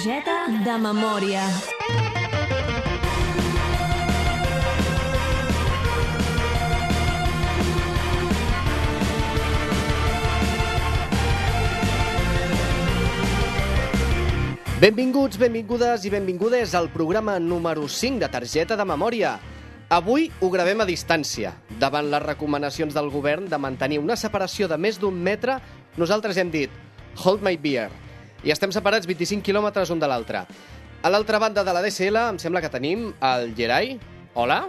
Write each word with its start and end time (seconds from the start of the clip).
Targeta 0.00 0.46
de 0.64 0.74
memòria. 0.80 1.42
Benvinguts, 14.80 15.36
benvingudes 15.36 16.08
i 16.08 16.08
benvingudes 16.08 16.72
al 16.72 16.88
programa 16.88 17.36
número 17.38 17.84
5 17.84 18.24
de 18.24 18.28
Targeta 18.32 18.80
de 18.80 18.88
Memòria. 18.88 19.36
Avui 19.92 20.30
ho 20.40 20.48
gravem 20.48 20.80
a 20.80 20.88
distància. 20.88 21.52
Davant 21.76 22.08
les 22.08 22.24
recomanacions 22.24 22.96
del 22.96 23.12
govern 23.12 23.52
de 23.52 23.60
mantenir 23.60 24.00
una 24.00 24.16
separació 24.16 24.64
de 24.64 24.80
més 24.80 24.96
d'un 24.96 25.20
metre, 25.20 25.60
nosaltres 26.00 26.40
hem 26.40 26.48
dit 26.48 26.86
Hold 27.20 27.44
my 27.44 27.60
beer. 27.60 27.90
I 28.40 28.52
estem 28.54 28.72
separats 28.72 29.04
25 29.04 29.44
quilòmetres 29.44 29.90
un 29.92 30.00
de 30.00 30.08
l'altre. 30.08 30.46
A 31.04 31.10
l'altra 31.12 31.38
banda 31.40 31.64
de 31.64 31.74
la 31.76 31.82
DSL 31.84 32.16
em 32.30 32.38
sembla 32.40 32.62
que 32.64 32.70
tenim 32.72 33.10
el 33.20 33.52
Gerai. 33.56 33.98
Hola? 34.32 34.62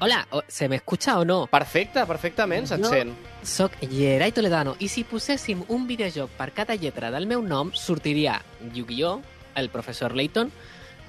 Hola, 0.00 0.26
¿se 0.48 0.68
me 0.68 0.76
escucha 0.76 1.18
o 1.18 1.24
no? 1.24 1.46
Perfecte, 1.46 2.04
perfectament, 2.04 2.66
se't 2.68 2.84
sent. 2.84 3.14
Soc 3.42 3.78
Gerai 3.88 4.32
Toledano 4.36 4.74
i 4.78 4.90
si 4.92 5.06
poséssim 5.08 5.62
un 5.72 5.86
videojoc 5.88 6.36
per 6.36 6.50
cada 6.52 6.76
lletra 6.76 7.10
del 7.14 7.28
meu 7.30 7.40
nom 7.40 7.72
sortiria 7.72 8.42
Yu-Gi-Oh!, 8.74 9.22
el 9.54 9.70
professor 9.70 10.14
Layton, 10.14 10.52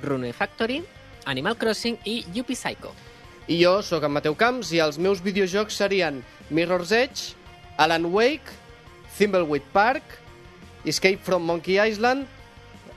Rune 0.04 0.32
Factory, 0.32 0.84
Animal 1.26 1.58
Crossing 1.58 1.98
i 2.06 2.22
Yuppie 2.32 2.56
Psycho. 2.56 2.94
I 3.48 3.60
jo 3.60 3.82
sóc 3.84 4.06
en 4.08 4.16
Mateu 4.16 4.38
Camps 4.40 4.72
i 4.72 4.80
els 4.80 5.02
meus 5.02 5.20
videojocs 5.26 5.84
serien 5.84 6.24
Mirror's 6.50 6.94
Edge, 6.96 7.34
Alan 7.78 8.06
Wake, 8.14 8.56
Thimbleweed 9.18 9.68
Park, 9.74 10.22
Escape 10.86 11.20
from 11.24 11.44
Monkey 11.44 11.80
Island 11.80 12.28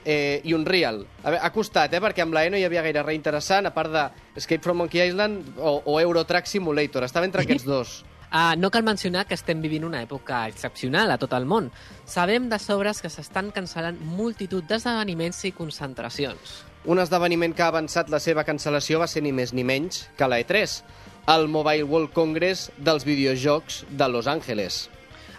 eh, 0.05 0.41
i 0.43 0.53
Unreal. 0.53 1.05
A 1.23 1.31
veure, 1.31 1.41
ha 1.43 1.51
costat, 1.53 1.93
eh, 1.93 2.01
perquè 2.01 2.23
amb 2.23 2.33
la 2.33 2.45
E 2.45 2.53
no 2.53 2.57
hi 2.57 2.65
havia 2.67 2.83
gaire 2.85 3.03
res 3.03 3.17
interessant, 3.17 3.67
a 3.67 3.73
part 3.73 3.91
de 3.91 4.05
Escape 4.39 4.63
from 4.63 4.77
Monkey 4.83 5.01
Island 5.05 5.57
o, 5.57 5.81
o 5.85 5.99
Euro 5.99 6.23
Truck 6.25 6.47
Simulator. 6.47 7.03
Estava 7.03 7.27
entre 7.27 7.43
aquests 7.43 7.67
dos. 7.67 7.99
Uh, 8.29 8.53
no 8.61 8.69
cal 8.71 8.83
mencionar 8.85 9.25
que 9.27 9.37
estem 9.37 9.61
vivint 9.61 9.85
una 9.85 10.03
època 10.05 10.45
excepcional 10.47 11.11
a 11.11 11.17
tot 11.21 11.33
el 11.33 11.45
món. 11.49 11.71
Sabem 12.05 12.49
de 12.49 12.59
sobres 12.61 13.01
que 13.01 13.11
s'estan 13.11 13.51
cancel·lant 13.55 13.99
multitud 13.99 14.65
d'esdeveniments 14.69 15.43
i 15.49 15.53
concentracions. 15.57 16.63
Un 16.85 17.01
esdeveniment 17.01 17.53
que 17.53 17.65
ha 17.65 17.73
avançat 17.73 18.09
la 18.09 18.21
seva 18.23 18.45
cancel·lació 18.47 19.01
va 19.01 19.09
ser 19.11 19.25
ni 19.25 19.33
més 19.35 19.51
ni 19.53 19.65
menys 19.67 20.05
que 20.17 20.29
la 20.29 20.39
E3, 20.39 20.79
el 21.29 21.49
Mobile 21.51 21.83
World 21.83 22.13
Congress 22.15 22.69
dels 22.77 23.03
videojocs 23.05 23.83
de 23.89 24.07
Los 24.07 24.27
Angeles. 24.31 24.87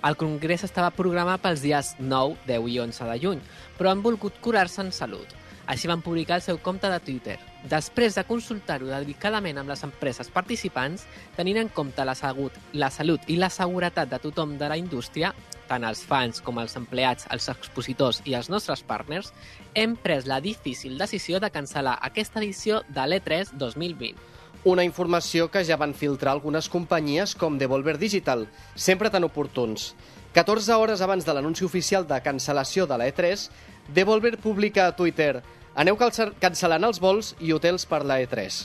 El 0.01 0.17
congrés 0.17 0.62
estava 0.65 0.95
programat 0.97 1.43
pels 1.45 1.61
dies 1.61 1.93
9, 2.01 2.39
10 2.47 2.69
i 2.73 2.79
11 2.81 3.09
de 3.11 3.17
juny, 3.20 3.41
però 3.77 3.91
han 3.93 4.01
volgut 4.01 4.39
curar-se 4.41 4.80
en 4.80 4.95
salut. 4.97 5.35
Així 5.69 5.91
van 5.91 6.01
publicar 6.01 6.39
el 6.39 6.42
seu 6.42 6.57
compte 6.58 6.89
de 6.89 6.98
Twitter. 7.05 7.36
Després 7.69 8.17
de 8.17 8.24
consultar-ho 8.24 8.89
dedicadament 8.89 9.61
amb 9.61 9.69
les 9.70 9.85
empreses 9.85 10.33
participants, 10.33 11.05
tenint 11.36 11.61
en 11.61 11.69
compte 11.69 12.05
la, 12.08 12.17
salut, 12.17 12.57
la 12.73 12.89
salut 12.91 13.29
i 13.29 13.36
la 13.36 13.52
seguretat 13.52 14.08
de 14.11 14.19
tothom 14.24 14.57
de 14.58 14.73
la 14.73 14.80
indústria, 14.80 15.35
tant 15.69 15.85
els 15.85 16.01
fans 16.03 16.41
com 16.42 16.58
els 16.58 16.74
empleats, 16.80 17.29
els 17.30 17.53
expositors 17.53 18.23
i 18.24 18.35
els 18.41 18.48
nostres 18.51 18.83
partners, 18.83 19.35
hem 19.77 19.95
pres 20.01 20.27
la 20.27 20.41
difícil 20.41 20.97
decisió 20.98 21.39
de 21.45 21.53
cancel·lar 21.53 21.98
aquesta 22.08 22.41
edició 22.41 22.80
de 22.89 23.07
l'E3 23.07 23.53
2020. 23.61 24.17
Una 24.63 24.85
informació 24.85 25.47
que 25.48 25.63
ja 25.65 25.79
van 25.81 25.95
filtrar 25.97 26.35
algunes 26.35 26.69
companyies 26.69 27.33
com 27.35 27.57
Devolver 27.57 27.97
Digital, 27.97 28.45
sempre 28.75 29.09
tan 29.09 29.25
oportuns. 29.25 29.95
14 30.35 30.77
hores 30.77 31.01
abans 31.01 31.25
de 31.25 31.33
l'anunci 31.33 31.65
oficial 31.65 32.05
de 32.07 32.19
cancel·lació 32.21 32.85
de 32.87 32.98
la 33.01 33.07
E3, 33.09 33.47
Devolver 33.95 34.37
publica 34.37 34.87
a 34.87 34.93
Twitter 34.95 35.41
Aneu 35.81 35.97
cancel·lant 35.97 36.85
els 36.85 36.98
vols 37.01 37.33
i 37.41 37.55
hotels 37.55 37.87
per 37.89 38.03
la 38.05 38.19
E 38.21 38.27
E3. 38.27 38.59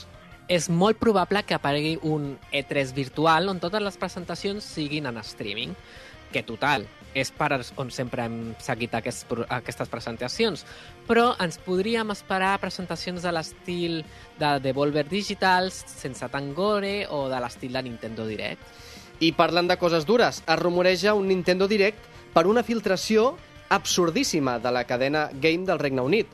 És 0.52 0.68
molt 0.68 0.98
probable 1.00 1.42
que 1.46 1.56
aparegui 1.56 1.96
un 2.02 2.34
E3 2.52 2.92
virtual 2.94 3.48
on 3.48 3.62
totes 3.62 3.82
les 3.82 3.96
presentacions 3.96 4.66
siguin 4.76 5.06
en 5.08 5.16
streaming, 5.24 5.72
que 6.32 6.42
total, 6.42 6.84
és 7.16 7.30
per 7.32 7.48
on 7.80 7.88
sempre 7.90 8.26
hem 8.28 8.36
seguit 8.60 8.92
aquests, 8.98 9.24
pro- 9.30 9.46
aquestes 9.48 9.88
presentacions, 9.88 10.66
però 11.08 11.30
ens 11.40 11.56
podríem 11.64 12.12
esperar 12.12 12.58
presentacions 12.60 13.24
de 13.24 13.32
l'estil 13.32 14.02
de 14.38 14.50
Devolver 14.60 15.06
Digital, 15.08 15.70
sense 15.72 16.28
tant 16.28 16.52
gore, 16.54 17.06
o 17.08 17.26
de 17.32 17.40
l'estil 17.40 17.72
de 17.72 17.82
Nintendo 17.86 18.26
Direct. 18.28 18.60
I 19.24 19.32
parlant 19.32 19.70
de 19.70 19.78
coses 19.80 20.04
dures, 20.04 20.42
es 20.44 20.58
rumoreja 20.60 21.14
un 21.16 21.28
Nintendo 21.32 21.66
Direct 21.66 22.04
per 22.34 22.44
una 22.46 22.62
filtració 22.62 23.30
absurdíssima 23.72 24.58
de 24.60 24.70
la 24.70 24.84
cadena 24.84 25.30
Game 25.32 25.64
del 25.64 25.78
Regne 25.80 26.02
Unit. 26.04 26.26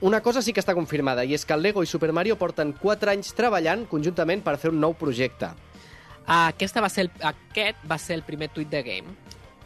Una 0.00 0.20
cosa 0.20 0.42
sí 0.42 0.52
que 0.52 0.60
està 0.60 0.74
confirmada, 0.76 1.22
i 1.24 1.32
és 1.32 1.46
que 1.46 1.54
el 1.54 1.62
Lego 1.62 1.80
i 1.82 1.86
Super 1.88 2.10
Mario 2.12 2.34
porten 2.36 2.74
4 2.76 3.14
anys 3.14 3.30
treballant 3.38 3.86
conjuntament 3.88 4.42
per 4.44 4.58
fer 4.60 4.74
un 4.74 4.82
nou 4.82 4.92
projecte. 4.98 5.48
Aquesta 6.26 6.82
va 6.82 6.90
ser 6.90 7.06
el, 7.06 7.10
aquest 7.22 7.86
va 7.88 7.96
ser 8.02 8.18
el 8.18 8.26
primer 8.26 8.50
tuit 8.50 8.68
de 8.68 8.82
Game. 8.82 9.14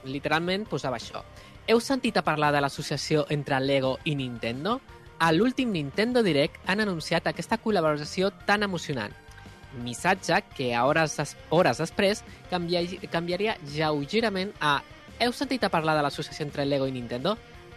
Literalment 0.05 0.67
posava 0.69 0.97
això. 0.97 1.23
Heu 1.69 1.81
sentit 1.81 2.17
a 2.17 2.23
parlar 2.23 2.53
de 2.53 2.61
l'associació 2.61 3.27
entre 3.31 3.61
Lego 3.61 3.99
i 4.05 4.15
Nintendo? 4.17 4.81
A 5.21 5.33
l'últim 5.33 5.71
Nintendo 5.73 6.23
Direct 6.23 6.57
han 6.67 6.81
anunciat 6.81 7.27
aquesta 7.27 7.59
col·laboració 7.61 8.33
tan 8.47 8.63
emocionant. 8.63 9.13
Missatge 9.85 10.43
que 10.57 10.75
a 10.75 10.85
hores, 10.87 11.17
des- 11.17 11.37
hores 11.51 11.79
després 11.79 12.25
canvia, 12.51 12.81
canviaria 13.11 13.57
lleugerament 13.75 14.53
a 14.61 14.83
Heu 15.21 15.35
sentit 15.37 15.63
a 15.65 15.69
parlar 15.69 15.95
de 15.99 16.03
l'associació 16.03 16.47
entre 16.47 16.65
Lego 16.65 16.87
i 16.89 16.93
Nintendo? 16.93 17.37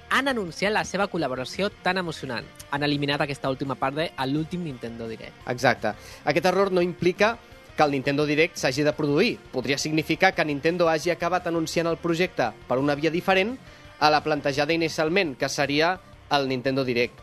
Han 0.09 0.29
anunciat 0.29 0.71
la 0.71 0.85
seva 0.85 1.09
col·laboració 1.11 1.69
tan 1.83 1.97
emocionant. 1.97 2.45
Han 2.71 2.83
eliminat 2.83 3.19
aquesta 3.19 3.49
última 3.49 3.75
part 3.75 3.95
de 3.97 4.05
l'últim 4.27 4.63
Nintendo 4.63 5.09
Direct. 5.09 5.35
Exacte. 5.51 5.91
Aquest 6.23 6.45
error 6.45 6.71
no 6.71 6.81
implica 6.81 7.37
que 7.77 7.83
el 7.83 7.91
Nintendo 7.91 8.25
Direct 8.25 8.57
s'hagi 8.59 8.83
de 8.85 8.93
produir. 8.93 9.37
Podria 9.51 9.77
significar 9.77 10.33
que 10.35 10.45
Nintendo 10.45 10.89
hagi 10.89 11.11
acabat 11.13 11.47
anunciant 11.47 11.89
el 11.89 11.97
projecte 11.97 12.51
per 12.67 12.77
una 12.77 12.95
via 12.95 13.11
diferent 13.11 13.57
a 13.99 14.09
la 14.13 14.21
plantejada 14.23 14.73
inicialment, 14.73 15.35
que 15.37 15.49
seria 15.49 15.97
el 16.31 16.47
Nintendo 16.47 16.85
Direct. 16.85 17.19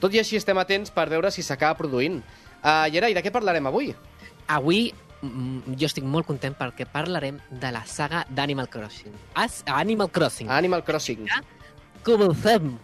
Tot 0.00 0.14
i 0.14 0.20
així 0.22 0.38
estem 0.40 0.58
atents 0.58 0.92
per 0.94 1.08
veure 1.12 1.30
si 1.30 1.44
s'acaba 1.44 1.76
produint. 1.76 2.20
Uh, 2.60 2.88
Gerai, 2.92 3.12
de 3.16 3.22
què 3.24 3.32
parlarem 3.32 3.68
avui? 3.68 3.92
Avui 4.48 4.88
mm, 5.20 5.76
jo 5.76 5.88
estic 5.88 6.04
molt 6.04 6.28
content 6.28 6.56
perquè 6.56 6.88
parlarem 6.88 7.40
de 7.50 7.72
la 7.72 7.84
saga 7.88 8.24
d'Animal 8.28 8.70
Crossing. 8.72 9.16
As 9.34 9.62
Animal 9.68 10.12
Crossing. 10.12 10.48
Animal 10.48 10.84
Crossing. 10.84 11.28
Comencem! 12.04 12.78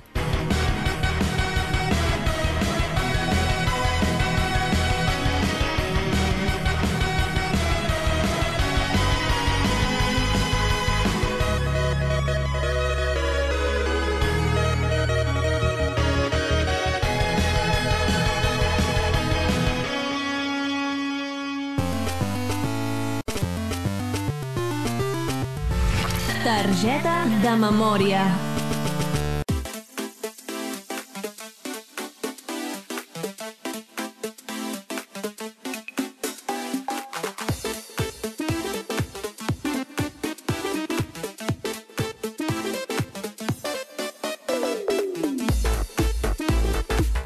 Targeta 26.87 27.15
de 27.43 27.53
memòria. 27.59 28.21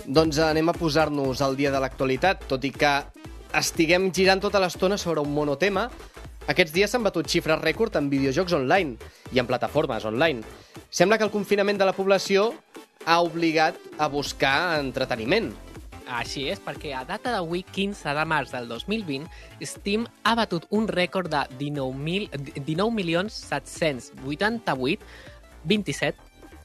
Doncs 0.09 0.39
anem 0.41 0.73
a 0.73 0.73
posar-nos 0.73 1.45
al 1.45 1.53
dia 1.61 1.69
de 1.69 1.77
l'actualitat, 1.77 2.49
tot 2.49 2.65
i 2.65 2.73
que 2.73 2.97
estiguem 3.61 4.09
girant 4.09 4.41
tota 4.41 4.57
l'estona 4.57 4.97
sobre 4.97 5.21
un 5.21 5.37
monotema, 5.37 5.91
aquests 6.49 6.73
dies 6.73 6.89
s'han 6.89 7.05
batut 7.05 7.29
xifres 7.29 7.61
rècord 7.61 8.01
en 8.01 8.09
videojocs 8.09 8.57
online 8.57 8.97
i 9.33 9.39
en 9.39 9.47
plataformes 9.47 10.05
online. 10.05 10.43
Sembla 10.91 11.19
que 11.19 11.25
el 11.25 11.31
confinament 11.35 11.79
de 11.79 11.85
la 11.89 11.93
població 11.97 12.55
ha 13.07 13.21
obligat 13.25 13.75
a 13.99 14.09
buscar 14.09 14.81
entreteniment. 14.81 15.53
Així 16.11 16.49
és, 16.51 16.59
perquè 16.59 16.91
a 16.97 17.05
data 17.07 17.31
d'avui, 17.31 17.63
15 17.63 18.15
de 18.17 18.25
març 18.27 18.51
del 18.51 18.67
2020, 18.69 19.29
Steam 19.63 20.07
ha 20.27 20.35
batut 20.35 20.67
un 20.75 20.89
rècord 20.91 21.31
de 21.31 21.45
19.788 21.61 24.11
19 24.27 24.99
27 25.61 26.17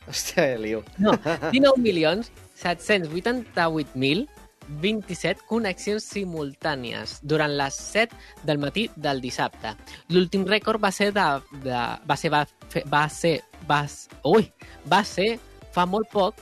Hòstia, 0.08 0.56
Eliu. 0.56 0.84
no, 0.98 1.12
19 1.52 1.78
milions 1.82 2.32
788.000 2.62 4.28
27 4.68 5.44
connexions 5.48 6.04
simultànies 6.04 7.20
durant 7.22 7.52
les 7.58 7.74
7 7.76 8.16
del 8.44 8.58
matí 8.58 8.90
del 8.96 9.22
dissabte. 9.22 9.76
L'últim 10.10 10.46
rècord 10.46 10.82
va 10.84 10.92
ser 10.92 11.12
de, 11.16 11.26
de 11.64 11.80
va 12.08 12.18
ser 12.18 12.32
va, 12.34 12.46
fe- 12.70 12.84
va 12.92 13.08
ser 13.10 13.42
va, 13.70 13.84
ui, 14.24 14.52
va 14.90 15.04
ser 15.04 15.40
fa 15.76 15.86
molt 15.86 16.10
poc 16.12 16.36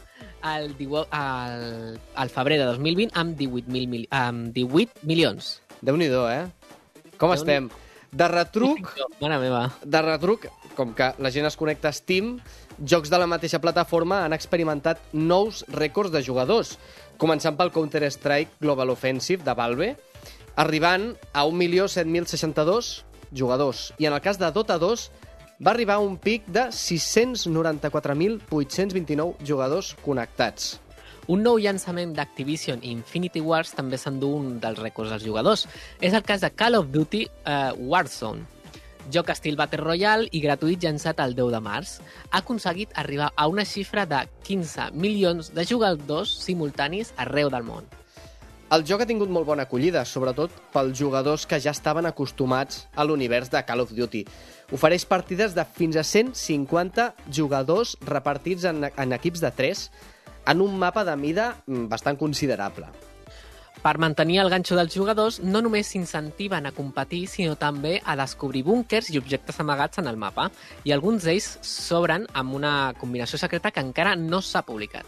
al, 0.43 0.73
diu- 0.77 1.05
al, 1.09 1.97
al 2.15 2.29
febrer 2.29 2.57
de 2.59 2.65
2020 2.73 3.11
amb 3.15 3.37
18, 3.39 3.71
mil, 3.71 4.07
amb 4.11 4.51
18 4.53 5.03
milions. 5.07 5.61
Déu-n'hi-do, 5.81 6.27
eh? 6.29 6.45
Com 7.17 7.31
Déu-n'hi- 7.31 7.39
estem? 7.39 7.69
De 8.13 8.27
retruc, 8.29 8.91
Mare 9.21 9.39
meva. 9.41 9.63
de 9.83 10.01
retruc, 10.05 10.43
com 10.77 10.93
que 10.97 11.11
la 11.19 11.31
gent 11.33 11.45
es 11.47 11.57
connecta 11.59 11.89
a 11.89 11.95
Steam, 11.95 12.39
jocs 12.79 13.09
de 13.11 13.17
la 13.19 13.27
mateixa 13.29 13.61
plataforma 13.63 14.23
han 14.25 14.33
experimentat 14.35 14.97
nous 15.13 15.65
rècords 15.73 16.11
de 16.13 16.21
jugadors, 16.25 16.77
començant 17.21 17.55
pel 17.57 17.71
Counter-Strike 17.73 18.51
Global 18.61 18.89
Offensive 18.93 19.43
de 19.45 19.53
Valve, 19.57 19.89
arribant 20.55 21.15
a 21.33 21.45
1.007.062 21.45 23.03
jugadors. 23.33 23.93
I 23.97 24.05
en 24.09 24.13
el 24.13 24.21
cas 24.21 24.39
de 24.39 24.51
Dota 24.53 24.77
2 24.81 25.11
va 25.63 25.71
arribar 25.71 25.95
a 25.95 26.03
un 26.03 26.17
pic 26.17 26.45
de 26.47 26.67
694.829 26.73 29.45
jugadors 29.45 29.95
connectats. 30.03 30.79
Un 31.31 31.39
nou 31.39 31.55
llançament 31.55 32.11
d'Activision 32.17 32.81
Infinity 32.83 33.39
Wars 33.39 33.71
també 33.77 33.95
s'endú 33.97 34.35
un 34.41 34.59
dels 34.63 34.79
rècords 34.81 35.09
dels 35.13 35.23
jugadors. 35.23 35.67
És 36.03 36.13
el 36.13 36.23
cas 36.27 36.41
de 36.43 36.49
Call 36.51 36.75
of 36.75 36.91
Duty 36.91 37.23
uh, 37.29 37.71
Warzone. 37.79 38.43
Joc 39.11 39.33
estil 39.33 39.57
Battle 39.59 39.81
Royale 39.83 40.29
i 40.31 40.39
gratuït 40.44 40.83
llançat 40.83 41.19
el 41.19 41.35
10 41.35 41.51
de 41.51 41.59
març, 41.63 41.97
ha 42.29 42.39
aconseguit 42.39 42.94
arribar 42.95 43.33
a 43.35 43.47
una 43.51 43.65
xifra 43.67 44.05
de 44.07 44.21
15 44.47 44.91
milions 44.95 45.51
de 45.51 45.65
jugadors 45.67 46.31
simultanis 46.45 47.11
arreu 47.17 47.51
del 47.51 47.67
món. 47.67 47.89
El 48.73 48.85
joc 48.89 49.03
ha 49.03 49.05
tingut 49.05 49.29
molt 49.29 49.45
bona 49.45 49.67
acollida, 49.67 50.01
sobretot 50.07 50.53
pels 50.73 50.95
jugadors 50.97 51.44
que 51.45 51.59
ja 51.61 51.75
estaven 51.75 52.07
acostumats 52.09 52.88
a 52.95 53.03
l'univers 53.05 53.51
de 53.53 53.61
Call 53.67 53.83
of 53.83 53.91
Duty. 53.94 54.23
Ofereix 54.73 55.05
partides 55.05 55.53
de 55.53 55.65
fins 55.67 56.00
a 56.00 56.03
150 56.07 57.11
jugadors 57.29 57.97
repartits 58.07 58.65
en, 58.65 58.88
en 58.88 59.17
equips 59.19 59.44
de 59.44 59.51
3 59.53 59.88
en 60.53 60.61
un 60.63 60.79
mapa 60.79 61.03
de 61.05 61.15
mida 61.19 61.51
mm, 61.67 61.85
bastant 61.91 62.17
considerable. 62.17 62.88
Per 63.83 63.97
mantenir 64.00 64.38
el 64.39 64.47
ganxo 64.47 64.77
dels 64.80 64.94
jugadors, 64.95 65.41
no 65.44 65.59
només 65.59 65.89
s'incentiven 65.91 66.69
a 66.69 66.71
competir, 66.71 67.25
sinó 67.27 67.57
també 67.59 67.97
a 68.07 68.15
descobrir 68.15 68.62
búnkers 68.63 69.09
i 69.12 69.19
objectes 69.19 69.59
amagats 69.59 70.00
en 70.00 70.07
el 70.07 70.15
mapa, 70.15 70.45
i 70.88 70.94
alguns 70.95 71.25
d'ells 71.27 71.57
s'obren 71.68 72.24
amb 72.31 72.56
una 72.56 72.94
combinació 72.95 73.35
secreta 73.41 73.74
que 73.75 73.83
encara 73.83 74.15
no 74.15 74.39
s'ha 74.39 74.63
publicat. 74.63 75.03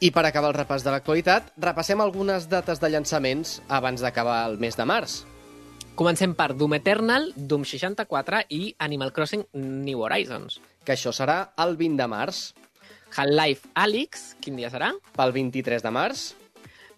I 0.00 0.08
per 0.14 0.24
acabar 0.24 0.48
el 0.48 0.56
repàs 0.56 0.86
de 0.86 0.94
l'actualitat, 0.94 1.52
repassem 1.60 2.00
algunes 2.00 2.48
dates 2.48 2.80
de 2.80 2.88
llançaments 2.88 3.58
abans 3.68 4.00
d'acabar 4.00 4.46
el 4.48 4.56
mes 4.56 4.78
de 4.78 4.88
març. 4.88 5.18
Comencem 5.98 6.32
per 6.38 6.54
Doom 6.54 6.78
Eternal, 6.78 7.32
Doom 7.36 7.66
64 7.68 8.46
i 8.48 8.72
Animal 8.78 9.12
Crossing 9.12 9.44
New 9.52 10.06
Horizons. 10.06 10.60
que 10.88 10.94
això 10.96 11.12
serà 11.12 11.50
el 11.58 11.76
20 11.76 12.00
de 12.00 12.06
març. 12.08 12.54
Half-Life 13.12 13.68
Alyx, 13.74 14.36
quin 14.40 14.56
dia 14.56 14.70
serà? 14.72 14.94
Pel 15.16 15.32
23 15.32 15.82
de 15.84 15.90
març, 15.92 16.30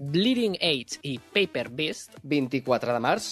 Bleeding 0.01 0.57
Age 0.65 0.97
i 1.05 1.19
Paper 1.21 1.69
Beast, 1.69 2.17
24 2.25 2.97
de 2.97 3.01
març, 3.05 3.31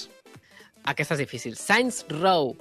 aquesta 0.84 1.16
és 1.16 1.24
difícil. 1.24 1.56
Saints 1.56 2.04
Row 2.12 2.52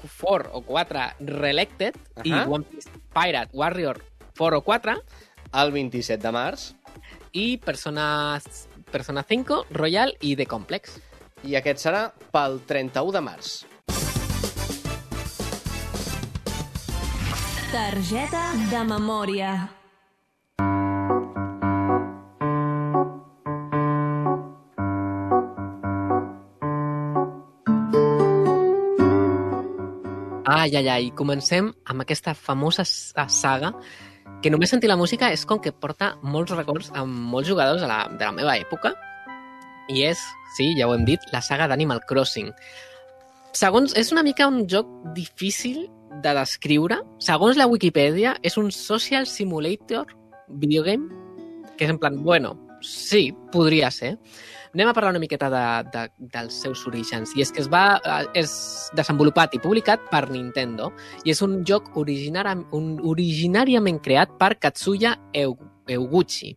4 0.00 0.50
o 0.56 0.62
4 0.64 1.04
Reelected 1.20 1.96
uh 1.96 2.22
-huh. 2.22 2.26
i. 2.26 2.32
One 2.48 2.64
Piece 2.64 2.88
Pirate 3.12 3.50
Warrior 3.52 4.00
4 4.36 4.58
o 4.58 4.62
4 4.62 4.96
el 5.52 5.72
27 5.72 6.22
de 6.22 6.32
març, 6.32 6.74
i 7.32 7.58
Persona, 7.58 8.40
Persona 8.90 9.22
5 9.22 9.66
Royal 9.70 10.16
i 10.20 10.36
The 10.36 10.46
Complex. 10.46 11.00
i 11.46 11.54
aquest 11.54 11.84
serà 11.86 12.10
pel 12.34 12.58
31 12.66 13.12
de 13.12 13.20
març. 13.22 13.64
Targeta 17.70 18.44
de 18.72 18.84
memòria. 18.84 19.77
Ai, 30.48 30.70
ai, 30.78 30.86
ai, 30.88 31.08
comencem 31.12 31.68
amb 31.90 32.00
aquesta 32.04 32.32
famosa 32.34 32.84
s- 32.86 33.12
saga 33.28 33.72
que 34.42 34.50
només 34.50 34.70
sentir 34.72 34.88
la 34.88 34.96
música 34.96 35.28
és 35.34 35.44
com 35.44 35.58
que 35.60 35.72
porta 35.72 36.14
molts 36.22 36.54
records 36.56 36.88
amb 36.96 37.12
molts 37.32 37.48
jugadors 37.50 37.82
de 37.82 37.88
la, 37.90 37.98
de 38.08 38.24
la 38.24 38.32
meva 38.32 38.54
època 38.56 38.94
i 39.92 40.04
és, 40.08 40.20
sí, 40.56 40.70
ja 40.78 40.86
ho 40.88 40.94
hem 40.94 41.04
dit, 41.08 41.20
la 41.32 41.40
saga 41.44 41.66
d'Animal 41.68 42.00
Crossing. 42.08 42.50
Segons, 43.56 43.94
és 43.96 44.10
una 44.12 44.22
mica 44.22 44.46
un 44.48 44.66
joc 44.68 44.88
difícil 45.16 45.86
de 46.22 46.34
descriure. 46.36 46.98
Segons 47.24 47.56
la 47.56 47.66
Wikipedia, 47.66 48.34
és 48.44 48.58
un 48.60 48.68
social 48.70 49.26
simulator 49.26 50.12
videogame 50.48 51.08
que 51.78 51.86
és 51.86 51.90
en 51.90 51.98
plan, 51.98 52.20
bueno, 52.24 52.52
sí, 52.84 53.32
podria 53.52 53.90
ser. 53.90 54.18
Anem 54.74 54.88
a 54.88 54.92
parlar 54.94 55.10
una 55.14 55.22
miqueta 55.22 55.48
de, 55.50 55.62
de, 55.94 56.02
dels 56.34 56.54
seus 56.62 56.86
orígens. 56.86 57.32
I 57.36 57.42
és 57.44 57.52
que 57.52 57.62
es 57.64 57.70
va, 57.72 57.98
eh, 58.04 58.26
és 58.42 58.52
desenvolupat 58.98 59.54
i 59.56 59.62
publicat 59.62 60.02
per 60.10 60.26
Nintendo 60.30 60.90
i 61.24 61.32
és 61.32 61.40
un 61.42 61.62
joc 61.64 61.88
originari, 61.96 62.54
un, 62.76 62.98
originàriament 63.08 64.00
creat 64.04 64.36
per 64.38 64.54
Katsuya 64.60 65.16
Eu- 65.32 65.56
Euguchi, 65.88 66.52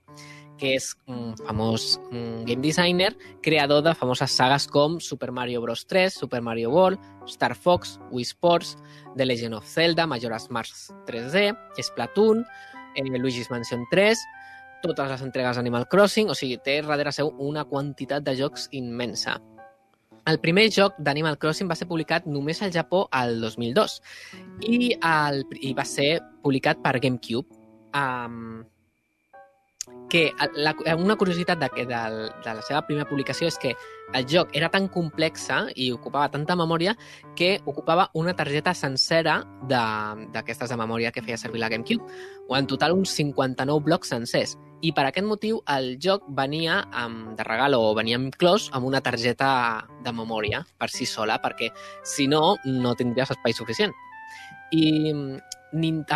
que 0.59 0.75
és 0.75 0.91
un 1.09 1.31
famós 1.39 1.95
game 2.11 2.61
designer, 2.61 3.15
creador 3.41 3.81
de 3.81 3.95
famoses 3.97 4.29
sagues 4.37 4.67
com 4.67 4.99
Super 4.99 5.31
Mario 5.31 5.61
Bros. 5.63 5.87
3, 5.87 6.13
Super 6.13 6.41
Mario 6.41 6.69
World, 6.69 6.99
Star 7.25 7.55
Fox, 7.55 7.95
Wii 8.11 8.27
Sports, 8.27 8.75
The 9.17 9.25
Legend 9.25 9.55
of 9.55 9.65
Zelda, 9.65 10.05
Majora's 10.05 10.51
Mask 10.51 10.91
3D, 11.07 11.55
Splatoon, 11.79 12.45
eh, 12.95 13.03
Luigi's 13.17 13.49
Mansion 13.49 13.87
3, 13.89 14.13
totes 14.83 15.09
les 15.09 15.23
entregues 15.25 15.59
Animal 15.61 15.87
Crossing, 15.91 16.31
o 16.31 16.35
sigui, 16.37 16.57
té 16.63 16.81
darrere 16.85 17.13
seu 17.15 17.31
una 17.39 17.65
quantitat 17.69 18.25
de 18.25 18.35
jocs 18.39 18.67
immensa. 18.77 19.37
El 20.29 20.37
primer 20.41 20.67
joc 20.69 20.99
d'Animal 21.01 21.39
Crossing 21.41 21.69
va 21.69 21.77
ser 21.77 21.87
publicat 21.89 22.27
només 22.29 22.61
al 22.61 22.73
Japó 22.73 23.07
al 23.09 23.39
2002 23.41 23.95
i, 24.69 24.91
el, 24.93 25.41
i 25.57 25.73
va 25.77 25.85
ser 25.87 26.19
publicat 26.43 26.81
per 26.83 26.99
GameCube. 27.01 27.57
Um, 27.97 28.61
que 30.11 30.33
la, 30.59 30.75
una 30.99 31.15
curiositat 31.15 31.57
de, 31.57 31.85
de, 31.87 31.99
de 32.43 32.53
la 32.57 32.63
seva 32.67 32.81
primera 32.83 33.07
publicació 33.07 33.47
és 33.47 33.55
que 33.57 33.71
el 34.11 34.25
joc 34.27 34.49
era 34.59 34.67
tan 34.67 34.89
complexa 34.91 35.61
i 35.79 35.87
ocupava 35.95 36.27
tanta 36.33 36.57
memòria 36.59 36.97
que 37.39 37.61
ocupava 37.63 38.09
una 38.19 38.33
targeta 38.35 38.73
sencera 38.75 39.37
d'aquestes 39.71 40.67
de, 40.67 40.73
de 40.73 40.79
memòria 40.81 41.13
que 41.15 41.23
feia 41.23 41.39
servir 41.39 41.63
la 41.63 41.69
GameCube, 41.71 42.03
o 42.49 42.57
en 42.59 42.67
total 42.67 42.91
uns 42.97 43.15
59 43.15 43.85
blocs 43.87 44.11
sencers. 44.11 44.57
I 44.83 44.91
per 44.97 45.05
aquest 45.07 45.27
motiu 45.29 45.61
el 45.71 45.93
joc 46.03 46.27
venia 46.27 46.81
amb, 46.91 47.31
de 47.39 47.47
regal 47.47 47.79
o 47.79 47.95
venia 47.95 48.19
inclòs 48.19 48.67
amb 48.75 48.91
una 48.91 48.99
targeta 48.99 49.87
de 50.03 50.11
memòria 50.11 50.65
per 50.75 50.91
si 50.91 51.07
sola, 51.07 51.39
perquè 51.39 51.71
si 52.03 52.27
no, 52.27 52.57
no 52.65 52.97
tindries 52.99 53.31
espai 53.31 53.55
suficient. 53.55 53.95
I 54.75 55.39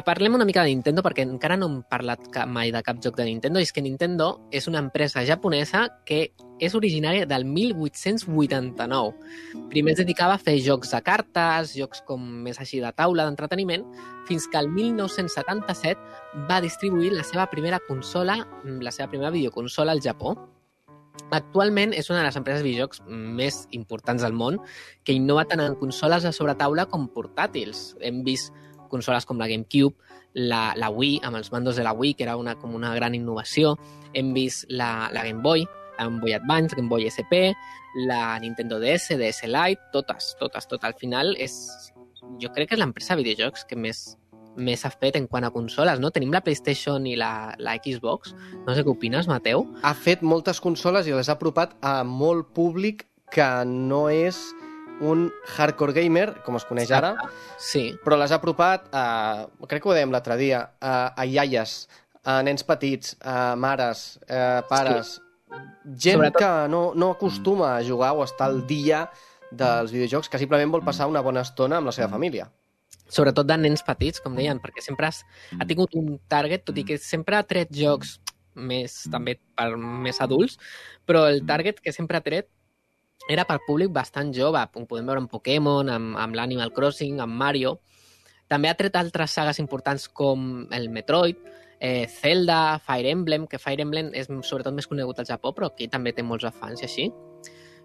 parlem 0.03 0.35
una 0.35 0.45
mica 0.45 0.63
de 0.63 0.69
Nintendo 0.73 1.01
perquè 1.03 1.23
encara 1.23 1.55
no 1.55 1.69
hem 1.69 1.77
parlat 1.87 2.27
mai 2.51 2.71
de 2.75 2.81
cap 2.83 2.97
joc 3.03 3.15
de 3.15 3.25
Nintendo 3.25 3.59
i 3.59 3.63
és 3.63 3.71
que 3.71 3.81
Nintendo 3.81 4.41
és 4.51 4.67
una 4.67 4.79
empresa 4.83 5.23
japonesa 5.25 5.87
que 6.05 6.33
és 6.59 6.75
originària 6.75 7.25
del 7.25 7.45
1889. 7.45 9.13
Primer 9.71 9.93
es 9.93 9.99
dedicava 9.99 10.35
a 10.35 10.41
fer 10.41 10.57
jocs 10.63 10.91
de 10.91 11.01
cartes, 11.03 11.75
jocs 11.75 12.03
com 12.07 12.19
més 12.43 12.59
així 12.59 12.81
de 12.83 12.91
taula, 12.95 13.25
d'entreteniment, 13.25 13.85
fins 14.27 14.47
que 14.51 14.59
el 14.59 14.69
1977 14.71 16.45
va 16.49 16.61
distribuir 16.61 17.13
la 17.13 17.23
seva 17.23 17.47
primera 17.51 17.79
consola, 17.79 18.41
la 18.63 18.91
seva 18.91 19.09
primera 19.09 19.31
videoconsola 19.31 19.91
al 19.95 20.03
Japó. 20.03 20.35
Actualment 21.31 21.93
és 21.95 22.09
una 22.11 22.19
de 22.19 22.25
les 22.27 22.35
empreses 22.35 22.61
de 22.61 22.69
videojocs 22.69 23.01
més 23.07 23.67
importants 23.71 24.21
del 24.23 24.35
món 24.35 24.59
que 25.03 25.15
innova 25.15 25.45
tant 25.47 25.63
en 25.63 25.79
consoles 25.79 26.27
de 26.27 26.31
sobretaula 26.35 26.85
com 26.91 27.07
portàtils. 27.07 27.93
Hem 28.03 28.23
vist 28.27 28.51
consoles 28.95 29.27
com 29.27 29.39
la 29.41 29.49
GameCube, 29.51 29.95
la, 30.35 30.73
la 30.75 30.89
Wii, 30.91 31.21
amb 31.23 31.39
els 31.39 31.51
mandos 31.53 31.77
de 31.79 31.85
la 31.85 31.93
Wii, 31.95 32.15
que 32.15 32.25
era 32.27 32.35
una, 32.37 32.57
com 32.59 32.75
una 32.75 32.93
gran 32.95 33.15
innovació. 33.15 33.75
Hem 34.13 34.33
vist 34.35 34.67
la, 34.69 35.09
la 35.13 35.23
Game 35.27 35.43
Boy, 35.43 35.67
Game 35.97 36.19
Boy 36.19 36.33
Advance, 36.33 36.75
Game 36.75 36.89
Boy 36.89 37.07
SP, 37.07 37.55
la 37.95 38.37
Nintendo 38.39 38.79
DS, 38.79 39.17
DS 39.17 39.47
Lite, 39.47 39.81
totes, 39.93 40.35
totes, 40.39 40.67
tot. 40.67 40.83
Al 40.83 40.95
final 40.99 41.35
és... 41.39 41.55
Jo 42.41 42.49
crec 42.49 42.71
que 42.71 42.75
és 42.75 42.81
l'empresa 42.81 43.13
de 43.13 43.21
videojocs 43.21 43.67
que 43.69 43.77
més, 43.77 43.99
més 44.57 44.81
ha 44.83 44.89
fet 44.89 45.15
en 45.19 45.27
quant 45.29 45.45
a 45.45 45.51
consoles, 45.53 45.99
no? 46.01 46.09
Tenim 46.11 46.33
la 46.33 46.41
PlayStation 46.43 47.05
i 47.07 47.13
la, 47.19 47.53
la 47.61 47.75
Xbox. 47.77 48.33
No 48.65 48.73
sé 48.73 48.83
què 48.83 48.91
opines, 48.91 49.29
Mateu. 49.29 49.67
Ha 49.85 49.93
fet 49.93 50.23
moltes 50.25 50.59
consoles 50.63 51.07
i 51.07 51.13
les 51.13 51.29
ha 51.29 51.35
apropat 51.37 51.77
a 51.85 51.99
molt 52.03 52.49
públic 52.57 53.05
que 53.31 53.47
no 53.69 54.07
és 54.09 54.39
un 55.01 55.31
hardcore 55.57 55.93
gamer, 55.93 56.41
com 56.45 56.55
es 56.55 56.65
coneix 56.65 56.91
ara, 56.91 57.13
Sí, 57.59 57.97
però 58.03 58.17
les 58.19 58.31
ha 58.31 58.39
apropat 58.39 58.87
a, 58.95 59.47
crec 59.67 59.83
que 59.83 59.89
ho 59.89 59.93
dèiem 59.95 60.11
l'altre 60.11 60.37
dia, 60.39 60.61
a, 60.79 61.13
a 61.15 61.25
iaies, 61.25 61.87
a 62.23 62.41
nens 62.43 62.63
petits, 62.63 63.15
a 63.21 63.55
mares, 63.55 64.19
a 64.29 64.63
pares, 64.69 65.19
gent 65.85 66.17
Sobretot- 66.19 66.39
que 66.41 66.51
no, 66.71 66.93
no 66.95 67.11
acostuma 67.11 67.75
a 67.77 67.83
jugar 67.83 68.13
o 68.15 68.23
estar 68.23 68.47
al 68.49 68.65
dia 68.67 69.09
dels 69.51 69.91
videojocs, 69.91 70.27
que 70.29 70.39
simplement 70.41 70.71
vol 70.71 70.83
passar 70.83 71.07
una 71.07 71.21
bona 71.21 71.41
estona 71.45 71.77
amb 71.77 71.87
la 71.91 71.93
seva 71.95 72.09
família. 72.09 72.49
sobretot 73.07 73.45
de 73.45 73.55
nens 73.61 73.83
petits, 73.85 74.19
com 74.19 74.33
deien, 74.35 74.57
perquè 74.59 74.81
sempre 74.81 75.05
has, 75.05 75.19
ha 75.59 75.65
tingut 75.69 75.93
un 75.93 76.15
target, 76.27 76.63
tot 76.65 76.77
i 76.77 76.83
que 76.83 76.97
sempre 76.97 77.35
ha 77.37 77.43
tret 77.45 77.69
jocs 77.69 78.15
més 78.55 79.03
també 79.11 79.35
per 79.55 79.75
més 79.77 80.19
adults, 80.23 80.57
però 81.05 81.27
el 81.29 81.43
target 81.45 81.79
que 81.83 81.93
sempre 81.93 82.17
ha 82.17 82.21
tret 82.25 82.47
era 83.27 83.45
per 83.47 83.59
públic 83.65 83.91
bastant 83.93 84.31
jove. 84.33 84.61
Ho 84.61 84.85
podem 84.85 85.07
veure 85.09 85.23
en 85.23 85.29
Pokémon, 85.31 85.89
amb, 85.89 86.15
amb 86.21 86.37
l'Animal 86.37 86.73
Crossing, 86.73 87.19
amb 87.23 87.35
Mario. 87.39 87.79
També 88.51 88.69
ha 88.69 88.77
tret 88.77 88.95
altres 88.99 89.33
sagues 89.33 89.59
importants 89.59 90.07
com 90.07 90.67
el 90.75 90.89
Metroid, 90.93 91.37
eh, 91.79 92.07
Zelda, 92.07 92.79
Fire 92.79 93.09
Emblem, 93.09 93.47
que 93.47 93.59
Fire 93.59 93.81
Emblem 93.81 94.11
és 94.13 94.29
sobretot 94.29 94.73
més 94.73 94.87
conegut 94.87 95.19
al 95.19 95.29
Japó, 95.29 95.53
però 95.55 95.71
aquí 95.71 95.87
també 95.87 96.13
té 96.13 96.23
molts 96.23 96.45
de 96.45 96.51
fans 96.53 96.81
i 96.81 96.85
així. 96.85 97.07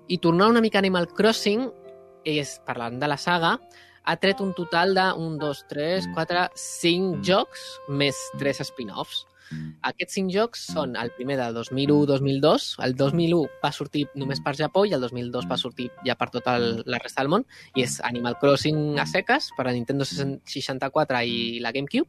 I 0.09 0.19
tornant 0.19 0.51
una 0.51 0.61
mica 0.61 0.79
a 0.79 0.85
Animal 0.85 1.09
Crossing, 1.09 1.71
és, 2.25 2.59
parlant 2.67 2.99
de 3.01 3.09
la 3.09 3.17
saga, 3.17 3.57
ha 4.05 4.17
tret 4.21 4.41
un 4.41 4.53
total 4.55 4.95
de 4.95 5.07
1, 5.17 5.39
2, 5.41 5.65
3, 5.71 6.09
4, 6.15 6.47
5 6.55 7.21
jocs 7.25 7.67
més 7.89 8.17
3 8.41 8.61
spin-offs. 8.67 9.25
Aquests 9.90 10.16
5 10.19 10.33
jocs 10.35 10.62
són 10.75 10.95
el 11.00 11.11
primer 11.16 11.37
de 11.40 11.47
2001-2002, 11.57 12.66
el 12.85 12.95
2001 12.99 13.61
va 13.62 13.71
sortir 13.75 14.04
només 14.21 14.42
per 14.45 14.54
Japó 14.59 14.85
i 14.87 14.95
el 14.97 15.02
2002 15.02 15.49
va 15.50 15.59
sortir 15.61 15.88
ja 16.07 16.16
per 16.21 16.28
tota 16.35 16.57
el, 16.61 16.83
la 16.87 17.00
resta 17.02 17.25
del 17.25 17.33
món, 17.33 17.47
i 17.75 17.85
és 17.87 17.99
Animal 18.07 18.37
Crossing 18.42 19.00
a 19.00 19.07
seques 19.11 19.50
per 19.57 19.66
a 19.66 19.75
Nintendo 19.76 20.07
64 20.07 21.23
i 21.25 21.59
la 21.64 21.73
GameCube. 21.76 22.09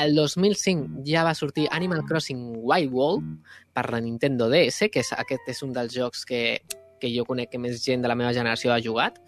El 0.00 0.14
2005 0.16 1.04
ja 1.08 1.26
va 1.26 1.34
sortir 1.34 1.68
Animal 1.70 2.04
Crossing 2.08 2.54
Wild 2.62 2.94
World 2.94 3.28
per 3.74 3.88
la 3.90 4.00
Nintendo 4.00 4.48
DS, 4.52 4.88
que 4.90 5.02
és, 5.02 5.12
aquest 5.18 5.50
és 5.50 5.62
un 5.66 5.74
dels 5.76 5.92
jocs 5.94 6.24
que, 6.28 6.60
que 7.00 7.10
jo 7.12 7.26
conec 7.28 7.52
que 7.52 7.60
més 7.60 7.82
gent 7.84 8.02
de 8.04 8.10
la 8.10 8.18
meva 8.18 8.32
generació 8.36 8.72
ha 8.72 8.80
jugat. 8.82 9.20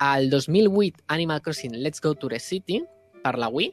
El 0.00 0.30
2008, 0.32 1.04
Animal 1.12 1.42
Crossing 1.44 1.76
Let's 1.76 2.00
Go 2.00 2.14
to 2.14 2.30
the 2.32 2.40
City, 2.40 2.80
per 3.20 3.36
la 3.38 3.50
Wii, 3.52 3.72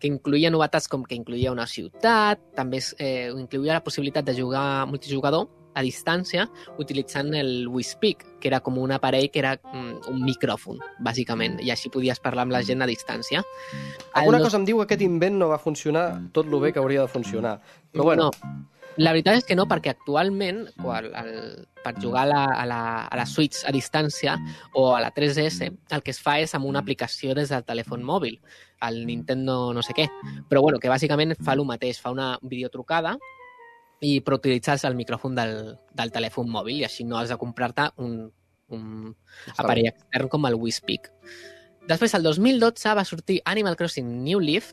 que 0.00 0.08
incluïa 0.10 0.50
novetats 0.52 0.88
com 0.88 1.04
que 1.04 1.16
incluïa 1.16 1.52
una 1.52 1.66
ciutat, 1.66 2.40
també 2.56 2.80
eh, 2.98 3.30
incluïa 3.32 3.78
la 3.78 3.84
possibilitat 3.84 4.26
de 4.26 4.34
jugar 4.36 4.86
multijugador 4.90 5.48
a 5.76 5.82
distància 5.84 6.46
utilitzant 6.80 7.34
el 7.36 7.68
Wii 7.68 7.84
Speak, 7.84 8.24
que 8.40 8.48
era 8.48 8.62
com 8.64 8.78
un 8.80 8.94
aparell 8.96 9.28
que 9.30 9.42
era 9.42 9.56
mm, 9.60 10.08
un 10.12 10.22
micròfon, 10.24 10.80
bàsicament, 11.04 11.58
i 11.60 11.72
així 11.72 11.92
podies 11.92 12.20
parlar 12.24 12.46
amb 12.46 12.56
la 12.56 12.62
gent 12.64 12.80
a 12.80 12.88
distància. 12.88 13.44
Alguna 14.14 14.40
El 14.40 14.48
cosa 14.48 14.56
em 14.60 14.64
diu 14.64 14.80
que 14.80 14.88
aquest 14.88 15.04
invent 15.04 15.36
no 15.36 15.50
va 15.52 15.60
funcionar 15.60 16.06
tot 16.32 16.48
lo 16.48 16.62
bé 16.64 16.72
que 16.72 16.80
hauria 16.80 17.04
de 17.04 17.12
funcionar. 17.12 17.58
Però 17.92 18.08
bueno, 18.08 18.30
No. 18.32 18.64
La 18.96 19.12
veritat 19.12 19.42
és 19.42 19.44
que 19.44 19.56
no, 19.58 19.66
perquè 19.68 19.92
actualment, 19.92 20.62
quan 20.80 21.10
el, 21.20 21.32
per 21.84 21.92
jugar 22.00 22.22
a 22.24 22.30
la, 22.30 22.42
a, 22.48 22.64
la, 22.68 22.80
a 23.04 23.18
la 23.20 23.26
Switch 23.28 23.66
a 23.68 23.72
distància 23.74 24.38
o 24.72 24.88
a 24.96 25.02
la 25.04 25.10
3DS, 25.12 25.68
el 25.92 26.04
que 26.04 26.14
es 26.14 26.20
fa 26.22 26.38
és 26.40 26.54
amb 26.56 26.64
una 26.68 26.80
aplicació 26.80 27.34
des 27.36 27.52
del 27.52 27.66
telèfon 27.68 28.04
mòbil, 28.06 28.38
el 28.88 29.02
Nintendo 29.06 29.74
no 29.76 29.84
sé 29.84 29.92
què. 29.96 30.08
Però 30.48 30.62
bueno, 30.64 30.80
que 30.80 30.92
bàsicament 30.92 31.36
fa 31.44 31.52
el 31.52 31.64
mateix, 31.68 32.00
fa 32.00 32.14
una 32.14 32.34
videotrucada 32.42 33.16
i 34.00 34.20
però 34.24 34.40
utilitzes 34.40 34.84
el 34.84 34.96
micròfon 34.96 35.36
del, 35.36 35.54
del 35.96 36.12
telèfon 36.12 36.48
mòbil 36.52 36.80
i 36.80 36.88
així 36.88 37.04
no 37.04 37.20
has 37.20 37.30
de 37.32 37.38
comprar-te 37.40 37.90
un, 38.04 38.18
un 38.72 39.14
aparell 39.56 39.92
extern 39.92 40.32
com 40.32 40.48
el 40.48 40.56
Wii 40.56 40.72
Speak. 40.72 41.12
Després, 41.86 42.16
el 42.18 42.24
2012, 42.26 42.96
va 42.98 43.04
sortir 43.06 43.42
Animal 43.44 43.76
Crossing 43.76 44.08
New 44.24 44.40
Leaf, 44.42 44.72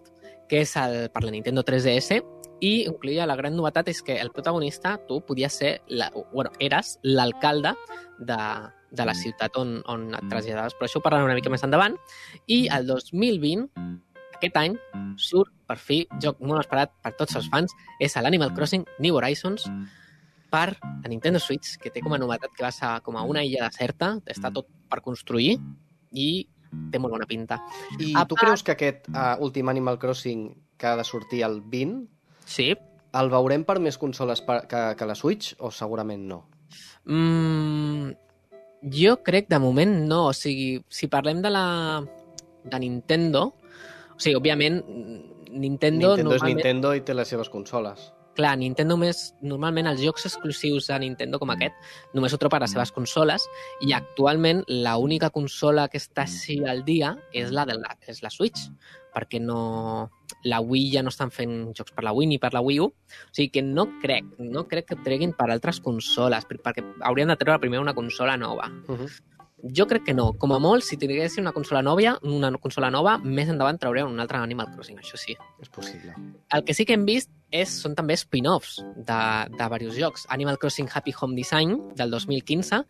que 0.50 0.64
és 0.64 0.74
el, 0.80 1.12
per 1.14 1.24
la 1.24 1.32
Nintendo 1.36 1.64
3DS, 1.64 2.24
i 2.64 2.86
incluïa 2.88 3.26
la 3.28 3.36
gran 3.36 3.56
novetat 3.58 3.90
és 3.92 4.00
que 4.06 4.16
el 4.22 4.32
protagonista, 4.32 4.96
tu, 5.10 5.20
podies 5.28 5.58
ser, 5.60 5.74
la, 5.92 6.08
bueno, 6.32 6.52
eres 6.64 6.96
l'alcalde 7.04 7.74
de, 8.20 8.38
de 8.92 9.06
la 9.10 9.16
ciutat 9.18 9.58
on, 9.60 9.82
on 9.92 10.06
et 10.16 10.30
traslladaves. 10.32 10.78
Però 10.80 10.88
això 10.88 11.02
ho 11.02 11.04
parlarem 11.04 11.28
una 11.28 11.36
mica 11.36 11.52
més 11.52 11.66
endavant. 11.68 11.98
I 12.48 12.62
el 12.72 12.88
2020, 12.88 13.68
aquest 14.38 14.60
any, 14.62 14.78
surt, 15.20 15.52
per 15.68 15.76
fi, 15.82 16.04
joc 16.24 16.40
molt 16.44 16.64
esperat 16.64 16.94
per 17.04 17.14
tots 17.20 17.36
els 17.40 17.50
fans, 17.52 17.76
és 18.00 18.16
l'Animal 18.22 18.54
Crossing 18.56 18.88
New 19.04 19.20
Horizons, 19.20 19.68
per 20.54 20.78
la 20.78 21.10
Nintendo 21.10 21.42
Switch, 21.42 21.76
que 21.82 21.90
té 21.90 22.00
com 22.06 22.14
a 22.14 22.22
novetat 22.22 22.54
que 22.54 22.64
va 22.64 22.72
ser 22.72 22.96
com 23.04 23.18
a 23.18 23.24
una 23.26 23.42
illa 23.44 23.66
deserta, 23.66 24.14
està 24.30 24.54
tot 24.54 24.68
per 24.88 25.02
construir 25.02 25.56
i 26.14 26.28
té 26.94 27.00
molt 27.02 27.16
bona 27.18 27.26
pinta. 27.30 27.58
I 27.98 28.14
A 28.16 28.24
tu 28.30 28.38
part- 28.38 28.46
creus 28.46 28.64
que 28.64 28.76
aquest 28.78 29.10
uh, 29.10 29.34
últim 29.42 29.68
Animal 29.74 29.98
Crossing 30.00 30.52
que 30.78 30.88
ha 30.88 30.96
de 31.00 31.04
sortir 31.06 31.42
el 31.48 31.60
20 31.62 32.13
Sí, 32.46 32.72
el 33.20 33.30
veurem 33.32 33.64
per 33.68 33.78
més 33.84 33.98
consoles 34.02 34.42
per, 34.46 34.64
que, 34.70 34.82
que 34.98 35.08
la 35.08 35.16
Switch 35.18 35.54
o 35.60 35.72
segurament 35.72 36.26
no? 36.30 36.40
Mm, 37.06 38.14
jo 38.94 39.18
crec 39.26 39.50
de 39.52 39.60
moment 39.62 39.94
no. 40.10 40.28
O 40.32 40.34
sigui, 40.38 40.78
si 40.90 41.10
parlem 41.12 41.44
de 41.44 41.52
la 41.54 41.68
de 42.64 42.80
Nintendo, 42.80 43.46
o 44.14 44.20
sigui, 44.20 44.38
òbviament, 44.40 44.82
Nintendo, 45.54 45.54
Nintendo 45.54 46.14
és 46.16 46.24
normalment, 46.26 46.58
Nintendo 46.58 46.94
i 46.98 47.04
té 47.06 47.16
les 47.16 47.30
seves 47.30 47.52
consoles. 47.54 48.12
Clar, 48.36 48.56
Nintendo 48.58 48.96
només, 48.96 49.34
normalment 49.42 49.88
els 49.92 50.02
jocs 50.02 50.26
exclusius 50.30 50.88
de 50.88 51.00
Nintendo 51.00 51.40
com 51.40 51.52
aquest 51.54 51.74
només 52.14 52.34
ho 52.34 52.40
troba 52.42 52.58
a 52.58 52.64
les 52.66 52.74
seves 52.76 52.92
consoles 52.92 53.46
i 53.82 53.94
actualment 53.94 54.64
la 54.68 54.98
única 54.98 55.30
consola 55.30 55.88
que 55.88 56.02
està 56.02 56.28
així 56.28 56.60
al 56.66 56.84
dia 56.86 57.16
és 57.32 57.52
la, 57.52 57.66
de 57.66 57.78
la, 57.80 57.98
és 58.08 58.24
la 58.24 58.34
Switch 58.34 58.68
perquè 59.14 59.40
no, 59.40 60.10
la 60.50 60.60
Wii 60.60 60.90
ja 60.96 61.04
no 61.06 61.12
estan 61.14 61.30
fent 61.32 61.74
jocs 61.78 61.94
per 61.94 62.04
la 62.06 62.14
Wii 62.18 62.32
ni 62.32 62.40
per 62.42 62.50
la 62.56 62.64
Wii 62.66 62.80
U. 62.82 62.88
O 62.90 63.36
sigui 63.36 63.52
que 63.54 63.62
no 63.62 63.86
crec, 64.02 64.26
no 64.42 64.66
crec 64.68 64.90
que 64.90 64.98
treguin 65.06 65.36
per 65.38 65.52
altres 65.54 65.80
consoles, 65.86 66.48
per- 66.50 66.58
perquè 66.66 66.84
haurien 67.06 67.30
de 67.30 67.38
treure 67.38 67.62
primer 67.62 67.80
una 67.84 67.94
consola 67.94 68.38
nova. 68.38 68.72
Uh 68.88 68.98
-huh. 68.98 69.12
Jo 69.64 69.86
crec 69.88 70.04
que 70.04 70.14
no. 70.14 70.34
Com 70.36 70.52
a 70.52 70.60
molt, 70.60 70.84
si 70.84 70.98
tinguessin 71.00 71.46
una 71.46 71.54
consola 71.56 71.82
nova, 71.82 72.18
una 72.28 72.52
consola 72.60 72.90
nova, 72.92 73.16
més 73.24 73.48
endavant 73.48 73.80
traurien 73.80 74.12
un 74.12 74.20
altre 74.20 74.42
Animal 74.44 74.74
Crossing, 74.74 75.00
això 75.00 75.16
sí. 75.20 75.38
És 75.64 75.72
possible. 75.72 76.12
El 76.52 76.66
que 76.68 76.76
sí 76.76 76.84
que 76.86 76.98
hem 76.98 77.06
vist 77.08 77.32
és, 77.54 77.72
són 77.84 77.96
també 77.96 78.18
spin-offs 78.20 78.82
de, 78.82 79.20
de 79.54 79.62
diversos 79.62 79.96
jocs. 79.96 80.26
Animal 80.36 80.60
Crossing 80.60 80.90
Happy 80.92 81.14
Home 81.16 81.38
Design, 81.40 81.78
del 81.96 82.12
2015, 82.12 82.82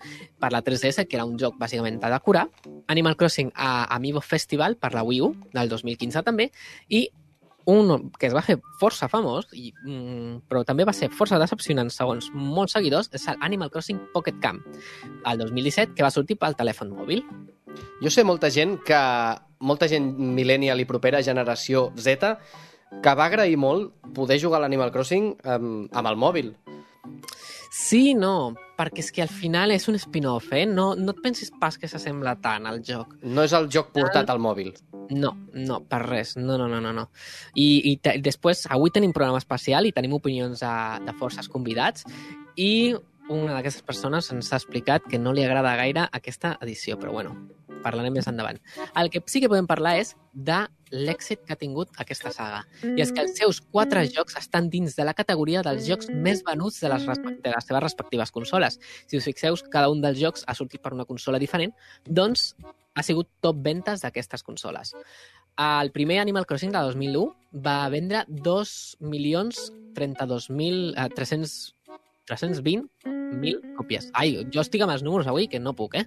per 0.41 0.51
la 0.55 0.63
3DS, 0.65 1.05
que 1.05 1.19
era 1.19 1.27
un 1.29 1.37
joc 1.37 1.59
bàsicament 1.61 2.01
de 2.01 2.13
decorar. 2.15 2.47
Animal 2.87 3.19
Crossing 3.19 3.53
a 3.53 3.85
Amiibo 3.93 4.23
Festival, 4.25 4.79
per 4.81 4.95
la 4.97 5.05
Wii 5.05 5.21
U, 5.21 5.33
del 5.53 5.69
2015 5.69 6.25
també. 6.25 6.49
I 6.89 7.05
un 7.65 8.11
que 8.19 8.27
es 8.27 8.35
va 8.35 8.43
fer 8.45 8.57
força 8.79 9.07
famós, 9.11 9.47
i, 9.53 9.71
mm, 9.85 10.43
però 10.49 10.63
també 10.67 10.85
va 10.85 10.93
ser 10.93 11.09
força 11.11 11.39
decepcionant 11.39 11.91
segons 11.93 12.29
molts 12.33 12.75
seguidors, 12.77 13.09
és 13.13 13.25
l'Animal 13.39 13.71
Crossing 13.71 13.99
Pocket 14.13 14.39
Camp, 14.41 14.61
el 15.25 15.37
2017, 15.39 15.93
que 15.95 16.03
va 16.03 16.11
sortir 16.11 16.37
pel 16.37 16.55
telèfon 16.55 16.91
mòbil. 16.91 17.23
Jo 18.01 18.09
sé 18.09 18.23
molta 18.23 18.51
gent 18.51 18.79
que... 18.85 18.99
Molta 19.63 19.87
gent 19.87 20.09
millennial 20.19 20.81
i 20.81 20.83
propera, 20.83 21.21
generació 21.23 21.85
Z, 21.95 22.33
que 22.99 23.13
va 23.15 23.29
agrair 23.29 23.55
molt 23.55 23.93
poder 24.13 24.35
jugar 24.41 24.57
a 24.59 24.65
l'Animal 24.65 24.91
Crossing 24.91 25.29
amb, 25.47 25.87
amb 25.87 26.09
el 26.09 26.17
mòbil. 26.19 26.49
Sí, 27.73 28.13
no, 28.13 28.53
perquè 28.77 29.01
és 29.01 29.07
que 29.09 29.23
al 29.23 29.31
final 29.33 29.71
és 29.73 29.87
un 29.89 29.95
spin-off, 29.97 30.51
eh? 30.53 30.67
No, 30.69 30.91
no 30.93 31.15
et 31.15 31.21
pensis 31.23 31.49
pas 31.59 31.73
que 31.81 31.89
s'assembla 31.89 32.35
tant 32.43 32.67
al 32.69 32.83
joc. 32.85 33.15
No 33.25 33.45
és 33.47 33.55
el 33.57 33.65
joc 33.73 33.89
portat 33.95 34.29
al 34.29 34.41
mòbil. 34.43 34.69
No, 35.09 35.31
no, 35.57 35.79
per 35.89 36.03
res. 36.05 36.35
No, 36.37 36.53
no, 36.61 36.67
no, 36.69 36.77
no. 36.83 36.91
no. 36.93 37.07
I, 37.57 37.95
i 37.95 38.19
després, 38.21 38.67
avui 38.69 38.93
tenim 38.93 39.15
programa 39.15 39.41
especial 39.41 39.89
i 39.89 39.93
tenim 39.95 40.13
opinions 40.19 40.61
de, 40.61 40.75
de 41.07 41.17
forces 41.17 41.49
convidats 41.49 42.05
i 42.61 42.93
una 43.29 43.55
d'aquestes 43.55 43.85
persones 43.87 44.29
ens 44.33 44.51
ha 44.51 44.59
explicat 44.59 45.05
que 45.09 45.19
no 45.19 45.33
li 45.33 45.43
agrada 45.45 45.75
gaire 45.79 46.07
aquesta 46.11 46.57
edició, 46.61 46.97
però 46.99 47.13
bueno, 47.15 47.35
parlarem 47.83 48.15
més 48.15 48.27
endavant. 48.27 48.59
El 48.99 49.09
que 49.11 49.21
sí 49.27 49.41
que 49.43 49.49
podem 49.51 49.67
parlar 49.69 49.97
és 50.01 50.13
de 50.33 50.63
l'èxit 50.93 51.41
que 51.43 51.55
ha 51.55 51.59
tingut 51.59 51.91
aquesta 51.99 52.31
saga. 52.35 52.63
I 52.83 53.01
és 53.03 53.11
que 53.11 53.23
els 53.23 53.35
seus 53.39 53.59
quatre 53.63 54.05
jocs 54.13 54.37
estan 54.39 54.69
dins 54.73 54.95
de 54.95 55.07
la 55.07 55.15
categoria 55.17 55.63
dels 55.65 55.87
jocs 55.89 56.09
més 56.13 56.43
venuts 56.45 56.79
de 56.83 56.91
les, 56.93 57.05
de 57.07 57.53
les 57.55 57.67
seves 57.67 57.83
respectives 57.83 58.31
consoles. 58.31 58.79
Si 59.07 59.19
us 59.19 59.27
fixeu, 59.27 59.57
cada 59.73 59.91
un 59.91 60.03
dels 60.03 60.19
jocs 60.21 60.47
ha 60.47 60.55
sortit 60.57 60.83
per 60.83 60.93
una 60.93 61.07
consola 61.09 61.41
diferent, 61.41 61.73
doncs 62.05 62.53
ha 62.93 63.03
sigut 63.03 63.29
top 63.41 63.61
ventes 63.65 64.03
d'aquestes 64.05 64.43
consoles. 64.45 64.93
El 65.57 65.91
primer 65.93 66.19
Animal 66.19 66.47
Crossing 66.49 66.71
de 66.73 66.81
2001 66.81 67.59
va 67.65 67.89
vendre 67.93 68.25
2 68.27 68.73
milions 69.01 69.69
32.000... 69.93 70.97
Eh, 72.23 72.35
300 72.35 72.63
320.000 72.63 73.75
còpies. 73.75 74.09
Ai, 74.13 74.45
jo 74.53 74.61
estic 74.61 74.81
amb 74.81 74.93
els 74.93 75.03
números 75.03 75.27
avui, 75.27 75.47
que 75.47 75.59
no 75.59 75.73
puc, 75.75 75.95
eh? 75.95 76.05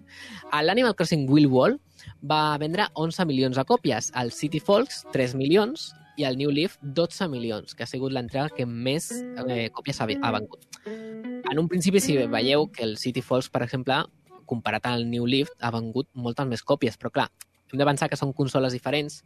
L'Animal 0.63 0.95
Crossing 0.97 1.29
Will 1.29 1.49
Wall 1.49 1.79
va 2.23 2.57
vendre 2.59 2.89
11 2.95 3.27
milions 3.27 3.57
de 3.57 3.65
còpies, 3.65 4.13
el 4.17 4.33
City 4.33 4.61
Folks 4.61 5.05
3 5.13 5.35
milions 5.35 5.93
i 6.17 6.25
el 6.25 6.39
New 6.39 6.51
Leaf 6.51 6.79
12 6.81 7.29
milions, 7.29 7.75
que 7.75 7.85
ha 7.85 7.87
sigut 7.91 8.13
l'entrega 8.13 8.49
que 8.49 8.65
més 8.67 9.11
eh, 9.13 9.69
còpies 9.75 10.01
ha, 10.01 10.07
ha 10.07 10.33
vengut. 10.33 10.65
En 10.87 11.59
un 11.59 11.69
principi, 11.69 12.01
si 12.01 12.17
veieu 12.17 12.69
que 12.73 12.85
el 12.85 12.97
City 12.97 13.21
Folks, 13.21 13.51
per 13.51 13.63
exemple, 13.67 14.01
comparat 14.47 14.87
al 14.87 15.05
New 15.11 15.27
Leaf, 15.27 15.53
ha 15.61 15.73
vengut 15.75 16.09
moltes 16.15 16.49
més 16.49 16.63
còpies, 16.65 16.97
però 16.97 17.13
clar, 17.13 17.29
hem 17.73 17.83
de 17.83 17.85
pensar 17.85 18.09
que 18.09 18.17
són 18.17 18.33
consoles 18.33 18.73
diferents, 18.73 19.21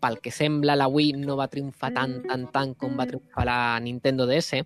pel 0.00 0.18
que 0.20 0.32
sembla 0.32 0.76
la 0.76 0.88
Wii 0.88 1.12
no 1.20 1.36
va 1.36 1.48
triomfar 1.52 1.92
tant, 1.94 2.18
tant, 2.26 2.46
tant 2.52 2.74
com 2.80 2.96
va 2.98 3.06
triomfar 3.08 3.44
la 3.48 3.58
Nintendo 3.84 4.26
DS. 4.28 4.64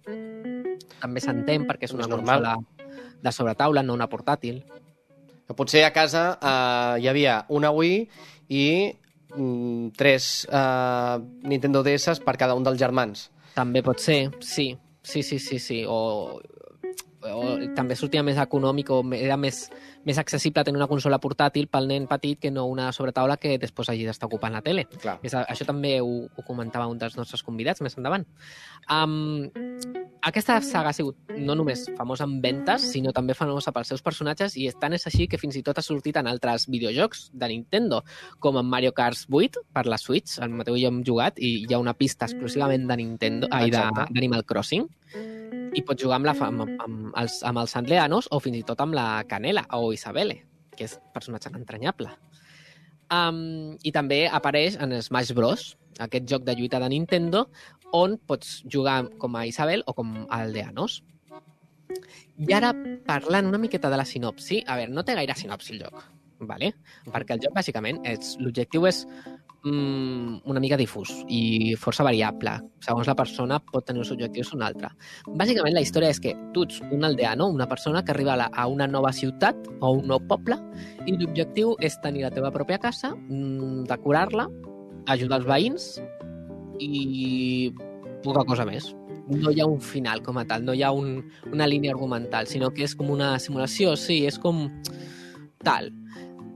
També 1.00 1.20
s'entén 1.22 1.66
perquè 1.68 1.88
és 1.88 1.94
una 1.96 2.06
És 2.06 2.12
normal. 2.12 2.42
consola 2.44 3.14
de 3.24 3.32
sobretaula, 3.32 3.82
no 3.82 3.94
una 3.96 4.08
portàtil. 4.08 4.62
Que 5.46 5.54
potser 5.56 5.82
a 5.84 5.92
casa 5.92 6.38
eh, 6.40 7.02
hi 7.02 7.08
havia 7.10 7.40
una 7.52 7.70
Wii 7.74 7.98
i 8.48 8.64
mm, 9.34 9.90
tres 9.98 10.46
eh, 10.50 11.16
Nintendo 11.42 11.82
DS 11.84 12.20
per 12.24 12.36
cada 12.40 12.54
un 12.56 12.64
dels 12.64 12.78
germans. 12.80 13.28
També 13.54 13.82
pot 13.82 14.00
ser, 14.00 14.30
sí. 14.40 14.72
Sí, 15.04 15.22
sí, 15.22 15.38
sí, 15.38 15.58
sí. 15.60 15.82
O, 15.86 16.40
o 17.28 17.42
també 17.76 17.96
sortia 17.96 18.22
més 18.24 18.38
econòmic 18.40 18.88
o 18.90 19.02
era 19.16 19.36
més, 19.36 19.66
més 20.06 20.18
accessible 20.20 20.64
tenir 20.64 20.80
una 20.80 20.90
consola 20.90 21.20
portàtil 21.22 21.68
pel 21.72 21.88
nen 21.90 22.08
petit 22.10 22.40
que 22.40 22.52
no 22.52 22.66
una 22.70 22.90
sobretaula 22.92 23.38
que 23.40 23.56
després 23.58 23.90
hagi 23.90 24.06
d'estar 24.06 24.28
ocupant 24.30 24.54
la 24.54 24.62
tele. 24.64 24.86
Clar. 25.00 25.18
És, 25.22 25.34
això 25.34 25.66
també 25.68 25.96
ho, 26.00 26.24
ho 26.28 26.46
comentava 26.46 26.88
un 26.90 27.00
dels 27.00 27.16
nostres 27.18 27.42
convidats 27.46 27.82
més 27.84 27.96
endavant. 27.98 28.26
Um, 28.92 29.50
aquesta 30.24 30.56
saga 30.64 30.90
ha 30.90 30.96
sigut 30.96 31.34
no 31.36 31.56
només 31.58 31.84
famosa 31.98 32.24
en 32.28 32.38
ventes, 32.40 32.86
sinó 32.94 33.12
també 33.12 33.36
famosa 33.36 33.72
pels 33.76 33.92
seus 33.92 34.04
personatges 34.04 34.56
i 34.56 34.70
tant 34.80 34.96
és 34.96 35.04
així 35.10 35.28
que 35.28 35.40
fins 35.40 35.58
i 35.60 35.64
tot 35.66 35.78
ha 35.78 35.84
sortit 35.84 36.16
en 36.20 36.30
altres 36.30 36.64
videojocs 36.72 37.28
de 37.32 37.50
Nintendo, 37.52 38.02
com 38.40 38.58
en 38.60 38.68
Mario 38.68 38.94
Kart 38.96 39.26
8 39.28 39.66
per 39.72 39.84
la 39.86 40.00
Switch, 40.00 40.38
el 40.40 40.56
Mateu 40.56 40.78
i 40.78 40.84
jo 40.84 40.92
hem 40.92 41.02
jugat, 41.04 41.38
i 41.38 41.66
hi 41.66 41.74
ha 41.74 41.82
una 41.82 41.96
pista 41.96 42.28
exclusivament 42.28 42.88
de 42.88 42.98
Nintendo, 43.00 43.52
ai, 43.52 43.70
d'Animal 43.72 44.46
Crossing, 44.48 44.88
i 45.74 45.82
pots 45.82 46.02
jugar 46.02 46.20
amb, 46.20 46.28
la, 46.28 46.34
amb, 46.46 46.62
amb, 46.64 47.08
els, 47.18 47.40
amb 47.46 47.60
els 47.62 47.74
Andleanos 47.78 48.28
o 48.32 48.40
fins 48.42 48.60
i 48.60 48.64
tot 48.66 48.80
amb 48.84 48.94
la 48.96 49.06
Canela 49.28 49.64
o 49.78 49.90
Isabelle, 49.94 50.42
que 50.74 50.88
és 50.88 50.98
personatge 51.14 51.52
entranyable. 51.54 52.12
Um, 53.12 53.76
I 53.84 53.92
també 53.94 54.24
apareix 54.26 54.78
en 54.80 54.94
Smash 55.04 55.34
Bros, 55.36 55.74
aquest 56.02 56.28
joc 56.30 56.44
de 56.46 56.54
lluita 56.58 56.80
de 56.82 56.88
Nintendo, 56.90 57.46
on 57.94 58.16
pots 58.18 58.62
jugar 58.70 59.04
com 59.22 59.36
a 59.36 59.44
Isabel 59.46 59.84
o 59.86 59.94
com 59.94 60.24
a 60.24 60.40
Aldeanos. 60.42 61.02
I 62.42 62.50
ara, 62.56 62.72
parlant 63.06 63.46
una 63.46 63.60
miqueta 63.62 63.90
de 63.92 64.00
la 64.00 64.06
sinopsi, 64.08 64.64
a 64.66 64.80
veure, 64.80 64.92
no 64.92 65.04
té 65.06 65.14
gaire 65.14 65.36
sinopsi 65.38 65.76
el 65.76 65.84
joc, 65.84 66.00
vale? 66.48 66.72
perquè 67.06 67.36
el 67.36 67.44
joc, 67.44 67.54
bàsicament, 67.54 68.00
és 68.08 68.34
l'objectiu 68.40 68.88
és 68.90 69.04
mm, 69.64 70.44
una 70.44 70.60
mica 70.60 70.76
difús 70.76 71.10
i 71.28 71.74
força 71.80 72.04
variable. 72.06 72.54
Segons 72.84 73.08
la 73.08 73.16
persona 73.18 73.58
pot 73.72 73.86
tenir 73.88 74.02
uns 74.04 74.12
objectius 74.14 74.52
o 74.52 74.58
un 74.58 74.64
altre. 74.66 74.90
Bàsicament, 75.26 75.74
la 75.74 75.82
història 75.84 76.12
és 76.12 76.20
que 76.20 76.34
tu 76.54 76.66
ets 76.68 76.80
un 76.90 77.04
aldeano, 77.04 77.48
una 77.48 77.68
persona 77.70 78.04
que 78.04 78.12
arriba 78.12 78.36
a, 78.46 78.66
una 78.68 78.86
nova 78.86 79.12
ciutat 79.12 79.56
o 79.80 79.94
un 79.98 80.08
nou 80.10 80.20
poble 80.28 80.58
i 81.06 81.16
l'objectiu 81.16 81.74
és 81.80 81.98
tenir 82.04 82.26
la 82.26 82.32
teva 82.34 82.52
pròpia 82.54 82.78
casa, 82.78 83.14
mm, 83.14 83.88
decorar-la, 83.90 84.48
ajudar 85.06 85.40
els 85.42 85.48
veïns 85.48 85.88
i 86.80 87.72
poca 88.24 88.44
cosa 88.44 88.64
més. 88.68 88.94
No 89.28 89.50
hi 89.50 89.60
ha 89.60 89.66
un 89.68 89.80
final 89.80 90.20
com 90.22 90.36
a 90.38 90.44
tal, 90.44 90.64
no 90.64 90.74
hi 90.74 90.82
ha 90.84 90.92
un, 90.92 91.22
una 91.52 91.66
línia 91.66 91.92
argumental, 91.94 92.46
sinó 92.46 92.70
que 92.74 92.84
és 92.84 92.94
com 92.96 93.10
una 93.12 93.38
simulació, 93.40 93.96
sí, 93.96 94.24
és 94.28 94.38
com 94.40 94.66
tal. 95.64 95.90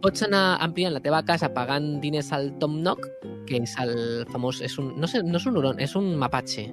Pots 0.02 0.22
anar 0.22 0.58
ampliant 0.62 0.92
la 0.94 1.00
teva 1.02 1.24
casa 1.26 1.48
pagant 1.54 1.96
diners 2.02 2.28
al 2.36 2.52
Tom 2.62 2.76
Nook, 2.84 3.02
que 3.48 3.58
és 3.64 3.72
el 3.82 4.26
famós... 4.30 4.60
És 4.62 4.76
un, 4.78 4.92
no, 5.00 5.08
sé, 5.10 5.24
no 5.26 5.40
és 5.40 5.46
un 5.50 5.56
huron, 5.58 5.80
és 5.82 5.96
un 5.98 6.12
mapache. 6.20 6.68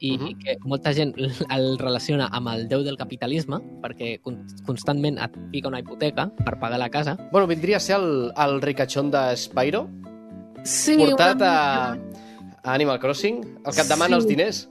I 0.00 0.12
uh 0.12 0.18
Mhm. 0.18 0.26
-huh. 0.28 0.38
que 0.44 0.56
molta 0.64 0.92
gent 0.94 1.14
el 1.56 1.78
relaciona 1.78 2.28
amb 2.30 2.48
el 2.48 2.68
déu 2.68 2.82
del 2.84 2.96
capitalisme, 2.96 3.56
perquè 3.82 4.20
con- 4.20 4.44
constantment 4.66 5.18
et 5.18 5.32
pica 5.50 5.68
una 5.68 5.80
hipoteca 5.80 6.30
per 6.44 6.58
pagar 6.60 6.78
la 6.78 6.88
casa. 6.90 7.16
Bueno, 7.32 7.46
vindria 7.46 7.78
a 7.78 7.80
ser 7.80 7.96
el, 7.96 8.32
el 8.36 8.60
ricachón 8.62 9.10
de 9.10 9.36
Spyro, 9.36 9.88
Sí, 10.64 10.96
portat 10.98 11.36
una 11.36 11.90
a, 11.92 11.92
a 12.64 12.74
Animal 12.74 12.98
Crossing, 12.98 13.36
el 13.64 13.72
que 13.74 13.80
et 13.80 13.88
demana 13.88 14.08
Sí. 14.08 14.14
els 14.14 14.26
diners. 14.26 14.68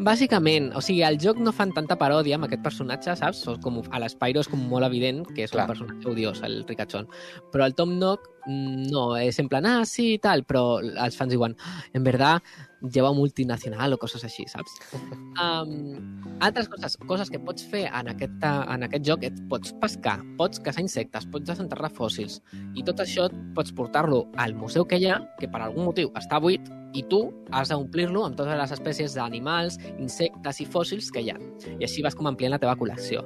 Bàsicament, 0.00 0.70
o 0.72 0.80
sigui, 0.80 1.02
al 1.04 1.18
joc 1.20 1.36
no 1.44 1.52
fan 1.52 1.74
tanta 1.76 1.98
paròdia 2.00 2.38
amb 2.38 2.46
aquest 2.46 2.62
personatge, 2.64 3.12
saps? 3.20 3.42
O 3.52 3.58
com, 3.60 3.82
a 3.92 3.98
l'Spyro 4.00 4.40
és 4.40 4.48
com 4.48 4.62
molt 4.70 4.86
evident 4.86 5.26
que 5.28 5.44
és 5.44 5.52
Clar. 5.52 5.66
un 5.66 5.74
personatge 5.74 6.08
odiós, 6.08 6.40
el 6.46 6.62
ricachón. 6.64 7.10
Però 7.52 7.66
el 7.66 7.74
Tom 7.76 7.98
Nook, 7.98 8.24
mm, 8.46 8.88
no, 8.88 9.18
és 9.20 9.38
en 9.38 9.50
plan, 9.52 9.66
ah, 9.66 9.84
sí, 9.84 10.18
tal, 10.18 10.46
però 10.48 10.80
els 10.80 11.16
fans 11.16 11.30
diuen, 11.30 11.54
"Ah, 11.60 11.84
en 11.92 12.02
verdad, 12.02 12.40
lleva 12.80 13.12
multinacional 13.12 13.92
o 13.92 13.98
coses 13.98 14.24
així, 14.24 14.46
saps? 14.48 14.72
Um, 15.40 16.20
altres 16.40 16.68
coses, 16.68 16.96
coses 17.06 17.30
que 17.30 17.38
pots 17.38 17.64
fer 17.64 17.86
en 17.86 18.08
aquest, 18.08 18.42
en 18.42 18.82
aquest 18.82 19.04
joc, 19.06 19.22
et 19.24 19.38
pots 19.48 19.72
pescar, 19.80 20.18
pots 20.36 20.60
caçar 20.60 20.82
insectes, 20.82 21.24
pots 21.26 21.46
desenterrar 21.46 21.90
fòssils, 21.92 22.42
i 22.74 22.82
tot 22.82 23.00
això 23.00 23.30
pots 23.54 23.72
portar-lo 23.72 24.26
al 24.36 24.54
museu 24.54 24.84
que 24.84 24.98
hi 24.98 25.06
ha, 25.06 25.20
que 25.38 25.48
per 25.48 25.62
algun 25.62 25.84
motiu 25.86 26.12
està 26.12 26.40
buit, 26.40 26.60
i 26.94 27.02
tu 27.10 27.20
has 27.54 27.70
d'omplir-lo 27.70 28.24
amb 28.26 28.36
totes 28.38 28.58
les 28.58 28.74
espècies 28.74 29.14
d'animals, 29.16 29.78
insectes 29.98 30.60
i 30.62 30.66
fòssils 30.66 31.10
que 31.14 31.22
hi 31.22 31.30
ha. 31.32 31.38
I 31.78 31.86
així 31.86 32.02
vas 32.02 32.16
com 32.18 32.28
ampliant 32.30 32.54
la 32.54 32.60
teva 32.62 32.76
col·lecció. 32.78 33.22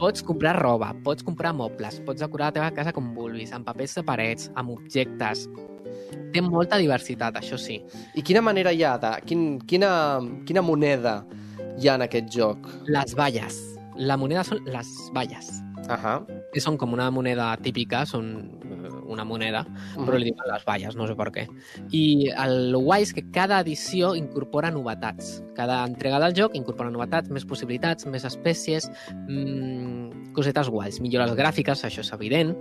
Pots 0.00 0.24
comprar 0.26 0.56
roba, 0.58 0.92
pots 1.04 1.26
comprar 1.26 1.54
mobles, 1.54 2.00
pots 2.06 2.22
decorar 2.22 2.50
la 2.50 2.58
teva 2.58 2.70
casa 2.74 2.94
com 2.94 3.12
vulguis, 3.14 3.52
amb 3.54 3.66
papers 3.68 3.98
de 4.00 4.06
parets, 4.06 4.52
amb 4.56 4.76
objectes... 4.76 5.48
Té 6.28 6.42
molta 6.44 6.76
diversitat, 6.76 7.38
això 7.40 7.56
sí. 7.60 7.78
I 8.16 8.22
quina 8.24 8.42
manera 8.44 8.72
hi 8.72 8.82
ha 8.84 8.96
de... 9.00 9.14
Quin, 9.28 9.46
quina, 9.68 9.90
quina 10.48 10.62
moneda 10.64 11.22
hi 11.80 11.88
ha 11.88 11.94
en 11.96 12.04
aquest 12.04 12.28
joc? 12.32 12.68
Les 12.88 13.14
valles. 13.16 13.56
La 13.96 14.18
moneda 14.20 14.44
són 14.44 14.60
les 14.68 14.90
valles. 15.16 15.48
Ahà. 15.88 16.18
Que 16.52 16.60
són 16.60 16.76
com 16.80 16.92
una 16.96 17.08
moneda 17.14 17.48
típica, 17.64 18.04
són 18.08 18.28
una 19.08 19.24
moneda, 19.28 19.64
però 19.96 20.18
li 20.18 20.30
diuen 20.30 20.50
les 20.52 20.64
valles, 20.68 20.96
no 20.98 21.08
sé 21.08 21.16
per 21.18 21.30
què. 21.34 21.46
I 21.96 22.30
el 22.34 22.76
guai 22.76 23.06
és 23.06 23.14
que 23.16 23.26
cada 23.34 23.60
edició 23.64 24.14
incorpora 24.18 24.72
novetats. 24.74 25.38
Cada 25.58 25.80
entrega 25.88 26.20
del 26.22 26.36
joc 26.38 26.56
incorpora 26.58 26.92
novetats, 26.94 27.32
més 27.34 27.46
possibilitats, 27.48 28.06
més 28.06 28.26
espècies, 28.28 28.90
mmm, 29.26 30.32
cosetes 30.36 30.70
guais, 30.70 31.00
millores 31.04 31.34
gràfiques, 31.38 31.84
això 31.88 32.04
és 32.04 32.14
evident. 32.14 32.54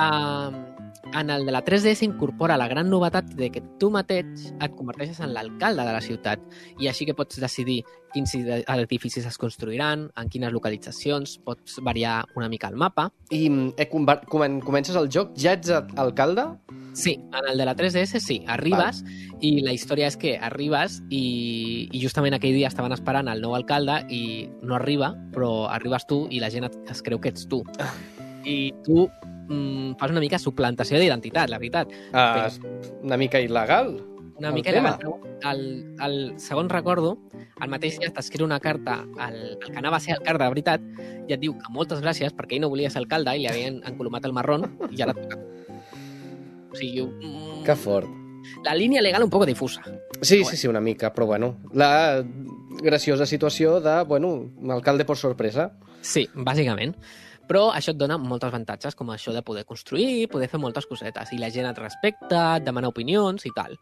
Uh, 0.00 0.81
en 1.12 1.30
el 1.30 1.44
de 1.44 1.52
la 1.52 1.64
3DS 1.64 2.02
incorpora 2.06 2.56
la 2.56 2.68
gran 2.68 2.88
novetat 2.90 3.26
de 3.34 3.50
que 3.50 3.60
tu 3.80 3.90
mateix 3.90 4.52
et 4.62 4.74
converteixes 4.76 5.18
en 5.20 5.32
l'alcalde 5.34 5.82
de 5.84 5.92
la 5.92 6.00
ciutat 6.00 6.40
i 6.78 6.88
així 6.88 7.04
que 7.08 7.14
pots 7.18 7.40
decidir 7.42 7.82
quins 8.12 8.34
edificis 8.36 9.24
es 9.26 9.38
construiran, 9.40 10.10
en 10.16 10.28
quines 10.28 10.52
localitzacions, 10.52 11.38
pots 11.44 11.78
variar 11.82 12.26
una 12.36 12.48
mica 12.48 12.68
el 12.68 12.76
mapa. 12.76 13.10
I 13.30 13.46
eh, 13.76 13.88
conver- 13.90 14.20
comen- 14.28 14.60
comences 14.62 14.96
el 14.96 15.08
joc, 15.12 15.32
ja 15.36 15.54
ets 15.56 15.70
alcalde? 15.96 16.44
Sí, 16.94 17.14
en 17.32 17.48
el 17.50 17.56
de 17.56 17.64
la 17.64 17.74
3DS 17.74 18.20
sí, 18.20 18.42
arribes 18.46 19.02
i 19.40 19.62
la 19.64 19.72
història 19.72 20.06
és 20.12 20.16
que 20.20 20.34
arribes 20.36 21.00
i, 21.08 21.88
i 21.90 22.02
justament 22.02 22.36
aquell 22.36 22.52
dia 22.52 22.68
estaven 22.68 22.92
esperant 22.92 23.28
el 23.32 23.40
nou 23.40 23.54
alcalde 23.56 24.02
i 24.12 24.46
no 24.60 24.76
arriba, 24.76 25.14
però 25.32 25.68
arribes 25.72 26.04
tu 26.06 26.26
i 26.30 26.38
la 26.38 26.50
gent 26.52 26.68
es 26.68 27.00
creu 27.02 27.18
que 27.18 27.32
ets 27.32 27.48
tu. 27.48 27.62
I 28.44 28.74
tu 28.84 29.08
mm, 29.48 29.96
fas 30.00 30.10
una 30.10 30.20
mica 30.20 30.38
suplantació 30.38 30.98
d'identitat, 30.98 31.50
la 31.50 31.58
veritat. 31.58 31.92
Uh, 32.12 32.48
una 33.02 33.16
mica 33.16 33.40
il·legal. 33.40 33.94
Una 34.38 34.48
El 34.48 34.54
mica 34.54 34.72
tema. 34.72 34.96
il·legal. 34.98 35.28
El, 35.50 35.62
el, 36.06 36.16
segons 36.40 36.70
recordo, 36.72 37.16
el 37.62 37.70
mateix 37.70 37.98
dia 38.00 38.10
t'escriu 38.14 38.46
una 38.46 38.58
carta 38.60 39.00
al, 39.18 39.36
al 39.62 39.68
que 39.70 39.78
anava 39.78 39.96
a 39.98 40.00
ser 40.00 40.14
alcalde 40.16 40.44
de 40.44 40.50
veritat 40.54 40.80
i 41.28 41.34
et 41.34 41.40
diu 41.42 41.54
que 41.58 41.70
moltes 41.70 42.00
gràcies 42.02 42.34
perquè 42.34 42.56
ell 42.56 42.64
no 42.64 42.70
volia 42.72 42.90
ser 42.90 43.02
alcalde 43.02 43.34
i 43.36 43.42
li 43.44 43.48
havien 43.50 43.80
encolomat 43.86 44.24
el 44.26 44.32
marrón 44.34 44.66
i 44.90 44.96
ja 44.98 45.06
l'ha 45.06 45.14
tocat. 45.18 45.38
O 46.72 46.76
sigui, 46.78 47.02
mm, 47.04 47.64
Que 47.66 47.76
fort. 47.76 48.08
la 48.64 48.74
línia 48.74 49.02
legal 49.02 49.22
un 49.22 49.30
poco 49.30 49.46
difusa. 49.46 49.82
Sí, 50.20 50.44
sí, 50.44 50.56
sí, 50.56 50.68
una 50.68 50.80
mica, 50.80 51.12
però 51.12 51.26
bueno, 51.26 51.56
la 51.72 52.24
graciosa 52.82 53.26
situació 53.26 53.80
de, 53.80 54.02
bueno, 54.04 54.50
alcalde 54.70 55.04
por 55.04 55.16
sorpresa. 55.16 55.72
Sí, 56.00 56.28
bàsicament. 56.34 56.96
Però 57.48 57.68
això 57.74 57.92
et 57.92 57.98
dona 57.98 58.18
molts 58.20 58.46
avantatges, 58.46 58.96
com 58.98 59.10
això 59.12 59.34
de 59.34 59.42
poder 59.42 59.64
construir, 59.68 60.28
poder 60.32 60.48
fer 60.48 60.60
moltes 60.62 60.86
cosetes, 60.90 61.32
i 61.34 61.40
la 61.40 61.50
gent 61.52 61.68
et 61.68 61.80
respecta, 61.82 62.42
et 62.58 62.66
demana 62.66 62.90
opinions 62.92 63.46
i 63.48 63.52
tal. 63.56 63.74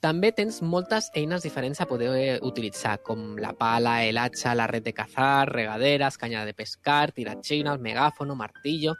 També 0.00 0.32
tens 0.36 0.60
moltes 0.62 1.10
eines 1.18 1.42
diferents 1.44 1.80
a 1.80 1.88
poder 1.90 2.38
utilitzar, 2.46 2.98
com 3.06 3.34
la 3.40 3.52
pala, 3.58 4.00
el 4.06 4.18
hacha, 4.18 4.54
la 4.54 4.68
red 4.70 4.86
de 4.86 4.94
cazar, 4.96 5.48
regaderes, 5.50 6.16
canya 6.18 6.46
de 6.46 6.54
pescar, 6.54 7.10
tiratxines, 7.16 7.82
megàfono, 7.82 8.38
martillo... 8.38 8.96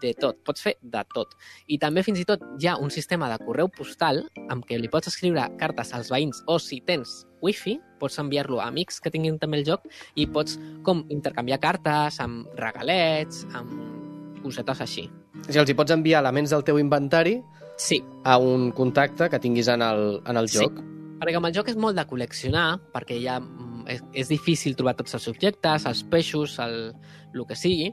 de 0.00 0.12
tot, 0.14 0.38
pots 0.46 0.62
fer 0.62 0.76
de 0.82 1.02
tot. 1.14 1.34
I 1.66 1.78
també 1.82 2.04
fins 2.06 2.20
i 2.22 2.26
tot 2.28 2.42
hi 2.60 2.68
ha 2.70 2.76
un 2.78 2.90
sistema 2.94 3.28
de 3.32 3.38
correu 3.42 3.68
postal 3.72 4.22
amb 4.52 4.64
què 4.66 4.78
li 4.78 4.90
pots 4.92 5.10
escriure 5.10 5.48
cartes 5.58 5.92
als 5.96 6.10
veïns 6.12 6.42
o 6.46 6.58
si 6.62 6.80
tens 6.86 7.22
wifi, 7.42 7.78
pots 7.98 8.18
enviar-lo 8.22 8.60
a 8.62 8.68
amics 8.70 9.00
que 9.02 9.10
tinguin 9.10 9.38
també 9.42 9.58
el 9.60 9.66
joc 9.66 9.88
i 10.14 10.28
pots 10.30 10.58
com 10.86 11.04
intercanviar 11.10 11.58
cartes 11.62 12.20
amb 12.22 12.46
regalets, 12.58 13.42
amb 13.58 14.42
cosetes 14.44 14.80
així. 14.84 15.08
Si 15.48 15.58
els 15.58 15.70
hi 15.70 15.74
pots 15.78 15.94
enviar 15.94 16.22
elements 16.22 16.50
del 16.54 16.64
teu 16.66 16.78
inventari 16.78 17.40
Sí, 17.82 18.02
a 18.28 18.36
un 18.38 18.70
contacte 18.76 19.30
que 19.32 19.38
tinguis 19.40 19.66
en 19.72 19.82
el, 19.82 20.20
en 20.28 20.36
el 20.36 20.48
Sí. 20.48 20.58
joc. 20.58 20.78
perquè 21.22 21.34
com 21.34 21.46
el 21.46 21.54
joc 21.54 21.68
és 21.70 21.76
molt 21.76 21.96
de 21.96 22.04
col·leccionar, 22.04 22.80
perquè 22.92 23.20
ja 23.22 23.38
mm, 23.40 23.84
és, 23.86 24.00
és 24.12 24.28
difícil 24.28 24.74
trobar 24.76 24.94
tots 24.96 25.14
els 25.14 25.28
objectes, 25.28 25.86
els 25.86 26.02
peixos, 26.02 26.58
el, 26.58 26.94
el 27.40 27.46
que 27.48 27.56
sigui, 27.56 27.90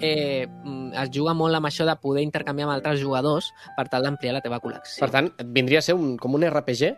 eh, 0.00 0.46
mm, 0.46 0.92
es 1.02 1.10
juga 1.14 1.34
molt 1.34 1.56
amb 1.56 1.66
això 1.66 1.86
de 1.88 1.96
poder 2.00 2.24
intercanviar 2.26 2.68
amb 2.68 2.76
altres 2.76 3.00
jugadors 3.00 3.52
per 3.76 3.88
tal 3.88 4.06
d'ampliar 4.06 4.34
la 4.36 4.42
teva 4.44 4.60
col·lecció. 4.60 5.00
Per 5.00 5.10
tant, 5.10 5.30
et 5.38 5.52
vindria 5.56 5.80
a 5.80 5.86
ser 5.86 5.96
un, 5.98 6.16
com 6.20 6.34
un 6.34 6.46
RPG 6.48 6.90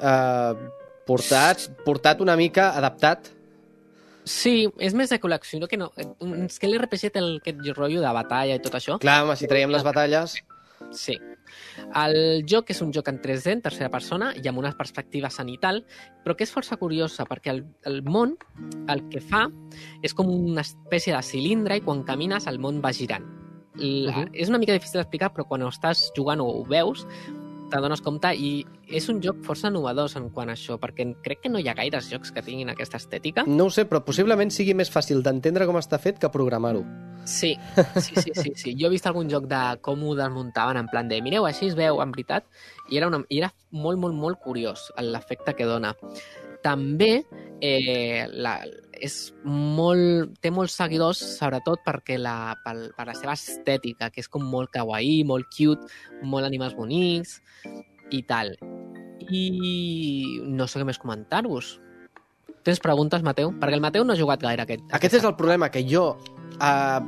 eh, 0.00 0.54
portat, 1.06 1.68
portat 1.84 2.20
una 2.20 2.36
mica 2.36 2.70
adaptat. 2.78 3.32
Sí, 4.24 4.68
és 4.78 4.94
més 4.94 5.10
de 5.10 5.18
col·lecció 5.20 5.66
que 5.66 5.78
no... 5.80 5.90
eh, 5.96 6.06
És 6.44 6.60
que 6.60 6.68
l'RPG 6.68 7.10
té 7.14 7.22
el, 7.22 7.36
aquest 7.40 7.66
rotllo 7.76 8.04
de 8.04 8.14
batalla 8.14 8.56
i 8.56 8.62
tot 8.62 8.76
això. 8.78 8.98
Clar, 9.02 9.22
home, 9.24 9.36
si 9.36 9.50
traiem 9.50 9.72
les 9.72 9.86
batalles... 9.86 10.38
Sí. 10.96 11.18
El 12.02 12.44
joc 12.48 12.70
és 12.74 12.80
un 12.84 12.92
joc 12.92 13.08
en 13.08 13.20
3D, 13.22 13.56
en 13.56 13.64
tercera 13.64 13.90
persona, 13.92 14.32
i 14.36 14.46
amb 14.48 14.62
una 14.62 14.72
perspectiva 14.76 15.30
cenital, 15.30 15.82
però 16.24 16.36
que 16.36 16.46
és 16.46 16.54
força 16.54 16.78
curiosa, 16.80 17.26
perquè 17.28 17.54
el, 17.54 17.64
el 17.88 18.02
món 18.02 18.36
el 18.90 19.06
que 19.10 19.20
fa 19.20 19.46
és 20.02 20.14
com 20.14 20.30
una 20.30 20.64
espècie 20.66 21.14
de 21.16 21.22
cilindre 21.22 21.80
i 21.80 21.84
quan 21.84 22.04
camines 22.04 22.46
el 22.50 22.60
món 22.62 22.80
va 22.84 22.92
girant. 22.92 23.26
I, 23.78 24.08
uh. 24.08 24.12
-huh. 24.12 24.30
És 24.34 24.48
una 24.48 24.58
mica 24.58 24.72
difícil 24.72 24.98
d'explicar, 24.98 25.32
però 25.32 25.46
quan 25.46 25.62
ho 25.62 25.68
estàs 25.68 26.10
jugant 26.16 26.40
o 26.40 26.46
ho 26.46 26.64
veus, 26.64 27.06
t'adones 27.70 28.02
compte 28.04 28.32
i 28.36 28.50
és 28.90 29.06
un 29.12 29.20
joc 29.24 29.40
força 29.46 29.70
innovador 29.70 30.10
en 30.18 30.28
quant 30.34 30.50
a 30.50 30.56
això, 30.56 30.76
perquè 30.82 31.06
crec 31.24 31.44
que 31.44 31.52
no 31.52 31.60
hi 31.60 31.68
ha 31.70 31.76
gaires 31.78 32.10
jocs 32.10 32.34
que 32.34 32.42
tinguin 32.44 32.72
aquesta 32.72 32.98
estètica. 33.00 33.44
No 33.46 33.68
ho 33.68 33.74
sé, 33.74 33.86
però 33.88 34.02
possiblement 34.04 34.50
sigui 34.54 34.74
més 34.74 34.90
fàcil 34.92 35.22
d'entendre 35.22 35.68
com 35.68 35.78
està 35.80 36.00
fet 36.02 36.18
que 36.20 36.32
programar-ho. 36.32 36.84
Sí, 37.24 37.54
sí, 38.00 38.14
sí, 38.16 38.32
sí, 38.34 38.52
sí. 38.56 38.74
Jo 38.80 38.88
he 38.88 38.94
vist 38.94 39.06
algun 39.06 39.30
joc 39.30 39.46
de 39.50 39.60
com 39.84 40.02
ho 40.04 40.14
desmuntaven, 40.18 40.80
en 40.80 40.90
plan 40.90 41.08
de, 41.08 41.20
mireu, 41.22 41.46
així 41.46 41.68
es 41.70 41.78
veu, 41.78 42.00
en 42.02 42.14
veritat, 42.14 42.46
i 42.90 43.00
era, 43.00 43.10
una, 43.12 43.22
i 43.28 43.42
era 43.42 43.52
molt, 43.70 44.00
molt, 44.00 44.16
molt 44.16 44.40
curiós 44.42 44.90
l'efecte 45.00 45.54
que 45.56 45.68
dona. 45.68 45.94
També 46.64 47.22
eh, 47.64 48.26
la, 48.32 48.58
és 49.04 49.16
molt, 49.44 50.34
té 50.42 50.52
molts 50.54 50.76
seguidors, 50.78 51.20
sobretot 51.38 51.82
perquè 51.86 52.18
la, 52.20 52.54
per, 52.64 52.74
per 52.96 53.06
la 53.08 53.16
seva 53.18 53.36
estètica, 53.38 54.10
que 54.12 54.22
és 54.22 54.28
com 54.30 54.44
molt 54.44 54.72
kawaii, 54.74 55.22
molt 55.28 55.48
cute, 55.54 55.88
molt 56.22 56.48
animals 56.48 56.76
bonics 56.78 57.38
i 58.14 58.22
tal. 58.28 58.54
I 59.30 59.44
no 60.48 60.66
sé 60.66 60.80
què 60.80 60.88
més 60.88 61.00
comentar-vos. 61.00 61.78
Tens 62.66 62.82
preguntes, 62.82 63.24
Mateu? 63.24 63.54
Perquè 63.60 63.78
el 63.78 63.84
Mateu 63.84 64.04
no 64.04 64.12
ha 64.12 64.20
jugat 64.20 64.42
gaire 64.44 64.66
aquest. 64.66 64.84
Aquest 64.96 65.20
és 65.20 65.24
el 65.24 65.36
problema, 65.38 65.70
que 65.72 65.84
jo 65.88 66.10
eh, 66.60 67.00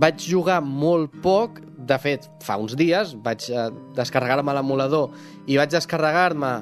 vaig 0.00 0.22
jugar 0.22 0.60
molt 0.62 1.14
poc, 1.24 1.58
de 1.90 1.96
fet, 1.98 2.26
fa 2.44 2.58
uns 2.60 2.76
dies 2.78 3.16
vaig 3.24 3.48
eh, 3.50 3.70
descarregar-me 3.96 4.54
l'emulador 4.54 5.16
i 5.50 5.56
vaig 5.58 5.72
descarregar-me 5.72 6.52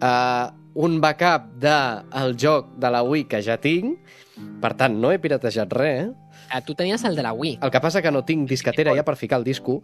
eh, 0.00 0.46
un 0.80 1.00
backup 1.00 1.52
del 1.60 2.08
el 2.22 2.36
joc 2.40 2.72
de 2.80 2.90
la 2.90 3.02
Wii 3.04 3.26
que 3.28 3.42
ja 3.44 3.58
tinc, 3.60 4.00
per 4.62 4.72
tant, 4.78 4.96
no 5.00 5.12
he 5.12 5.20
piratejat 5.20 5.72
res, 5.76 6.08
eh? 6.08 6.30
Eh, 6.50 6.62
Tu 6.66 6.74
tenies 6.74 7.04
el 7.04 7.16
de 7.16 7.22
la 7.22 7.32
Wii. 7.32 7.58
El 7.62 7.70
que 7.70 7.80
passa 7.80 8.02
que 8.02 8.10
no 8.10 8.24
tinc 8.24 8.48
disquetera 8.48 8.94
ja 8.96 9.04
per 9.04 9.16
ficar 9.16 9.38
el 9.38 9.44
disco. 9.44 9.82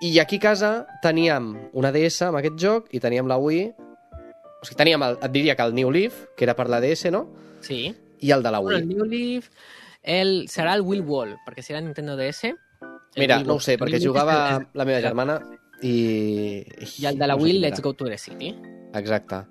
I 0.00 0.18
aquí 0.20 0.36
a 0.36 0.44
casa 0.46 0.86
teníem 1.02 1.52
una 1.76 1.90
DS 1.92 2.28
amb 2.28 2.38
aquest 2.40 2.56
joc 2.60 2.94
i 2.94 3.00
teníem 3.00 3.28
la 3.28 3.36
Wii... 3.36 3.72
O 4.60 4.66
sigui, 4.68 4.76
teníem, 4.76 5.02
el, 5.02 5.16
et 5.24 5.32
diria 5.32 5.56
que 5.56 5.64
el 5.64 5.74
New 5.74 5.90
Leaf, 5.90 6.24
que 6.36 6.44
era 6.44 6.54
per 6.56 6.68
la 6.68 6.80
DS, 6.84 7.10
no? 7.12 7.26
Sí. 7.64 7.94
I 8.20 8.32
el 8.36 8.42
de 8.44 8.50
la 8.52 8.60
Bueno, 8.60 8.78
el 8.78 8.84
Wii. 8.86 8.94
New 8.96 9.04
Leaf 9.08 9.48
el, 10.02 10.48
serà 10.48 10.74
el 10.76 10.84
Will 10.84 11.02
Wall, 11.04 11.34
perquè 11.46 11.64
si 11.64 11.72
era 11.72 11.80
Nintendo 11.80 12.16
DS... 12.16 12.52
Mira, 13.16 13.40
Wii 13.40 13.48
no 13.48 13.56
ho 13.56 13.60
sé, 13.60 13.76
perquè 13.80 13.98
jugava 14.00 14.60
la 14.72 14.84
meva 14.84 15.00
germana 15.00 15.40
i... 15.82 16.62
I 17.00 17.06
el 17.08 17.18
de 17.18 17.26
la 17.26 17.34
no 17.34 17.40
sé 17.40 17.44
Wii, 17.48 17.58
Let's. 17.64 17.82
Go 17.82 17.94
to 17.94 18.08
the 18.08 18.18
City. 18.18 18.54
Exacte. 18.94 19.44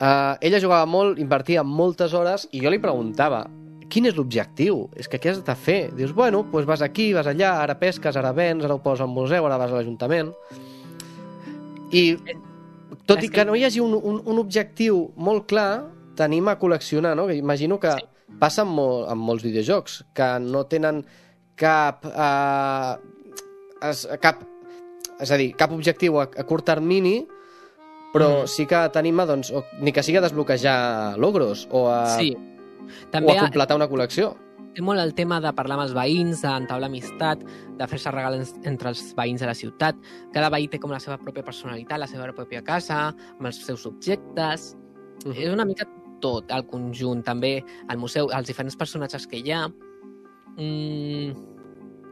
Uh, 0.00 0.38
ella 0.40 0.60
jugava 0.62 0.86
molt, 0.88 1.18
invertia 1.20 1.60
moltes 1.62 2.14
hores 2.16 2.46
i 2.56 2.62
jo 2.64 2.70
li 2.72 2.78
preguntava 2.80 3.42
quin 3.90 4.06
és 4.06 4.14
l'objectiu? 4.16 4.84
És 4.96 5.08
que 5.10 5.18
què 5.20 5.32
has 5.32 5.40
de 5.44 5.54
fer? 5.58 5.90
Dius, 5.98 6.12
bueno, 6.16 6.44
doncs 6.52 6.68
vas 6.68 6.80
aquí, 6.86 7.08
vas 7.12 7.26
allà, 7.26 7.56
ara 7.64 7.74
pesques, 7.76 8.16
ara 8.16 8.30
vens, 8.32 8.64
ara 8.64 8.76
ho 8.76 8.80
poses 8.80 9.02
al 9.02 9.10
museu, 9.10 9.44
ara 9.48 9.58
vas 9.58 9.72
a 9.74 9.80
l'Ajuntament. 9.80 10.30
I 11.92 12.04
tot 13.06 13.18
és 13.18 13.26
i 13.26 13.30
que- 13.34 13.44
no 13.44 13.56
hi 13.58 13.64
hagi 13.66 13.80
un, 13.82 13.96
un, 13.98 14.20
un 14.24 14.38
objectiu 14.38 15.08
molt 15.16 15.48
clar, 15.50 15.82
tenim 16.16 16.48
a 16.48 16.56
col·leccionar, 16.60 17.16
no? 17.18 17.28
Imagino 17.34 17.80
que 17.82 17.90
Sí. 17.98 18.06
passa 18.38 18.62
amb, 18.62 18.76
mol, 18.78 19.04
amb 19.10 19.26
molts 19.26 19.42
videojocs, 19.42 20.04
que 20.14 20.38
no 20.40 20.64
tenen 20.70 21.04
cap... 21.56 22.06
Uh, 22.06 22.94
es, 23.90 24.06
cap 24.22 24.44
és 25.20 25.30
a 25.32 25.36
dir, 25.36 25.50
cap 25.58 25.72
objectiu 25.74 26.20
a, 26.20 26.28
a 26.30 26.44
curt 26.48 26.64
termini, 26.64 27.26
però 28.12 28.42
Mm. 28.42 28.46
sí 28.48 28.66
que 28.66 28.88
tenim, 28.92 29.20
a, 29.20 29.26
doncs, 29.26 29.50
o, 29.52 29.64
ni 29.80 29.92
que 29.92 30.02
sigui 30.02 30.18
a 30.18 30.20
desbloquejar 30.20 31.18
logros 31.18 31.68
o 31.70 31.88
a, 31.88 32.18
Sí. 32.18 32.34
o 32.36 33.10
També 33.10 33.36
a 33.38 33.42
completar 33.42 33.76
una 33.76 33.88
col·lecció. 33.88 34.34
té 34.74 34.82
molt 34.82 35.00
el 35.00 35.14
tema 35.14 35.40
de 35.40 35.52
parlar 35.52 35.74
amb 35.78 35.82
els 35.82 35.94
veïns, 35.94 36.42
d'entablar 36.42 36.86
amistat, 36.86 37.40
de 37.76 37.86
fer-se 37.88 38.10
regals 38.10 38.54
entre 38.64 38.88
els 38.90 39.14
veïns 39.16 39.40
de 39.40 39.46
la 39.46 39.54
ciutat. 39.54 39.96
Cada 40.32 40.48
veí 40.48 40.68
té 40.68 40.78
com 40.78 40.90
la 40.92 41.00
seva 41.00 41.18
pròpia 41.18 41.42
personalitat, 41.44 41.98
la 41.98 42.06
seva 42.06 42.32
pròpia 42.32 42.62
casa, 42.62 43.08
amb 43.08 43.46
els 43.46 43.56
seus 43.64 43.84
objectes. 43.86 44.76
Mhm. 45.26 45.34
És 45.36 45.52
una 45.52 45.64
mica 45.64 45.86
tot 46.20 46.50
el 46.52 46.66
conjunt, 46.66 47.24
també 47.24 47.64
el 47.88 47.98
museu, 47.98 48.28
els 48.32 48.46
diferents 48.46 48.76
personatges 48.76 49.26
que 49.26 49.38
hi 49.38 49.50
ha. 49.50 49.66
Mm, 50.56 51.49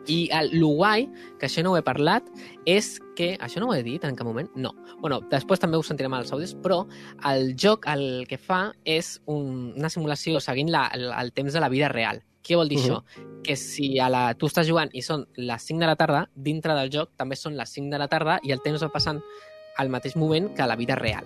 I 0.06 0.28
el, 0.32 0.52
el 0.54 0.64
guai, 0.64 1.08
que 1.38 1.46
això 1.46 1.62
no 1.62 1.72
ho 1.72 1.76
he 1.76 1.82
parlat, 1.82 2.24
és 2.64 2.98
que... 3.16 3.36
Això 3.40 3.60
no 3.60 3.68
ho 3.68 3.74
he 3.74 3.82
dit 3.82 4.04
en 4.04 4.16
cap 4.16 4.26
moment? 4.26 4.48
No. 4.56 4.74
bueno, 5.00 5.20
després 5.30 5.60
també 5.60 5.76
ho 5.76 5.82
sentirem 5.82 6.14
als 6.14 6.32
àudios, 6.32 6.54
però 6.54 6.86
el 7.28 7.54
joc 7.56 7.84
el 7.86 8.26
que 8.28 8.38
fa 8.38 8.72
és 8.84 9.20
un, 9.26 9.74
una 9.76 9.90
simulació 9.90 10.40
seguint 10.40 10.70
la, 10.70 10.86
el, 10.94 11.10
el 11.12 11.32
temps 11.32 11.52
de 11.52 11.60
la 11.60 11.68
vida 11.68 11.88
real. 11.88 12.22
Què 12.42 12.56
vol 12.56 12.68
dir 12.68 12.78
Mhm. 12.78 12.84
això? 12.84 13.02
Que 13.44 13.56
si 13.56 13.98
a 13.98 14.08
la, 14.08 14.34
tu 14.34 14.46
estàs 14.46 14.66
jugant 14.66 14.88
i 14.92 15.02
són 15.02 15.26
les 15.36 15.62
5 15.62 15.80
de 15.80 15.86
la 15.86 15.96
tarda, 15.96 16.28
dintre 16.34 16.74
del 16.74 16.90
joc 16.90 17.10
també 17.16 17.36
són 17.36 17.56
les 17.56 17.68
5 17.68 17.90
de 17.90 17.98
la 17.98 18.08
tarda 18.08 18.38
i 18.42 18.52
el 18.52 18.62
temps 18.62 18.82
va 18.82 18.88
passant 18.88 19.20
al 19.76 19.88
mateix 19.90 20.16
moment 20.16 20.54
que 20.54 20.62
a 20.62 20.66
la 20.66 20.76
vida 20.76 20.96
real. 20.96 21.24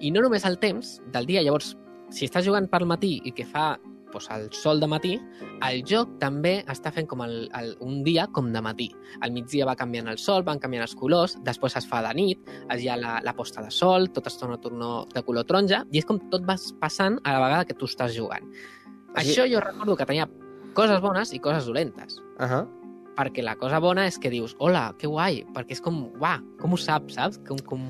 I 0.00 0.10
no 0.10 0.20
només 0.20 0.44
el 0.44 0.58
temps 0.58 1.00
del 1.12 1.26
dia, 1.26 1.42
llavors, 1.42 1.76
si 2.10 2.26
estàs 2.26 2.44
jugant 2.44 2.68
per 2.68 2.84
matí 2.84 3.20
i 3.24 3.32
que 3.32 3.44
fa 3.46 3.78
doncs, 4.12 4.28
el 4.30 4.48
sol 4.52 4.80
de 4.80 4.86
matí, 4.86 5.20
el 5.68 5.82
joc 5.84 6.18
també 6.18 6.64
està 6.68 6.90
fent 6.92 7.06
com 7.06 7.20
el, 7.22 7.48
el, 7.54 7.76
un 7.80 8.02
dia 8.04 8.26
com 8.32 8.52
de 8.52 8.60
matí. 8.60 8.88
Al 9.20 9.32
migdia 9.32 9.66
va 9.66 9.76
canviant 9.76 10.08
el 10.08 10.18
sol, 10.18 10.42
van 10.42 10.58
canviant 10.58 10.82
els 10.82 10.94
colors, 10.94 11.36
després 11.44 11.76
es 11.76 11.86
fa 11.86 12.02
de 12.02 12.14
nit, 12.14 12.38
hi 12.76 12.88
ha 12.88 12.96
la, 12.96 13.20
la 13.24 13.34
posta 13.34 13.62
de 13.62 13.70
sol, 13.70 14.08
tot 14.12 14.26
es 14.26 14.38
torna 14.38 14.54
a 14.56 14.60
tornar 14.60 15.06
de 15.14 15.22
color 15.22 15.44
taronja, 15.44 15.84
i 15.92 15.98
és 15.98 16.04
com 16.08 16.18
tot 16.30 16.42
va 16.48 16.56
passant 16.80 17.18
a 17.24 17.32
la 17.32 17.44
vegada 17.44 17.64
que 17.64 17.74
tu 17.74 17.86
estàs 17.86 18.14
jugant. 18.16 18.44
Així- 19.14 19.32
Això 19.34 19.46
jo 19.50 19.60
recordo 19.60 19.96
que 19.96 20.06
tenia 20.06 20.28
coses 20.74 21.00
bones 21.00 21.32
i 21.32 21.38
coses 21.40 21.66
dolentes. 21.66 22.18
Uh 22.38 22.44
-huh. 22.46 22.66
Perquè 23.18 23.42
la 23.42 23.56
cosa 23.56 23.80
bona 23.80 24.06
és 24.06 24.16
que 24.18 24.30
dius, 24.30 24.54
hola, 24.60 24.94
que 24.98 25.08
guai, 25.08 25.44
perquè 25.52 25.72
és 25.72 25.80
com, 25.80 26.12
uah, 26.20 26.40
com 26.60 26.72
ho 26.72 26.76
saps, 26.76 27.14
saps? 27.14 27.38
Com, 27.46 27.58
com... 27.58 27.88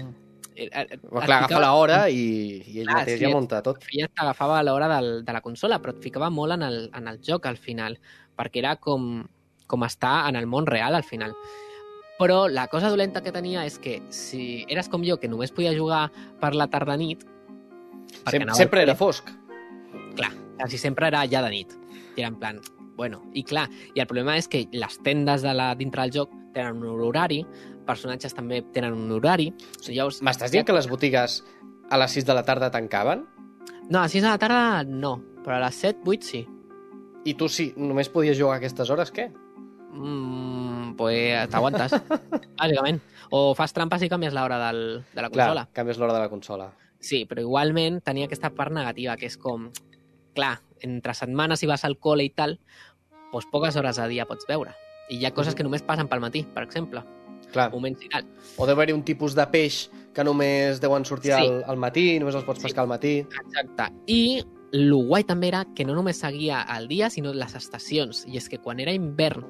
Clar, 0.58 1.44
agafa 1.44 1.60
l'hora 1.62 1.98
i, 2.10 2.58
i 2.66 2.80
ell 2.82 2.88
Clar, 2.88 3.00
mateix 3.02 3.20
sí, 3.20 3.24
ja 3.24 3.30
munta 3.30 3.60
tot. 3.62 3.78
feia 3.86 4.08
t'agafava 4.10 4.58
l'hora 4.66 4.88
de 4.98 5.34
la 5.36 5.42
consola, 5.44 5.78
però 5.78 5.94
et 5.94 6.02
ficava 6.02 6.30
molt 6.34 6.56
en 6.56 6.64
el, 6.66 6.78
en 6.98 7.06
el 7.10 7.20
joc 7.22 7.46
al 7.46 7.58
final, 7.60 7.98
perquè 8.38 8.62
era 8.64 8.74
com, 8.82 9.22
com 9.70 9.86
estar 9.86 10.28
en 10.28 10.38
el 10.40 10.48
món 10.50 10.66
real 10.66 10.98
al 10.98 11.06
final. 11.06 11.36
Però 12.18 12.48
la 12.50 12.66
cosa 12.66 12.90
dolenta 12.90 13.22
que 13.22 13.30
tenia 13.30 13.62
és 13.68 13.78
que 13.78 14.00
si 14.10 14.64
eres 14.68 14.88
com 14.90 15.04
jo, 15.06 15.20
que 15.22 15.30
només 15.30 15.54
podia 15.54 15.76
jugar 15.76 16.08
per 16.40 16.54
la 16.58 16.66
tarda-nit, 16.66 17.22
perquè 18.24 18.34
Sem 18.34 18.42
anava 18.48 18.56
al 18.56 18.64
sempre 18.64 18.82
era 18.82 18.96
fosc. 18.98 19.30
Clar, 20.18 20.32
quasi 20.58 20.82
sempre 20.82 21.06
era 21.12 21.22
ja 21.30 21.44
de 21.46 21.52
nit. 21.54 21.78
I 22.16 22.24
era 22.24 22.32
en 22.32 22.40
plan, 22.40 22.58
bueno, 22.98 23.22
i 23.38 23.44
clar, 23.46 23.68
i 23.94 24.02
el 24.02 24.10
problema 24.10 24.34
és 24.36 24.50
que 24.50 24.66
les 24.74 24.98
tendes 25.06 25.46
de 25.46 25.54
la, 25.54 25.70
dintre 25.78 26.02
del 26.02 26.16
joc 26.18 26.34
tenen 26.56 26.82
un 26.82 27.04
horari, 27.06 27.44
personatges 27.88 28.36
també 28.36 28.60
tenen 28.74 28.94
un 28.96 29.16
horari, 29.16 29.48
o 29.56 29.80
sigui, 29.80 29.96
llavors... 29.98 30.20
M'estàs 30.24 30.52
dient 30.52 30.68
que 30.68 30.76
les 30.76 30.88
botigues 30.90 31.40
a 31.88 31.98
les 32.00 32.14
6 32.20 32.28
de 32.28 32.36
la 32.36 32.44
tarda 32.46 32.70
tancaven? 32.74 33.24
No, 33.88 33.98
a 33.98 34.04
les 34.04 34.18
6 34.18 34.22
de 34.22 34.28
la 34.28 34.38
tarda 34.38 34.84
no, 34.84 35.16
però 35.44 35.56
a 35.58 35.64
les 35.66 35.82
7, 35.82 36.04
8 36.04 36.30
sí. 36.30 36.44
I 37.28 37.34
tu 37.40 37.48
sí, 37.52 37.72
només 37.76 38.10
podies 38.12 38.38
jugar 38.38 38.58
a 38.58 38.62
aquestes 38.62 38.90
hores, 38.92 39.12
què? 39.12 39.28
Mm, 39.92 40.94
pues 41.00 41.48
t'aguantes, 41.50 41.96
bàsicament. 42.60 43.00
O 43.32 43.54
fas 43.56 43.74
trampes 43.76 44.04
i 44.04 44.10
canvies 44.12 44.36
l'hora 44.36 44.60
de 44.60 44.72
la 45.20 45.30
consola. 45.32 45.64
Clar, 45.64 45.72
canvies 45.76 46.00
l'hora 46.00 46.16
de 46.16 46.22
la 46.22 46.30
consola. 46.32 46.70
Sí, 47.00 47.24
però 47.30 47.42
igualment 47.44 48.00
tenia 48.04 48.26
aquesta 48.28 48.50
part 48.54 48.74
negativa, 48.74 49.16
que 49.16 49.28
és 49.30 49.38
com... 49.40 49.68
Clar, 50.36 50.58
entre 50.84 51.14
setmanes 51.14 51.62
si 51.62 51.68
vas 51.70 51.84
al 51.86 51.96
col·le 51.98 52.26
i 52.26 52.32
tal, 52.34 52.58
doncs 53.32 53.48
poques 53.52 53.76
hores 53.76 53.98
a 53.98 54.08
dia 54.10 54.26
pots 54.28 54.46
veure. 54.48 54.74
I 55.08 55.18
hi 55.18 55.26
ha 55.26 55.34
coses 55.34 55.56
que 55.56 55.64
només 55.64 55.84
passen 55.86 56.08
pel 56.08 56.22
matí, 56.22 56.44
per 56.54 56.64
exemple. 56.66 57.02
Clar. 57.52 57.70
Moments 57.72 58.02
i 58.04 58.08
tal. 58.08 58.24
O 58.56 58.66
deu 58.66 58.74
haver-hi 58.76 58.92
un 58.92 59.02
tipus 59.04 59.34
de 59.34 59.46
peix 59.46 59.90
que 60.14 60.24
només 60.24 60.80
deuen 60.80 61.04
sortir 61.04 61.32
Sí. 61.32 61.38
al, 61.46 61.64
al 61.66 61.76
matí, 61.76 62.18
només 62.18 62.34
els 62.34 62.44
pots 62.44 62.58
Sí. 62.60 62.64
pescar 62.68 62.82
al 62.82 62.88
matí. 62.88 63.18
Exacte. 63.20 63.92
I 64.06 64.44
el 64.72 64.92
guai 64.94 65.24
també 65.24 65.48
era 65.48 65.64
que 65.74 65.84
no 65.84 65.94
només 65.94 66.18
seguia 66.18 66.62
el 66.76 66.88
dia, 66.88 67.08
sinó 67.10 67.32
les 67.32 67.54
estacions. 67.54 68.26
I 68.26 68.36
és 68.36 68.48
que 68.48 68.58
quan 68.58 68.80
era 68.80 68.92
hivern, 68.92 69.46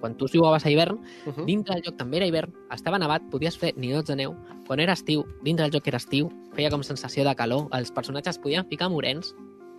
quan 0.00 0.16
tu 0.16 0.26
jugaves 0.28 0.64
a 0.64 0.70
hivern, 0.70 1.00
Uh 1.26 1.32
-huh. 1.32 1.44
dintre 1.44 1.74
del 1.74 1.82
joc 1.84 1.96
també 1.96 2.18
era 2.18 2.26
hivern, 2.26 2.52
estava 2.72 2.98
nevat, 2.98 3.22
podies 3.30 3.58
fer 3.58 3.74
ninots 3.76 4.06
de 4.08 4.16
neu. 4.16 4.34
Quan 4.66 4.80
era 4.80 4.92
estiu, 4.92 5.24
dintre 5.42 5.64
del 5.68 5.72
joc 5.72 5.86
era 5.88 5.96
estiu, 5.96 6.30
feia 6.54 6.70
com 6.70 6.82
sensació 6.82 7.24
de 7.24 7.34
calor, 7.34 7.68
els 7.72 7.90
personatges 7.90 8.38
podien 8.38 8.64
ficar 8.66 8.88
morens, 8.88 9.34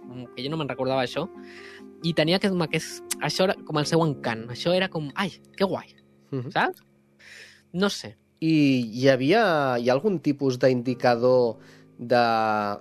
mm, 0.08 0.26
que 0.36 0.44
jo 0.44 0.50
no 0.50 0.58
me'n 0.58 0.68
recordava 0.70 1.04
això, 1.04 1.30
i 2.04 2.14
tenia 2.14 2.38
que, 2.40 2.50
com 2.50 2.62
aquest, 2.62 3.02
això 3.22 3.44
era 3.46 3.56
com 3.56 3.78
el 3.78 3.86
seu 3.86 4.02
encant, 4.04 4.48
això 4.50 4.74
era 4.74 4.90
com, 4.90 5.10
ai, 5.16 5.32
que 5.56 5.64
guai, 5.64 5.96
Uh 6.32 6.40
-huh. 6.44 6.52
saps? 6.52 6.82
No 7.74 7.90
sé, 7.94 8.16
I 8.42 8.56
hi 8.98 9.08
havia 9.12 9.44
hi 9.78 9.90
ha 9.90 9.94
algun 9.94 10.20
tipus 10.20 10.58
d'indicador 10.60 11.62
de... 12.02 12.22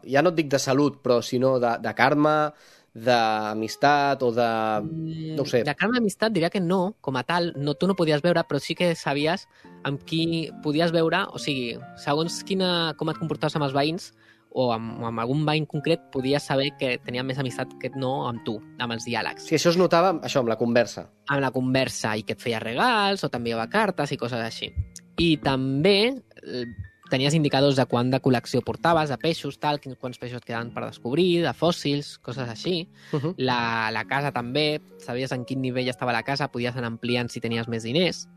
Ja 0.09 0.22
no 0.24 0.33
et 0.33 0.38
dic 0.38 0.48
de 0.53 0.59
salut, 0.59 0.98
però 1.05 1.20
sinó 1.22 1.59
de, 1.61 1.74
de 1.85 1.92
karma, 1.94 2.53
d'amistat 2.94 4.22
o 4.26 4.31
de... 4.35 4.48
Mm, 4.83 5.35
no 5.38 5.44
sé. 5.46 5.62
De 5.66 5.74
cara 5.76 5.92
a 5.92 5.98
l'amistat 5.98 6.33
diria 6.35 6.50
que 6.50 6.62
no, 6.64 6.96
com 7.00 7.20
a 7.20 7.24
tal, 7.29 7.53
no, 7.57 7.76
tu 7.79 7.87
no 7.87 7.96
podies 7.98 8.24
veure, 8.24 8.42
però 8.48 8.59
sí 8.62 8.74
que 8.74 8.94
sabies 8.98 9.46
amb 9.87 10.03
qui 10.07 10.50
podies 10.64 10.94
veure, 10.96 11.26
o 11.31 11.38
sigui, 11.38 11.76
segons 12.03 12.40
quina, 12.48 12.96
com 12.98 13.12
et 13.12 13.20
comportaves 13.20 13.57
amb 13.57 13.68
els 13.68 13.76
veïns, 13.76 14.11
o 14.51 14.71
amb, 14.75 14.99
amb 15.07 15.23
algun 15.23 15.45
veïn 15.47 15.67
concret, 15.71 16.03
podies 16.13 16.47
saber 16.51 16.73
que 16.79 16.97
tenia 17.05 17.23
més 17.27 17.39
amistat 17.39 17.73
que 17.81 17.93
no 17.95 18.27
amb 18.29 18.43
tu, 18.47 18.57
amb 18.83 18.97
els 18.97 19.07
diàlegs. 19.07 19.47
Si 19.47 19.57
això 19.57 19.71
es 19.71 19.79
notava, 19.79 20.17
això, 20.27 20.43
amb 20.43 20.51
la 20.51 20.59
conversa. 20.59 21.07
Amb 21.31 21.45
la 21.45 21.53
conversa, 21.55 22.17
i 22.19 22.25
que 22.27 22.35
et 22.35 22.43
feia 22.43 22.61
regals, 22.63 23.23
o 23.25 23.31
t'enviava 23.31 23.69
cartes 23.71 24.13
i 24.13 24.19
coses 24.21 24.43
així. 24.43 24.73
I 25.21 25.37
també 25.45 25.97
eh, 26.11 26.65
tenies 27.11 27.35
indicadors 27.35 27.79
de 27.79 27.87
quant 27.91 28.11
de 28.11 28.21
col·lecció 28.23 28.63
portaves, 28.67 29.11
de 29.11 29.19
peixos, 29.21 29.59
tal, 29.63 29.81
quins, 29.83 29.99
quants 30.01 30.19
peixos 30.19 30.41
et 30.41 30.49
quedaven 30.49 30.73
per 30.75 30.87
descobrir, 30.87 31.43
de 31.45 31.55
fòssils, 31.55 32.17
coses 32.25 32.49
així. 32.49 32.89
Uh 33.13 33.21
-huh. 33.21 33.35
La, 33.39 33.91
la 33.93 34.05
casa 34.07 34.33
també, 34.33 34.81
sabies 34.99 35.33
en 35.33 35.45
quin 35.45 35.61
nivell 35.61 35.89
estava 35.89 36.13
la 36.13 36.23
casa, 36.23 36.51
podies 36.51 36.77
anar 36.77 36.89
ampliant 36.89 37.29
si 37.29 37.41
tenies 37.41 37.69
més 37.69 37.83
diners. 37.83 38.29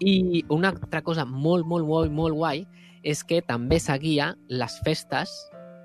I 0.00 0.44
una 0.48 0.68
altra 0.68 1.00
cosa 1.02 1.24
molt, 1.24 1.64
molt, 1.66 1.86
molt, 1.86 2.12
molt 2.12 2.34
guai 2.34 2.66
és 3.06 3.22
que 3.24 3.38
també 3.46 3.78
seguia 3.78 4.32
les 4.50 4.80
festes 4.84 5.30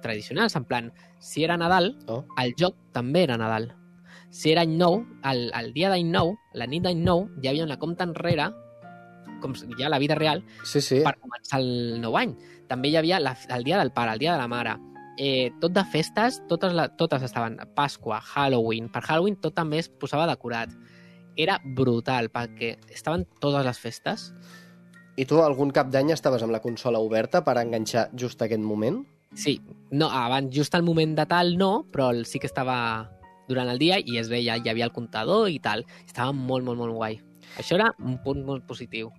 tradicionals, 0.02 0.56
en 0.58 0.66
plan, 0.66 0.90
si 1.22 1.44
era 1.46 1.58
Nadal, 1.62 1.94
Oh. 2.10 2.24
el 2.42 2.56
joc 2.58 2.76
també 2.92 3.24
era 3.28 3.38
Nadal. 3.38 3.76
Si 4.32 4.52
era 4.52 4.62
any 4.64 4.78
nou, 4.80 5.04
el, 5.28 5.52
el 5.54 5.74
dia 5.76 5.90
d'any 5.92 6.08
nou, 6.10 6.34
la 6.56 6.66
nit 6.66 6.82
d'any 6.84 7.04
nou, 7.04 7.28
hi 7.44 7.50
havia 7.52 7.66
una 7.68 7.78
compta 7.78 8.08
enrere, 8.08 8.50
com 9.42 9.54
ja 9.78 9.90
la 9.90 10.00
vida 10.00 10.16
real, 10.16 10.44
Sí, 10.64 10.82
sí. 10.82 11.02
per 11.04 11.18
començar 11.20 11.60
el 11.60 12.00
nou 12.02 12.16
any. 12.18 12.34
També 12.70 12.90
hi 12.90 12.96
havia 12.98 13.20
la, 13.20 13.36
el 13.50 13.64
dia 13.68 13.78
del 13.78 13.92
pare, 13.92 14.14
el 14.14 14.20
dia 14.22 14.34
de 14.34 14.40
la 14.40 14.48
mare. 14.48 14.78
Eh, 15.18 15.52
tot 15.60 15.74
de 15.76 15.84
festes, 15.84 16.42
totes, 16.48 16.74
la, 16.74 16.88
totes 16.96 17.22
estaven. 17.22 17.60
Pasqua, 17.76 18.22
Halloween. 18.22 18.88
Per 18.90 19.02
Halloween 19.04 19.36
tot 19.42 19.54
també 19.54 19.82
es 19.84 19.90
posava 19.90 20.26
decorat. 20.30 20.72
Era 21.36 21.60
brutal, 21.64 22.30
perquè 22.32 22.78
estaven 22.90 23.28
totes 23.42 23.66
les 23.66 23.80
festes. 23.80 24.34
I 25.18 25.26
tu 25.28 25.42
algun 25.44 25.72
cap 25.76 25.90
d'any 25.92 26.12
estaves 26.16 26.42
amb 26.44 26.54
la 26.56 26.62
consola 26.64 27.00
oberta 27.04 27.44
per 27.44 27.58
enganxar 27.62 28.10
just 28.18 28.42
aquest 28.42 28.62
moment? 28.64 29.04
Sí, 29.36 29.62
no, 29.92 30.10
abans, 30.12 30.50
just 30.56 30.74
al 30.76 30.84
moment 30.84 31.16
de 31.18 31.26
tal, 31.26 31.58
no, 31.58 31.86
però 31.92 32.10
el- 32.12 32.26
sí 32.26 32.40
que 32.40 32.48
estava 32.48 33.10
durant 33.48 33.68
el 33.70 33.78
dia 33.80 33.98
i 34.00 34.18
es 34.18 34.30
veia, 34.30 34.58
hi 34.58 34.70
havia 34.70 34.86
el 34.86 34.92
comptador 34.92 35.50
i 35.50 35.60
tal. 35.60 35.86
Estava 36.06 36.32
molt, 36.32 36.64
molt, 36.66 36.78
molt 36.80 36.94
guai. 36.96 37.20
Això 37.60 37.76
era 37.76 37.94
un 38.00 38.18
punt 38.24 38.44
molt 38.46 38.66
positiu. 38.68 39.10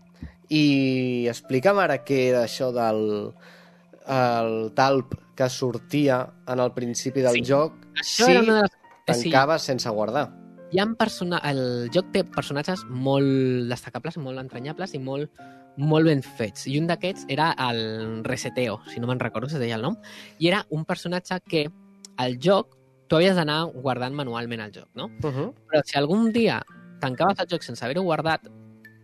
I 0.48 1.26
explica'm 1.28 1.78
ara 1.78 2.02
què 2.05 2.28
era 2.31 2.44
això 2.44 2.72
del 2.72 3.33
el 4.09 4.72
talp 4.74 5.14
que 5.37 5.48
sortia 5.48 6.26
en 6.48 6.59
el 6.61 6.72
principi 6.72 7.20
del 7.22 7.35
Sí. 7.38 7.42
joc 7.44 7.72
Això 7.94 8.24
si 8.26 8.33
era 8.33 8.40
una 8.42 8.55
de 8.57 8.62
les... 8.62 8.70
eh, 9.07 9.14
Sí, 9.14 9.31
tancaves 9.31 9.62
sense 9.62 9.88
guardar. 9.90 10.31
hi 10.72 10.78
ha 10.81 10.87
persona... 10.98 11.38
el 11.44 11.88
joc 11.94 12.11
té 12.12 12.24
personatges 12.24 12.85
molt 12.88 13.68
destacables, 13.68 14.16
molt 14.18 14.38
entranyables 14.38 14.94
i 14.94 14.98
molt, 14.98 15.31
molt 15.76 16.06
ben 16.06 16.22
fets. 16.22 16.66
I 16.68 16.78
un 16.80 16.87
d'aquests 16.87 17.26
era 17.32 17.52
el 17.70 18.24
Reseteo, 18.24 18.80
si 18.92 19.00
no 19.00 19.06
me'n 19.08 19.20
recordo 19.20 19.48
si 19.48 19.56
es 19.56 19.61
deia 19.62 19.76
el 19.76 19.82
nom, 19.82 19.96
i 20.38 20.48
era 20.48 20.66
un 20.70 20.85
personatge 20.85 21.40
que 21.48 21.66
al 22.16 22.38
joc 22.38 22.76
tu 23.08 23.16
havies 23.16 23.37
d'anar 23.37 23.64
guardant 23.74 24.14
manualment 24.14 24.61
el 24.61 24.72
joc, 24.72 24.88
no? 24.94 25.06
Uh 25.22 25.32
-huh. 25.32 25.54
Però 25.68 25.82
si 25.85 25.98
algun 25.98 26.32
dia 26.32 26.62
tancaves 27.00 27.38
el 27.40 27.48
joc 27.48 27.62
sense 27.62 27.85
haver-ho 27.85 28.02
guardat, 28.02 28.48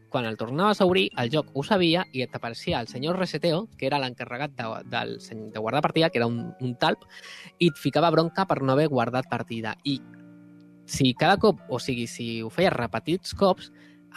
quan 0.09 0.25
el 0.25 0.37
tornaves 0.37 0.81
a 0.81 0.87
obrir, 0.87 1.11
el 1.19 1.31
joc 1.31 1.51
ho 1.53 1.63
sabia 1.63 2.07
i 2.13 2.23
et 2.23 2.35
apareixia 2.35 2.81
el 2.81 2.89
senyor 2.89 3.19
Reseteo, 3.19 3.69
que 3.77 3.87
era 3.87 3.99
l'encarregat 3.99 4.53
de, 4.57 4.65
del, 4.89 5.21
seny- 5.21 5.53
de 5.53 5.59
guardar 5.59 5.83
partida, 5.83 6.09
que 6.11 6.19
era 6.19 6.27
un, 6.27 6.55
un 6.61 6.77
talp, 6.77 7.05
i 7.59 7.69
et 7.69 7.77
ficava 7.77 8.11
bronca 8.11 8.47
per 8.47 8.63
no 8.63 8.73
haver 8.73 8.89
guardat 8.89 9.29
partida. 9.29 9.77
I 9.85 10.01
si 10.87 11.13
cada 11.15 11.37
cop, 11.37 11.61
o 11.69 11.79
sigui, 11.79 12.07
si 12.07 12.41
ho 12.43 12.49
feies 12.49 12.73
repetits 12.73 13.35
cops, 13.35 13.71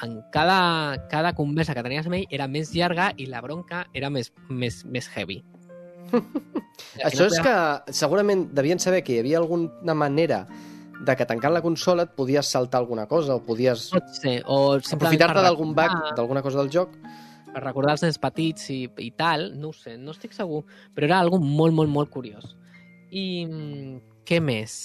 en 0.04 0.22
cada, 0.32 1.08
cada 1.10 1.34
conversa 1.38 1.76
que 1.78 1.84
tenies 1.86 2.08
amb 2.08 2.18
ell 2.20 2.34
era 2.34 2.48
més 2.50 2.74
llarga 2.76 3.12
i 3.18 3.28
la 3.30 3.42
bronca 3.44 3.86
era 3.94 4.10
més, 4.10 4.32
més, 4.50 4.82
més 4.86 5.10
heavy. 5.16 5.42
Això 7.08 7.28
és 7.30 7.38
que 7.44 7.56
segurament 7.96 8.48
devien 8.56 8.82
saber 8.82 9.04
que 9.06 9.16
hi 9.16 9.22
havia 9.22 9.40
alguna 9.40 9.96
manera 9.96 10.46
de 11.02 11.16
que 11.18 11.26
tancant 11.26 11.54
la 11.54 11.64
consola 11.66 12.06
et 12.06 12.14
podies 12.18 12.50
saltar 12.54 12.82
alguna 12.82 13.08
cosa 13.10 13.38
o 13.38 13.44
podies 13.46 13.90
aprofitar-te 13.94 15.42
d'algun 15.42 15.74
bug, 15.78 15.98
d'alguna 16.18 16.44
cosa 16.46 16.62
del 16.62 16.72
joc. 16.74 16.98
per 17.52 17.60
recordar 17.66 17.98
els 17.98 18.04
nens 18.06 18.16
petits 18.22 18.70
i, 18.72 18.86
i 19.04 19.10
tal, 19.12 19.50
no 19.60 19.74
ho 19.74 19.76
sé, 19.76 19.98
no 20.00 20.14
estic 20.16 20.32
segur, 20.32 20.62
però 20.96 21.10
era 21.10 21.18
algo 21.20 21.36
molt, 21.42 21.76
molt, 21.76 21.92
molt 21.92 22.08
curiós. 22.14 22.46
I 23.12 23.44
mm, 23.44 23.98
què 24.24 24.40
més? 24.40 24.78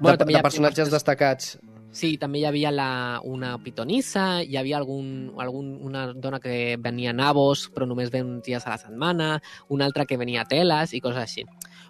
de, 0.00 0.14
hi 0.14 0.32
de 0.32 0.38
ha 0.38 0.44
personatges 0.46 0.88
destacats. 0.88 1.58
Sí, 1.90 2.18
també 2.20 2.38
hi 2.42 2.44
havia 2.44 2.70
la, 2.70 3.20
una 3.24 3.54
pitonissa, 3.64 4.42
hi 4.44 4.56
havia 4.60 4.76
algun, 4.76 5.32
algun, 5.40 5.70
una 5.82 6.12
dona 6.12 6.38
que 6.38 6.76
venia 6.78 7.14
nabos, 7.16 7.70
però 7.74 7.86
només 7.88 8.10
ve 8.12 8.20
uns 8.22 8.44
dies 8.44 8.66
a 8.66 8.74
la 8.74 8.78
setmana, 8.78 9.40
una 9.68 9.86
altra 9.88 10.04
que 10.06 10.18
venia 10.20 10.44
teles 10.44 10.92
i 10.94 11.00
coses 11.00 11.22
així. 11.22 11.46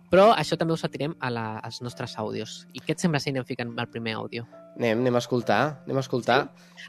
Però 0.08 0.30
això 0.32 0.56
també 0.56 0.72
ho 0.72 0.78
sentirem 0.80 1.16
a 1.20 1.28
la, 1.30 1.58
als 1.58 1.82
nostres 1.82 2.14
àudios. 2.16 2.62
I 2.72 2.80
què 2.80 2.94
et 2.94 3.02
sembla 3.02 3.20
si 3.20 3.28
anem 3.34 3.44
ficant 3.44 3.74
el 3.76 3.88
primer 3.92 4.14
àudio? 4.16 4.46
Anem, 4.78 5.02
anem 5.02 5.18
a 5.18 5.20
escoltar, 5.20 5.82
anem 5.84 5.98
a 5.98 6.04
escoltar. 6.04 6.38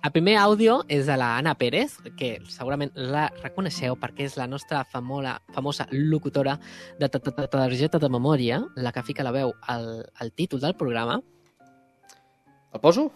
El 0.05 0.13
primer 0.13 0.37
àudio 0.39 0.77
és 0.87 1.09
de 1.09 1.17
la 1.17 1.31
Anna 1.39 1.55
Pérez, 1.57 1.97
que 2.15 2.37
segurament 2.47 2.93
la 2.93 3.25
reconeixeu 3.41 3.97
perquè 3.99 4.29
és 4.29 4.37
la 4.37 4.47
nostra 4.47 4.85
famosa, 4.85 5.39
famosa 5.51 5.87
locutora 5.91 6.59
de 6.99 7.09
ta- 7.09 7.19
ta- 7.19 7.33
ta- 7.33 7.49
targeta 7.57 7.97
de 7.99 8.07
memòria, 8.13 8.61
la 8.77 8.93
que 8.93 9.03
fica 9.03 9.25
la 9.25 9.33
veu 9.35 9.51
al, 9.67 10.05
al 10.15 10.31
títol 10.31 10.61
del 10.61 10.77
programa. 10.77 11.19
El 12.71 12.79
poso? 12.79 13.11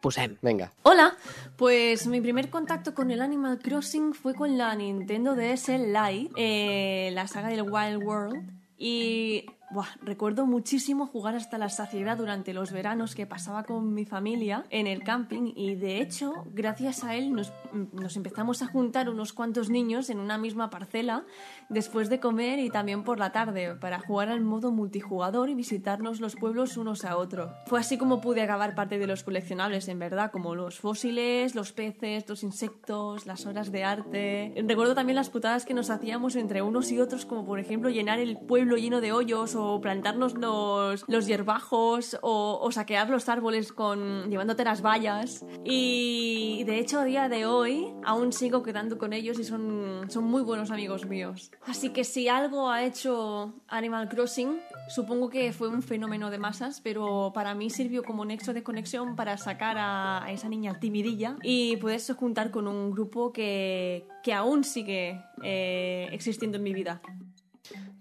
Posem. 0.00 0.36
Vinga. 0.42 0.72
Hola, 0.82 1.14
pues 1.56 2.06
mi 2.06 2.20
primer 2.20 2.48
contacto 2.50 2.94
con 2.94 3.10
el 3.10 3.20
Animal 3.20 3.58
Crossing 3.58 4.14
fue 4.14 4.34
con 4.34 4.56
la 4.56 4.74
Nintendo 4.74 5.36
DS 5.36 5.68
Lite, 5.68 6.32
eh, 6.36 7.10
la 7.12 7.28
saga 7.28 7.48
del 7.48 7.62
Wild 7.62 8.02
World. 8.02 8.50
Y 8.78 9.44
buah, 9.70 9.86
recuerdo 10.00 10.46
muchísimo 10.46 11.06
jugar 11.06 11.36
hasta 11.36 11.58
la 11.58 11.68
saciedad 11.68 12.16
durante 12.16 12.54
los 12.54 12.72
veranos 12.72 13.14
que 13.14 13.26
pasaba 13.26 13.62
con 13.62 13.92
mi 13.92 14.06
familia 14.06 14.64
en 14.70 14.86
el 14.86 15.04
camping 15.04 15.52
y 15.54 15.74
de 15.74 16.00
hecho, 16.00 16.32
gracias 16.46 17.04
a 17.04 17.14
él 17.14 17.32
nos, 17.32 17.52
nos 17.92 18.16
empezamos 18.16 18.62
a 18.62 18.66
juntar 18.66 19.10
unos 19.10 19.34
cuantos 19.34 19.68
niños 19.68 20.08
en 20.08 20.18
una 20.18 20.38
misma 20.38 20.70
parcela 20.70 21.24
después 21.70 22.10
de 22.10 22.20
comer 22.20 22.58
y 22.58 22.68
también 22.68 23.04
por 23.04 23.18
la 23.18 23.32
tarde 23.32 23.76
para 23.76 24.00
jugar 24.00 24.28
al 24.28 24.40
modo 24.40 24.72
multijugador 24.72 25.48
y 25.48 25.54
visitarnos 25.54 26.20
los 26.20 26.36
pueblos 26.36 26.76
unos 26.76 27.04
a 27.04 27.16
otros. 27.16 27.50
Fue 27.66 27.80
así 27.80 27.96
como 27.96 28.20
pude 28.20 28.42
acabar 28.42 28.74
parte 28.74 28.98
de 28.98 29.06
los 29.06 29.22
coleccionables, 29.22 29.88
en 29.88 29.98
verdad, 29.98 30.30
como 30.30 30.54
los 30.54 30.78
fósiles, 30.78 31.54
los 31.54 31.72
peces, 31.72 32.28
los 32.28 32.42
insectos, 32.42 33.26
las 33.26 33.46
horas 33.46 33.72
de 33.72 33.84
arte. 33.84 34.54
Recuerdo 34.66 34.94
también 34.94 35.16
las 35.16 35.30
putadas 35.30 35.64
que 35.64 35.74
nos 35.74 35.90
hacíamos 35.90 36.36
entre 36.36 36.62
unos 36.62 36.90
y 36.92 37.00
otros, 37.00 37.24
como 37.24 37.46
por 37.46 37.60
ejemplo 37.60 37.88
llenar 37.88 38.18
el 38.18 38.36
pueblo 38.36 38.76
lleno 38.76 39.00
de 39.00 39.12
hoyos 39.12 39.54
o 39.54 39.80
plantarnos 39.80 40.34
los, 40.34 41.04
los 41.06 41.26
hierbajos 41.26 42.18
o, 42.22 42.68
saquear 42.70 43.10
los 43.10 43.28
árboles 43.28 43.72
con 43.72 44.30
llevándote 44.30 44.64
las 44.64 44.82
vallas. 44.82 45.44
Y 45.64 46.64
de 46.64 46.78
hecho 46.78 47.00
a 47.00 47.04
día 47.04 47.28
de 47.28 47.46
hoy 47.46 47.92
aún 48.04 48.32
sigo 48.32 48.62
quedando 48.62 48.98
con 48.98 49.12
ellos 49.12 49.38
y 49.38 49.44
son, 49.44 50.06
son 50.08 50.24
muy 50.24 50.42
buenos 50.42 50.70
amigos 50.70 51.06
míos. 51.06 51.50
Así 51.66 51.90
que 51.90 52.04
si 52.04 52.28
algo 52.28 52.70
ha 52.70 52.84
hecho 52.84 53.52
Animal 53.68 54.08
Crossing, 54.08 54.58
supongo 54.88 55.28
que 55.28 55.52
fue 55.52 55.68
un 55.68 55.82
fenómeno 55.82 56.30
de 56.30 56.38
masas, 56.38 56.80
pero 56.80 57.32
para 57.34 57.54
mí 57.54 57.68
sirvió 57.68 58.02
como 58.02 58.24
nexo 58.24 58.54
de 58.54 58.62
conexión 58.62 59.14
para 59.14 59.36
sacar 59.36 59.76
a, 59.78 60.24
a 60.24 60.32
esa 60.32 60.48
niña 60.48 60.80
timidilla 60.80 61.36
y 61.42 61.76
poderse 61.76 62.14
juntar 62.14 62.50
con 62.50 62.66
un 62.66 62.90
grupo 62.90 63.32
que, 63.32 64.06
que 64.22 64.32
aún 64.32 64.64
sigue 64.64 65.22
eh, 65.42 66.08
existiendo 66.12 66.56
en 66.56 66.62
mi 66.64 66.72
vida. 66.72 67.00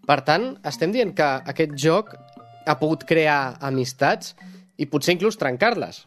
Per 0.10 0.24
tant, 0.26 0.56
estem 0.66 0.90
dient 0.90 1.12
que 1.14 1.26
aquest 1.52 1.76
joc 1.78 2.16
ha 2.66 2.80
pogut 2.80 3.04
crear 3.06 3.60
amistats 3.62 4.34
i 4.82 4.88
potser 4.90 5.14
inclús 5.14 5.38
trencar-les. 5.38 6.00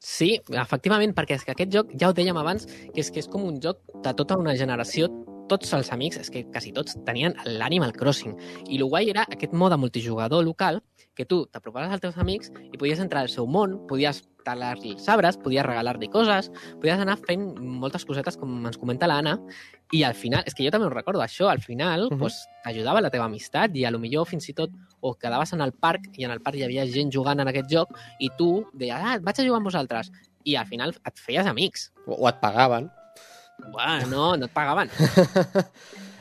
Sí, 0.00 0.38
efectivament, 0.56 1.12
perquè 1.12 1.36
és 1.36 1.44
que 1.44 1.52
aquest 1.52 1.74
joc, 1.74 1.90
ja 2.00 2.08
ho 2.08 2.14
dèiem 2.16 2.38
abans, 2.40 2.64
que 2.64 3.02
és 3.02 3.10
que 3.12 3.20
és 3.20 3.28
com 3.28 3.44
un 3.44 3.58
joc 3.60 3.82
de 4.00 4.14
tota 4.16 4.38
una 4.40 4.54
generació, 4.56 5.10
tots 5.50 5.72
els 5.76 5.90
amics, 5.92 6.20
és 6.22 6.30
que 6.30 6.44
quasi 6.48 6.70
tots 6.76 6.96
tenien 7.06 7.34
l'Animal 7.44 7.92
Crossing. 7.96 8.36
I 8.70 8.78
el 8.78 8.86
guai 8.88 9.10
era 9.10 9.26
aquest 9.28 9.52
mode 9.52 9.76
multijugador 9.76 10.44
local, 10.46 10.80
que 11.18 11.26
tu 11.26 11.42
t'apropaves 11.50 11.90
als 11.92 12.00
teus 12.04 12.16
amics 12.22 12.52
i 12.72 12.78
podies 12.78 13.00
entrar 13.02 13.24
al 13.24 13.28
seu 13.28 13.44
món, 13.50 13.80
podies 13.90 14.22
talar-li 14.46 14.94
els 14.94 15.08
arbres, 15.12 15.36
podies 15.36 15.66
regalar-li 15.66 16.08
coses, 16.08 16.48
podies 16.80 17.02
anar 17.02 17.18
fent 17.26 17.42
moltes 17.60 18.06
cosetes, 18.08 18.38
com 18.40 18.54
ens 18.70 18.78
comenta 18.80 19.08
l'Anna, 19.10 19.34
i 19.92 20.00
al 20.06 20.14
final, 20.16 20.46
és 20.48 20.54
que 20.56 20.64
jo 20.64 20.70
també 20.72 20.86
ho 20.86 20.92
recordo, 20.94 21.20
això, 21.20 21.50
al 21.50 21.60
final, 21.60 22.06
uh 22.06 22.10
Mhm. 22.10 22.14
-huh. 22.14 22.18
pues, 22.20 22.46
t'ajudava 22.64 23.00
la 23.02 23.10
teva 23.10 23.24
amistat 23.24 23.76
i 23.76 23.84
a 23.84 23.90
lo 23.90 23.98
millor 23.98 24.26
fins 24.26 24.48
i 24.48 24.54
tot 24.54 24.70
o 25.00 25.14
quedaves 25.14 25.52
en 25.52 25.60
el 25.60 25.72
parc 25.72 26.06
i 26.16 26.24
en 26.24 26.30
el 26.30 26.40
parc 26.40 26.56
hi 26.56 26.62
havia 26.64 26.86
gent 26.86 27.10
jugant 27.12 27.40
en 27.40 27.48
aquest 27.48 27.68
joc 27.70 27.88
i 28.18 28.30
tu 28.38 28.64
deies, 28.72 28.96
ah, 28.96 29.18
vaig 29.20 29.40
a 29.40 29.42
jugar 29.42 29.56
amb 29.56 29.66
vosaltres. 29.66 30.10
I 30.44 30.56
al 30.56 30.66
final 30.66 30.94
et 31.04 31.18
feies 31.18 31.46
amics. 31.46 31.92
O, 32.06 32.12
o 32.24 32.28
et 32.28 32.40
pagaven. 32.40 32.90
Buah, 33.70 34.06
no, 34.10 34.34
no 34.40 34.48
et 34.48 34.54
pagaven. 34.56 34.90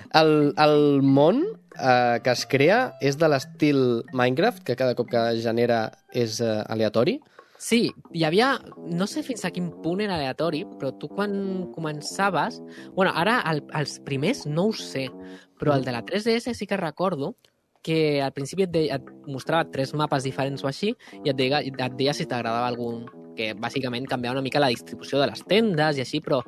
El, 0.09 0.55
el 0.57 1.03
món 1.05 1.43
eh, 1.77 2.17
que 2.25 2.33
es 2.33 2.45
crea 2.49 2.79
és 3.05 3.17
de 3.21 3.27
l'estil 3.29 3.81
Minecraft, 4.09 4.63
que 4.65 4.75
cada 4.79 4.95
cop 4.97 5.11
que 5.11 5.21
genera 5.43 5.83
és 6.09 6.39
eh, 6.41 6.63
aleatori. 6.65 7.19
Sí, 7.59 7.89
hi 8.15 8.23
havia... 8.23 8.53
No 8.89 9.05
sé 9.05 9.21
fins 9.27 9.43
a 9.45 9.51
quin 9.53 9.67
punt 9.83 10.01
era 10.01 10.15
aleatori, 10.15 10.63
però 10.79 10.93
tu 10.97 11.11
quan 11.11 11.33
començaves... 11.75 12.61
bueno, 12.95 13.11
ara 13.13 13.41
el, 13.51 13.61
els 13.75 13.99
primers 14.07 14.45
no 14.47 14.69
ho 14.69 14.73
sé, 14.73 15.09
però 15.59 15.75
el 15.75 15.85
de 15.85 15.93
la 15.93 16.05
3DS 16.07 16.55
sí 16.55 16.65
que 16.65 16.79
recordo 16.79 17.35
que 17.81 18.21
al 18.21 18.33
principi 18.35 18.65
et, 18.67 18.73
deia, 18.73 18.99
et 18.99 19.29
mostrava 19.29 19.69
tres 19.71 19.93
mapes 19.93 20.25
diferents 20.27 20.63
o 20.63 20.67
així 20.67 20.93
i 21.23 21.31
et 21.31 21.37
deia, 21.37 21.61
et 21.63 21.97
deia 21.97 22.13
si 22.13 22.27
t'agradava 22.27 22.67
algun 22.67 23.07
que 23.39 23.53
bàsicament 23.55 24.07
canviava 24.09 24.37
una 24.37 24.43
mica 24.43 24.59
la 24.59 24.71
distribució 24.73 25.21
de 25.21 25.29
les 25.29 25.45
tendes 25.47 25.97
i 25.97 26.03
així, 26.03 26.19
però 26.23 26.41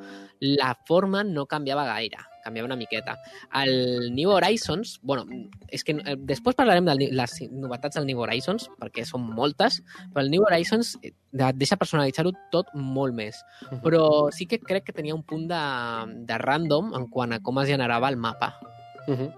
la 0.44 0.74
forma 0.88 1.24
no 1.24 1.46
canviava 1.48 1.86
gaire, 1.88 2.20
canviava 2.44 2.68
una 2.68 2.78
miqueta. 2.80 3.16
El 3.62 4.12
New 4.16 4.34
Horizons, 4.34 4.98
bueno, 5.08 5.24
és 5.72 5.86
que 5.88 5.96
eh, 5.96 6.18
després 6.20 6.58
parlarem 6.58 6.90
de 6.90 6.98
les 7.16 7.38
novetats 7.54 7.96
del 7.96 8.10
New 8.10 8.20
Horizons, 8.26 8.68
perquè 8.82 9.06
són 9.08 9.30
moltes, 9.38 9.80
però 10.12 10.26
el 10.26 10.34
New 10.34 10.44
Horizons 10.50 10.98
eh, 11.00 11.14
et 11.32 11.62
deixa 11.62 11.80
personalitzar-ho 11.80 12.34
tot 12.52 12.74
molt 12.76 13.16
més. 13.16 13.40
Però 13.86 14.04
sí 14.36 14.50
que 14.52 14.60
crec 14.60 14.90
que 14.90 14.98
tenia 14.98 15.16
un 15.16 15.24
punt 15.24 15.48
de, 15.52 15.64
de 16.28 16.42
random 16.44 16.92
en 16.98 17.08
quant 17.14 17.38
a 17.38 17.40
com 17.40 17.64
es 17.64 17.72
generava 17.72 18.12
el 18.12 18.20
mapa. 18.20 18.58
Uh 19.08 19.16
-huh. 19.16 19.32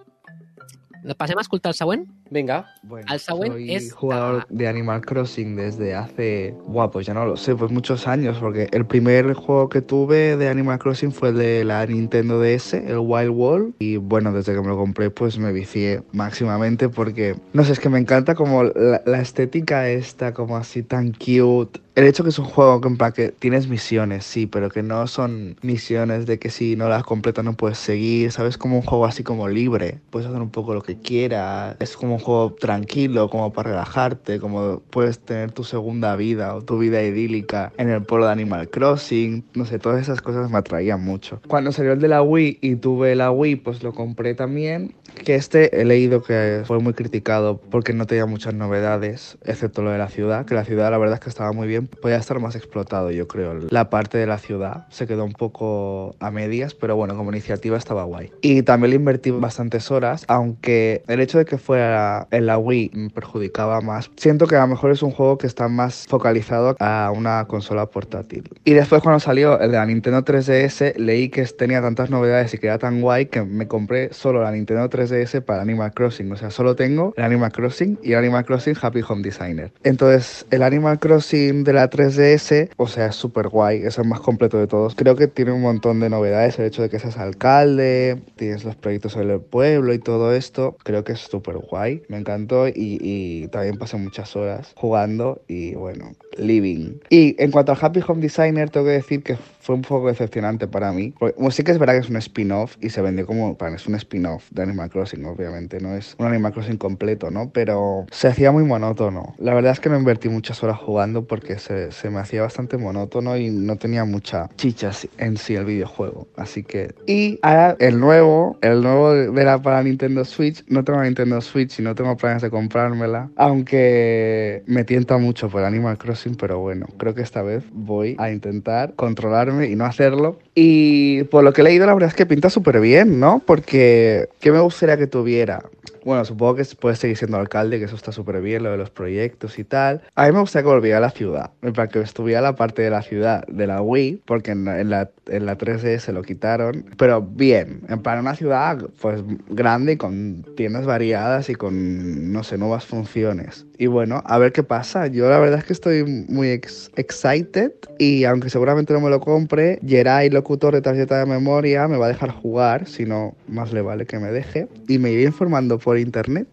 Passem 1.17 1.37
a 1.37 1.43
escoltar 1.43 1.73
el 1.73 1.77
següent? 1.77 2.05
Vinga. 2.33 2.73
Bueno, 2.83 3.07
soy 3.19 3.73
es 3.73 3.93
jugador 3.93 4.45
de 4.49 4.67
Animal 4.67 5.01
Crossing 5.01 5.55
desde 5.55 5.95
hace, 5.95 6.53
buah, 6.67 6.89
pues 6.91 7.05
ya 7.05 7.13
no 7.13 7.25
lo 7.25 7.37
sé, 7.37 7.55
pues 7.55 7.71
muchos 7.71 8.07
años, 8.07 8.37
porque 8.39 8.67
el 8.71 8.85
primer 8.85 9.33
juego 9.33 9.69
que 9.69 9.81
tuve 9.81 10.35
de 10.35 10.49
Animal 10.49 10.79
Crossing 10.79 11.11
fue 11.11 11.29
el 11.29 11.37
de 11.37 11.63
la 11.63 11.85
Nintendo 11.85 12.41
DS, 12.41 12.73
el 12.73 12.99
Wild 12.99 13.29
World, 13.29 13.73
y 13.79 13.97
bueno, 13.97 14.33
desde 14.33 14.53
que 14.53 14.61
me 14.61 14.67
lo 14.67 14.77
compré 14.77 15.09
pues 15.09 15.37
me 15.37 15.51
vicié 15.51 16.01
máximamente 16.11 16.89
porque, 16.89 17.35
no 17.53 17.63
sé, 17.63 17.73
es 17.73 17.79
que 17.79 17.89
me 17.89 17.99
encanta 17.99 18.35
como 18.35 18.63
la, 18.63 19.01
la 19.05 19.21
estética 19.21 19.89
esta, 19.89 20.33
como 20.33 20.57
así 20.57 20.83
tan 20.83 21.13
cute. 21.13 21.79
El 21.95 22.05
hecho 22.07 22.23
que 22.23 22.31
es 22.31 22.39
un 22.39 22.45
juego 22.45 22.81
que, 22.81 22.87
en 22.87 22.97
plan, 22.97 23.11
que 23.11 23.29
tienes 23.29 23.67
misiones, 23.67 24.25
sí, 24.25 24.47
pero 24.47 24.69
que 24.71 24.81
no 24.81 25.05
son 25.05 25.57
misiones 25.61 26.25
de 26.25 26.39
que 26.39 26.49
si 26.49 26.75
no 26.75 26.89
las 26.89 27.03
completas 27.03 27.45
no 27.45 27.53
puedes 27.53 27.77
seguir, 27.77 28.31
¿sabes? 28.31 28.57
Como 28.57 28.77
un 28.77 28.81
juego 28.81 29.05
así 29.05 29.21
como 29.21 29.47
libre, 29.47 29.99
puedes 30.09 30.27
hacer 30.27 30.41
un 30.41 30.49
poco 30.49 30.73
lo 30.73 30.81
que 30.81 30.97
quieras, 30.97 31.75
es 31.79 31.95
como 31.95 32.15
un 32.15 32.19
juego 32.23 32.53
tranquilo, 32.53 33.29
como 33.29 33.53
para 33.53 33.71
relajarte, 33.71 34.39
como 34.39 34.81
puedes 34.89 35.19
tener 35.19 35.51
tu 35.51 35.63
segunda 35.63 36.15
vida 36.15 36.55
o 36.55 36.61
tu 36.61 36.77
vida 36.77 37.03
idílica 37.03 37.71
en 37.77 37.89
el 37.89 38.03
pueblo 38.03 38.25
de 38.25 38.31
Animal 38.31 38.69
Crossing, 38.69 39.43
no 39.53 39.65
sé, 39.65 39.79
todas 39.79 40.01
esas 40.01 40.21
cosas 40.21 40.49
me 40.49 40.57
atraían 40.57 41.03
mucho. 41.03 41.41
Cuando 41.47 41.71
salió 41.71 41.93
el 41.93 41.99
de 41.99 42.07
la 42.07 42.21
Wii 42.21 42.59
y 42.61 42.75
tuve 42.75 43.15
la 43.15 43.31
Wii, 43.31 43.57
pues 43.57 43.83
lo 43.83 43.93
compré 43.93 44.33
también, 44.33 44.95
que 45.13 45.35
este 45.35 45.81
he 45.81 45.85
leído 45.85 46.23
que 46.23 46.63
fue 46.65 46.79
muy 46.79 46.93
criticado 46.93 47.59
porque 47.71 47.93
no 47.93 48.05
tenía 48.05 48.25
muchas 48.25 48.53
novedades, 48.53 49.37
excepto 49.45 49.81
lo 49.81 49.91
de 49.91 49.97
la 49.97 50.09
ciudad, 50.09 50.45
que 50.45 50.55
la 50.55 50.65
ciudad 50.65 50.91
la 50.91 50.97
verdad 50.97 51.15
es 51.15 51.19
que 51.21 51.29
estaba 51.29 51.51
muy 51.51 51.67
bien, 51.67 51.87
podía 51.87 52.17
estar 52.17 52.39
más 52.39 52.55
explotado 52.55 53.11
yo 53.11 53.27
creo. 53.27 53.53
La 53.69 53.89
parte 53.89 54.17
de 54.17 54.25
la 54.25 54.37
ciudad 54.37 54.85
se 54.89 55.07
quedó 55.07 55.25
un 55.25 55.33
poco 55.33 56.15
a 56.19 56.31
medias, 56.31 56.73
pero 56.73 56.95
bueno, 56.95 57.15
como 57.15 57.31
iniciativa 57.31 57.77
estaba 57.77 58.03
guay. 58.03 58.31
Y 58.41 58.63
también 58.63 58.91
le 58.91 58.95
invertí 58.97 59.31
bastantes 59.31 59.91
horas, 59.91 60.25
aunque 60.27 61.03
el 61.07 61.19
hecho 61.19 61.37
de 61.37 61.45
que 61.45 61.57
fuera 61.57 62.27
en 62.31 62.45
la 62.45 62.57
Wii 62.57 62.91
me 62.93 63.09
perjudicaba 63.09 63.81
más. 63.81 64.09
Siento 64.15 64.47
que 64.47 64.55
a 64.55 64.61
lo 64.61 64.67
mejor 64.67 64.91
es 64.91 65.03
un 65.03 65.11
juego 65.11 65.37
que 65.37 65.47
está 65.47 65.67
más 65.67 66.05
focalizado 66.07 66.75
a 66.79 67.11
una 67.15 67.45
consola 67.45 67.85
portátil. 67.85 68.49
Y 68.63 68.73
después 68.73 69.01
cuando 69.01 69.19
salió 69.19 69.59
el 69.59 69.71
de 69.71 69.77
la 69.77 69.85
Nintendo 69.85 70.23
3DS, 70.23 70.95
leí 70.97 71.29
que 71.29 71.43
tenía 71.45 71.81
tantas 71.81 72.09
novedades 72.09 72.53
y 72.53 72.57
que 72.57 72.67
era 72.67 72.77
tan 72.77 73.01
guay 73.01 73.27
que 73.27 73.43
me 73.43 73.67
compré 73.67 74.13
solo 74.13 74.41
la 74.41 74.51
Nintendo 74.51 74.89
3DS 75.05 75.41
para 75.41 75.61
Animal 75.61 75.93
Crossing. 75.93 76.31
O 76.31 76.35
sea, 76.35 76.49
solo 76.49 76.75
tengo 76.75 77.13
el 77.17 77.23
Animal 77.23 77.51
Crossing 77.51 77.99
y 78.01 78.13
el 78.13 78.19
Animal 78.19 78.45
Crossing 78.45 78.75
Happy 78.81 79.01
Home 79.07 79.21
Designer. 79.23 79.71
Entonces, 79.83 80.45
el 80.51 80.63
Animal 80.63 80.99
Crossing 80.99 81.63
de 81.63 81.73
la 81.73 81.89
3DS, 81.89 82.69
o 82.77 82.87
sea, 82.87 83.07
es 83.07 83.15
súper 83.15 83.49
guay, 83.49 83.83
es 83.83 83.97
el 83.97 84.05
más 84.05 84.21
completo 84.21 84.57
de 84.57 84.67
todos. 84.67 84.95
Creo 84.95 85.15
que 85.15 85.27
tiene 85.27 85.51
un 85.51 85.61
montón 85.61 85.99
de 85.99 86.09
novedades, 86.09 86.59
el 86.59 86.65
hecho 86.65 86.81
de 86.81 86.89
que 86.89 86.99
seas 86.99 87.17
alcalde, 87.17 88.21
tienes 88.35 88.63
los 88.63 88.75
proyectos 88.75 89.13
sobre 89.13 89.33
el 89.33 89.41
pueblo 89.41 89.93
y 89.93 89.99
todo 89.99 90.33
esto, 90.33 90.77
creo 90.83 91.03
que 91.03 91.13
es 91.13 91.19
súper 91.19 91.57
guay, 91.57 92.03
me 92.07 92.17
encantó 92.17 92.67
y, 92.67 92.73
y 92.75 93.47
también 93.49 93.77
pasé 93.77 93.97
muchas 93.97 94.35
horas 94.35 94.73
jugando 94.75 95.41
y 95.47 95.75
bueno, 95.75 96.13
living. 96.37 96.99
Y 97.09 97.35
en 97.41 97.51
cuanto 97.51 97.71
al 97.71 97.77
Happy 97.81 98.01
Home 98.07 98.21
Designer, 98.21 98.69
tengo 98.69 98.85
que 98.85 98.93
decir 98.93 99.23
que 99.23 99.37
fue 99.63 99.75
un 99.75 99.81
poco 99.81 100.09
decepcionante 100.09 100.67
para 100.67 100.91
mí, 100.91 101.13
porque 101.17 101.35
bueno, 101.37 101.51
sí 101.51 101.63
que 101.63 101.71
es 101.71 101.79
verdad 101.79 101.93
que 101.93 102.01
es 102.01 102.09
un 102.09 102.17
spin-off 102.17 102.75
y 102.81 102.89
se 102.89 103.01
vendió 103.01 103.25
como, 103.25 103.57
es 103.73 103.87
un 103.87 103.95
spin-off 103.95 104.43
de 104.51 104.61
Animal 104.61 104.89
Crossing, 104.89 105.25
obviamente, 105.25 105.79
no 105.79 105.95
es 105.95 106.15
un 106.19 106.27
Animal 106.27 106.51
Crossing 106.51 106.77
completo, 106.77 107.31
¿no? 107.31 107.49
Pero 107.51 108.05
se 108.11 108.27
hacía 108.27 108.51
muy 108.51 108.65
monótono. 108.65 109.35
La 109.37 109.53
verdad 109.53 109.71
es 109.71 109.79
que 109.79 109.87
no 109.87 109.97
invertí 109.97 110.27
muchas 110.27 110.61
horas 110.63 110.77
jugando 110.79 111.25
porque 111.25 111.59
se, 111.59 111.93
se 111.93 112.09
me 112.09 112.19
hacía 112.19 112.41
bastante 112.41 112.77
monótono 112.77 113.37
y 113.37 113.49
no 113.49 113.77
tenía 113.77 114.03
mucha 114.03 114.49
chicha 114.57 114.91
en 115.17 115.37
sí 115.37 115.55
el 115.55 115.63
videojuego. 115.63 116.27
Así 116.35 116.63
que... 116.63 116.93
Y 117.07 117.39
ahora 117.41 117.77
el 117.79 118.01
nuevo, 118.01 118.57
el 118.61 118.81
nuevo 118.81 119.13
de 119.13 119.43
la 119.45 119.61
para 119.61 119.81
Nintendo 119.81 120.25
Switch, 120.25 120.65
no 120.67 120.83
tengo 120.83 121.01
Nintendo 121.01 121.39
Switch 121.39 121.79
y 121.79 121.83
no 121.83 121.95
tengo 121.95 122.17
planes 122.17 122.41
de 122.41 122.49
comprármela, 122.49 123.29
aunque 123.37 124.63
me 124.65 124.83
tienta 124.83 125.17
mucho 125.17 125.47
por 125.49 125.63
Animal 125.63 125.97
Crossing, 125.97 126.35
pero 126.35 126.59
bueno, 126.59 126.85
creo 126.97 127.15
que 127.15 127.21
esta 127.21 127.41
vez 127.41 127.63
voy 127.71 128.17
a 128.19 128.29
intentar 128.29 128.93
controlarme 128.95 129.52
y 129.61 129.75
no 129.75 129.85
hacerlo. 129.85 130.39
Y 130.55 131.23
por 131.25 131.43
lo 131.43 131.53
que 131.53 131.61
he 131.61 131.63
leído, 131.63 131.85
la 131.85 131.93
verdad 131.93 132.09
es 132.09 132.15
que 132.15 132.25
pinta 132.25 132.49
súper 132.49 132.79
bien, 132.79 133.19
¿no? 133.19 133.41
Porque, 133.45 134.29
¿qué 134.39 134.51
me 134.51 134.59
gustaría 134.59 134.97
que 134.97 135.07
tuviera? 135.07 135.63
Bueno, 136.05 136.25
supongo 136.25 136.55
que 136.55 136.65
puedes 136.79 136.99
seguir 136.99 137.17
siendo 137.17 137.37
alcalde, 137.37 137.79
que 137.79 137.85
eso 137.85 137.95
está 137.95 138.11
súper 138.11 138.41
bien, 138.41 138.63
lo 138.63 138.71
de 138.71 138.77
los 138.77 138.89
proyectos 138.89 139.57
y 139.57 139.63
tal. 139.63 140.01
A 140.15 140.25
mí 140.25 140.33
me 140.33 140.39
gustaría 140.41 140.63
que 140.63 140.73
volviera 140.73 140.97
a 140.97 141.01
la 141.01 141.11
ciudad, 141.11 141.51
para 141.61 141.87
que 141.87 142.01
estuviera 142.01 142.41
la 142.41 142.55
parte 142.55 142.81
de 142.81 142.89
la 142.89 143.01
ciudad 143.01 143.45
de 143.47 143.67
la 143.67 143.81
Wii, 143.81 144.23
porque 144.25 144.51
en 144.51 144.65
la, 144.65 144.81
en 144.81 144.89
la, 144.89 145.11
en 145.27 145.45
la 145.45 145.57
3D 145.57 145.99
se 145.99 146.11
lo 146.11 146.21
quitaron. 146.21 146.85
Pero 146.97 147.21
bien, 147.21 147.81
en 147.87 148.01
plan 148.01 148.19
una 148.19 148.35
ciudad 148.35 148.77
pues 149.01 149.23
grande 149.47 149.93
y 149.93 149.97
con 149.97 150.45
tiendas 150.57 150.85
variadas 150.85 151.49
y 151.49 151.55
con, 151.55 152.33
no 152.33 152.43
sé, 152.43 152.57
nuevas 152.57 152.85
funciones. 152.85 153.65
Y 153.77 153.87
bueno, 153.87 154.21
a 154.25 154.37
ver 154.37 154.51
qué 154.51 154.63
pasa. 154.63 155.07
Yo 155.07 155.27
la 155.29 155.39
verdad 155.39 155.59
es 155.59 155.65
que 155.65 155.73
estoy 155.73 156.03
muy 156.03 156.49
ex 156.49 156.91
excited 156.95 157.71
y 157.97 158.23
aunque 158.23 158.49
seguramente 158.49 158.93
no 158.93 159.01
me 159.01 159.09
lo 159.09 159.19
compre, 159.19 159.79
Jerai, 159.85 160.29
locutor 160.29 160.73
de 160.73 160.81
tarjeta 160.81 161.19
de 161.19 161.25
memoria, 161.25 161.87
me 161.87 161.97
va 161.97 162.05
a 162.05 162.09
dejar 162.09 162.31
jugar, 162.31 162.87
si 162.87 163.05
no, 163.05 163.35
más 163.47 163.73
le 163.73 163.81
vale 163.81 164.05
que 164.05 164.19
me 164.19 164.31
deje. 164.31 164.67
Y 164.87 164.99
me 164.99 165.11
iré 165.11 165.23
informando 165.23 165.79
por 165.79 165.97
internet. 165.97 166.47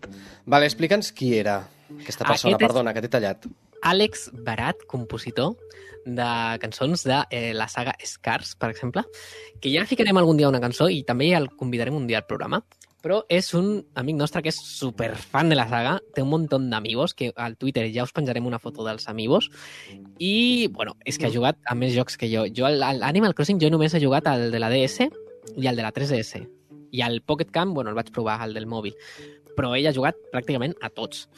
Vale, 0.46 0.66
explica'ns 0.66 1.12
qui 1.12 1.36
era 1.38 1.68
aquesta 2.00 2.24
persona, 2.24 2.56
Aquest 2.56 2.64
perdona, 2.64 2.94
que 2.94 3.02
t'he 3.04 3.12
tallat. 3.12 3.44
Àlex 3.86 4.30
Barat, 4.32 4.82
compositor 4.88 5.54
de 6.04 6.58
cançons 6.60 7.04
de 7.04 7.20
eh, 7.30 7.52
la 7.54 7.68
saga 7.68 7.94
Scars, 8.04 8.56
per 8.56 8.70
exemple, 8.72 9.04
que 9.60 9.72
ja 9.72 9.84
ficarem 9.86 10.16
algun 10.16 10.40
dia 10.40 10.48
una 10.48 10.62
cançó 10.62 10.88
i 10.90 11.02
també 11.06 11.30
el 11.36 11.50
convidarem 11.60 11.96
un 11.96 12.08
dia 12.08 12.22
al 12.22 12.28
programa, 12.28 12.62
però 13.02 13.22
és 13.32 13.52
un 13.56 13.80
amic 13.98 14.16
nostre 14.18 14.42
que 14.44 14.52
és 14.52 14.58
super 14.60 15.12
fan 15.16 15.50
de 15.50 15.58
la 15.58 15.66
saga, 15.70 15.98
té 16.14 16.22
un 16.24 16.30
munt 16.32 16.48
d'amigos, 16.50 17.14
que 17.14 17.32
al 17.36 17.56
Twitter 17.56 17.88
ja 17.94 18.04
us 18.06 18.14
penjarem 18.16 18.46
una 18.46 18.60
foto 18.60 18.84
dels 18.86 19.08
amigos, 19.08 19.50
i, 20.18 20.68
bueno, 20.72 20.96
és 21.04 21.18
que 21.18 21.28
ha 21.28 21.34
jugat 21.34 21.58
a 21.66 21.74
més 21.74 21.94
jocs 21.96 22.16
que 22.20 22.30
jo. 22.32 22.46
Jo, 22.56 22.66
al 22.68 22.82
al 22.82 23.04
Animal 23.06 23.34
Crossing, 23.34 23.60
jo 23.62 23.70
només 23.70 23.94
he 23.94 24.02
jugat 24.02 24.26
al 24.26 24.50
de 24.50 24.60
la 24.60 24.70
DS 24.72 25.08
i 25.56 25.66
al 25.66 25.76
de 25.76 25.86
la 25.86 25.92
3DS. 25.92 26.44
I 26.90 27.02
al 27.06 27.20
Pocket 27.22 27.50
Camp, 27.50 27.74
bueno, 27.74 27.90
el 27.90 27.96
vaig 27.96 28.10
provar, 28.12 28.40
al 28.40 28.54
del 28.54 28.66
mòbil. 28.66 28.96
Però 29.56 29.74
ell 29.76 29.86
ha 29.86 29.94
jugat 29.94 30.18
pràcticament 30.32 30.74
a 30.82 30.90
tots. 30.90 31.28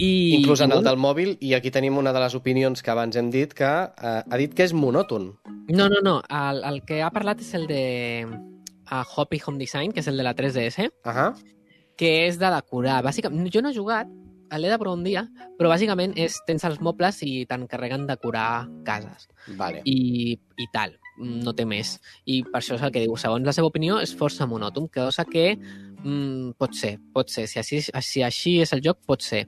I, 0.00 0.38
Inclús 0.38 0.62
en 0.64 0.72
el 0.72 0.84
del 0.84 0.96
mòbil, 0.96 1.34
i 1.40 1.52
aquí 1.54 1.70
tenim 1.70 1.98
una 2.00 2.14
de 2.16 2.20
les 2.22 2.34
opinions 2.34 2.82
que 2.82 2.92
abans 2.92 3.16
hem 3.16 3.28
dit, 3.32 3.52
que 3.52 3.68
eh, 3.68 4.20
ha 4.24 4.40
dit 4.40 4.54
que 4.54 4.64
és 4.64 4.72
monòton. 4.72 5.32
No, 5.68 5.88
no, 5.88 6.00
no. 6.04 6.16
El, 6.28 6.62
el 6.68 6.80
que 6.88 7.02
ha 7.04 7.12
parlat 7.12 7.42
és 7.44 7.52
el 7.58 7.66
de 7.68 7.82
uh, 8.92 9.04
Hoppy 9.16 9.40
Home 9.44 9.58
Design, 9.58 9.92
que 9.92 10.04
és 10.04 10.10
el 10.12 10.20
de 10.20 10.26
la 10.26 10.36
3DS, 10.36 10.90
Ahà. 11.08 11.32
que 11.96 12.12
és 12.26 12.38
de 12.38 12.52
decorar. 12.52 13.00
Bàsicament, 13.04 13.48
jo 13.52 13.64
no 13.64 13.72
he 13.72 13.76
jugat 13.76 14.10
l'he 14.58 14.68
de 14.68 14.78
provar 14.78 14.98
un 14.98 15.04
dia, 15.04 15.22
però 15.58 15.70
bàsicament 15.72 16.12
és, 16.20 16.36
tens 16.46 16.64
els 16.68 16.80
mobles 16.84 17.22
i 17.24 17.46
t'encarreguen 17.48 18.04
de 18.08 18.16
curar 18.20 18.66
cases 18.84 19.28
Vale. 19.56 19.80
i, 19.88 20.34
i 20.36 20.66
tal, 20.74 20.92
no 21.16 21.54
té 21.56 21.64
més. 21.68 21.94
I 22.28 22.42
per 22.48 22.60
això 22.60 22.76
és 22.76 22.84
el 22.84 22.92
que 22.92 23.04
diu, 23.06 23.16
segons 23.20 23.48
la 23.48 23.54
seva 23.56 23.70
opinió, 23.70 23.98
és 24.02 24.12
força 24.18 24.48
monòton, 24.48 24.90
cosa 24.92 25.24
que 25.28 25.54
mm, 25.56 26.58
pot 26.60 26.76
ser, 26.76 26.98
pot 27.14 27.32
ser. 27.32 27.46
Si 27.48 27.60
així, 27.62 27.80
si 27.80 28.26
així 28.26 28.58
és 28.64 28.72
el 28.76 28.84
joc, 28.84 29.00
pot 29.08 29.24
ser. 29.24 29.46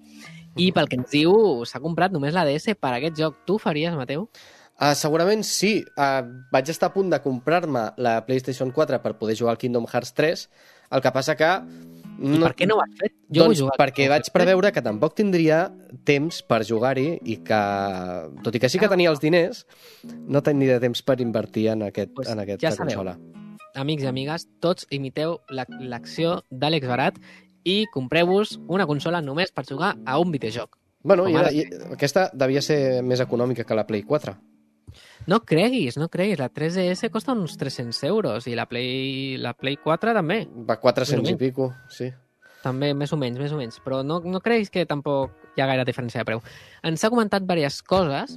I 0.57 0.71
pel 0.73 0.89
que 0.89 1.01
ens 1.01 1.11
diu, 1.11 1.35
s'ha 1.67 1.83
comprat 1.83 2.15
només 2.15 2.35
la 2.35 2.45
DS 2.47 2.77
per 2.79 2.95
aquest 2.95 3.19
joc. 3.19 3.41
Tu 3.49 3.59
faries, 3.59 3.97
Mateu? 3.99 4.29
Uh, 4.81 4.91
segurament 4.99 5.45
sí. 5.47 5.85
Uh, 5.97 6.23
vaig 6.53 6.69
estar 6.73 6.89
a 6.91 6.95
punt 6.95 7.11
de 7.13 7.21
comprar-me 7.23 7.93
la 7.97 8.17
PlayStation 8.27 8.73
4 8.75 8.99
per 9.03 9.13
poder 9.19 9.37
jugar 9.39 9.53
al 9.55 9.59
Kingdom 9.59 9.87
Hearts 9.87 10.15
3, 10.15 10.49
el 10.91 11.01
que 11.05 11.13
passa 11.15 11.37
que... 11.39 11.51
I 12.15 12.39
per 12.39 12.53
què 12.55 12.67
no 12.71 12.77
ho 12.79 12.83
has 12.83 12.93
fet? 12.95 13.11
Jo 13.35 13.43
doncs 13.49 13.59
jugar. 13.59 13.75
perquè 13.81 14.05
vaig 14.09 14.29
preveure 14.31 14.71
que 14.71 14.83
tampoc 14.87 15.17
tindria 15.19 15.65
temps 16.07 16.43
per 16.47 16.61
jugar-hi 16.67 17.17
i 17.27 17.41
que, 17.43 17.59
tot 18.47 18.55
i 18.55 18.61
que 18.63 18.69
sí 18.71 18.79
que 18.79 18.87
Ah. 18.87 18.93
tenia 18.93 19.11
els 19.11 19.19
diners, 19.19 19.65
no 20.31 20.41
tindria 20.47 20.79
temps 20.79 21.03
per 21.03 21.17
invertir 21.21 21.69
en, 21.73 21.83
aquest, 21.89 22.13
Pues 22.15 22.29
en 22.31 22.39
aquesta 22.39 22.69
ja 22.69 22.71
sabeu. 22.71 22.87
consola. 22.95 23.17
Amics 23.75 24.05
i 24.05 24.07
amigues, 24.07 24.47
tots 24.63 24.87
imiteu 24.91 25.41
la- 25.51 25.67
l'acció 25.81 26.45
d'Àlex 26.51 26.87
Barat 26.87 27.19
i 27.65 27.87
compreu-vos 27.93 28.61
una 28.69 28.87
consola 28.87 29.21
només 29.21 29.51
per 29.51 29.67
jugar 29.67 29.97
a 30.07 30.19
un 30.21 30.31
videojoc. 30.31 30.79
Bueno, 31.03 31.27
i, 31.29 31.35
i, 31.35 31.67
aquesta 31.93 32.31
devia 32.33 32.63
ser 32.63 33.03
més 33.03 33.19
econòmica 33.21 33.65
que 33.65 33.75
la 33.75 33.87
Play 33.89 34.05
4. 34.05 34.37
No 35.27 35.41
creguis, 35.45 35.97
no 35.97 36.11
creguis. 36.13 36.39
La 36.39 36.51
3DS 36.53 37.09
costa 37.11 37.33
uns 37.33 37.57
300 37.57 38.03
euros 38.05 38.47
i 38.47 38.55
la 38.55 38.67
Play, 38.69 39.39
la 39.41 39.55
Play 39.57 39.79
4 39.81 40.13
també. 40.17 40.45
Va 40.69 40.77
400 40.81 41.23
Més 41.23 41.33
o 41.33 41.37
i 41.37 41.41
pico, 41.41 41.71
sí. 41.89 42.11
També, 42.65 42.93
més 42.97 43.13
o 43.13 43.19
menys, 43.21 43.41
més 43.41 43.53
o 43.53 43.61
menys. 43.61 43.81
Però 43.85 44.03
no, 44.05 44.21
no 44.21 44.43
creguis 44.45 44.73
que 44.73 44.85
tampoc 44.89 45.33
hi 45.57 45.65
ha 45.65 45.69
gaire 45.71 45.87
diferència 45.89 46.21
de 46.21 46.29
preu. 46.29 46.45
Ens 46.85 47.05
ha 47.05 47.13
comentat 47.13 47.45
diverses 47.45 47.81
coses, 47.85 48.37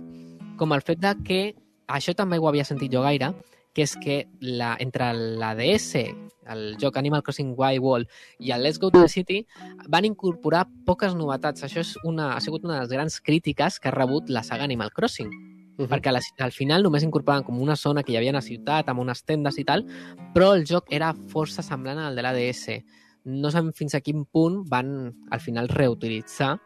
com 0.60 0.76
el 0.76 0.84
fet 0.84 1.04
de 1.04 1.14
que, 1.28 1.42
això 1.88 2.16
també 2.16 2.40
ho 2.40 2.48
havia 2.48 2.68
sentit 2.68 2.92
jo 2.92 3.04
gaire, 3.04 3.34
que 3.76 3.84
és 3.86 3.94
que 4.02 4.24
la, 4.42 4.72
entre 4.82 5.12
la 5.14 5.52
DS, 5.60 6.08
el 6.48 6.64
joc 6.82 6.98
Animal 6.98 7.22
Crossing 7.22 7.52
Wild 7.60 7.84
World 7.84 8.16
i 8.40 8.54
el 8.56 8.64
Let's 8.64 8.80
Go 8.80 8.90
to 8.90 9.04
the 9.04 9.12
City 9.12 9.44
van 9.92 10.08
incorporar 10.08 10.66
poques 10.88 11.14
novetats. 11.20 11.68
Això 11.68 11.84
és 11.84 11.94
una, 12.08 12.32
ha 12.34 12.42
sigut 12.42 12.66
una 12.66 12.80
de 12.80 12.88
les 12.88 12.96
grans 12.96 13.20
crítiques 13.22 13.80
que 13.80 13.92
ha 13.92 13.96
rebut 13.96 14.32
la 14.32 14.48
saga 14.48 14.66
Animal 14.66 14.96
Crossing 14.96 15.57
Uh 15.78 15.86
-huh. 15.86 15.90
perquè 15.90 16.12
la, 16.12 16.20
al 16.40 16.52
final 16.52 16.82
només 16.82 17.04
incorporaven 17.04 17.44
com 17.44 17.60
una 17.62 17.76
zona 17.76 18.02
que 18.04 18.12
hi 18.12 18.18
havia 18.18 18.32
a 18.32 18.40
la 18.40 18.42
ciutat, 18.42 18.90
amb 18.90 19.00
unes 19.00 19.24
tendes 19.24 19.58
i 19.60 19.64
tal, 19.64 19.86
però 20.34 20.56
el 20.56 20.66
joc 20.66 20.86
era 20.90 21.14
força 21.14 21.62
semblant 21.62 22.00
al 22.00 22.16
de 22.16 22.22
la 22.22 22.34
DS. 22.34 22.84
No 23.26 23.52
sabem 23.52 23.74
fins 23.74 23.94
a 23.94 24.02
quin 24.02 24.26
punt 24.26 24.64
van, 24.68 25.14
al 25.30 25.40
final, 25.40 25.68
reutilitzar 25.68 26.60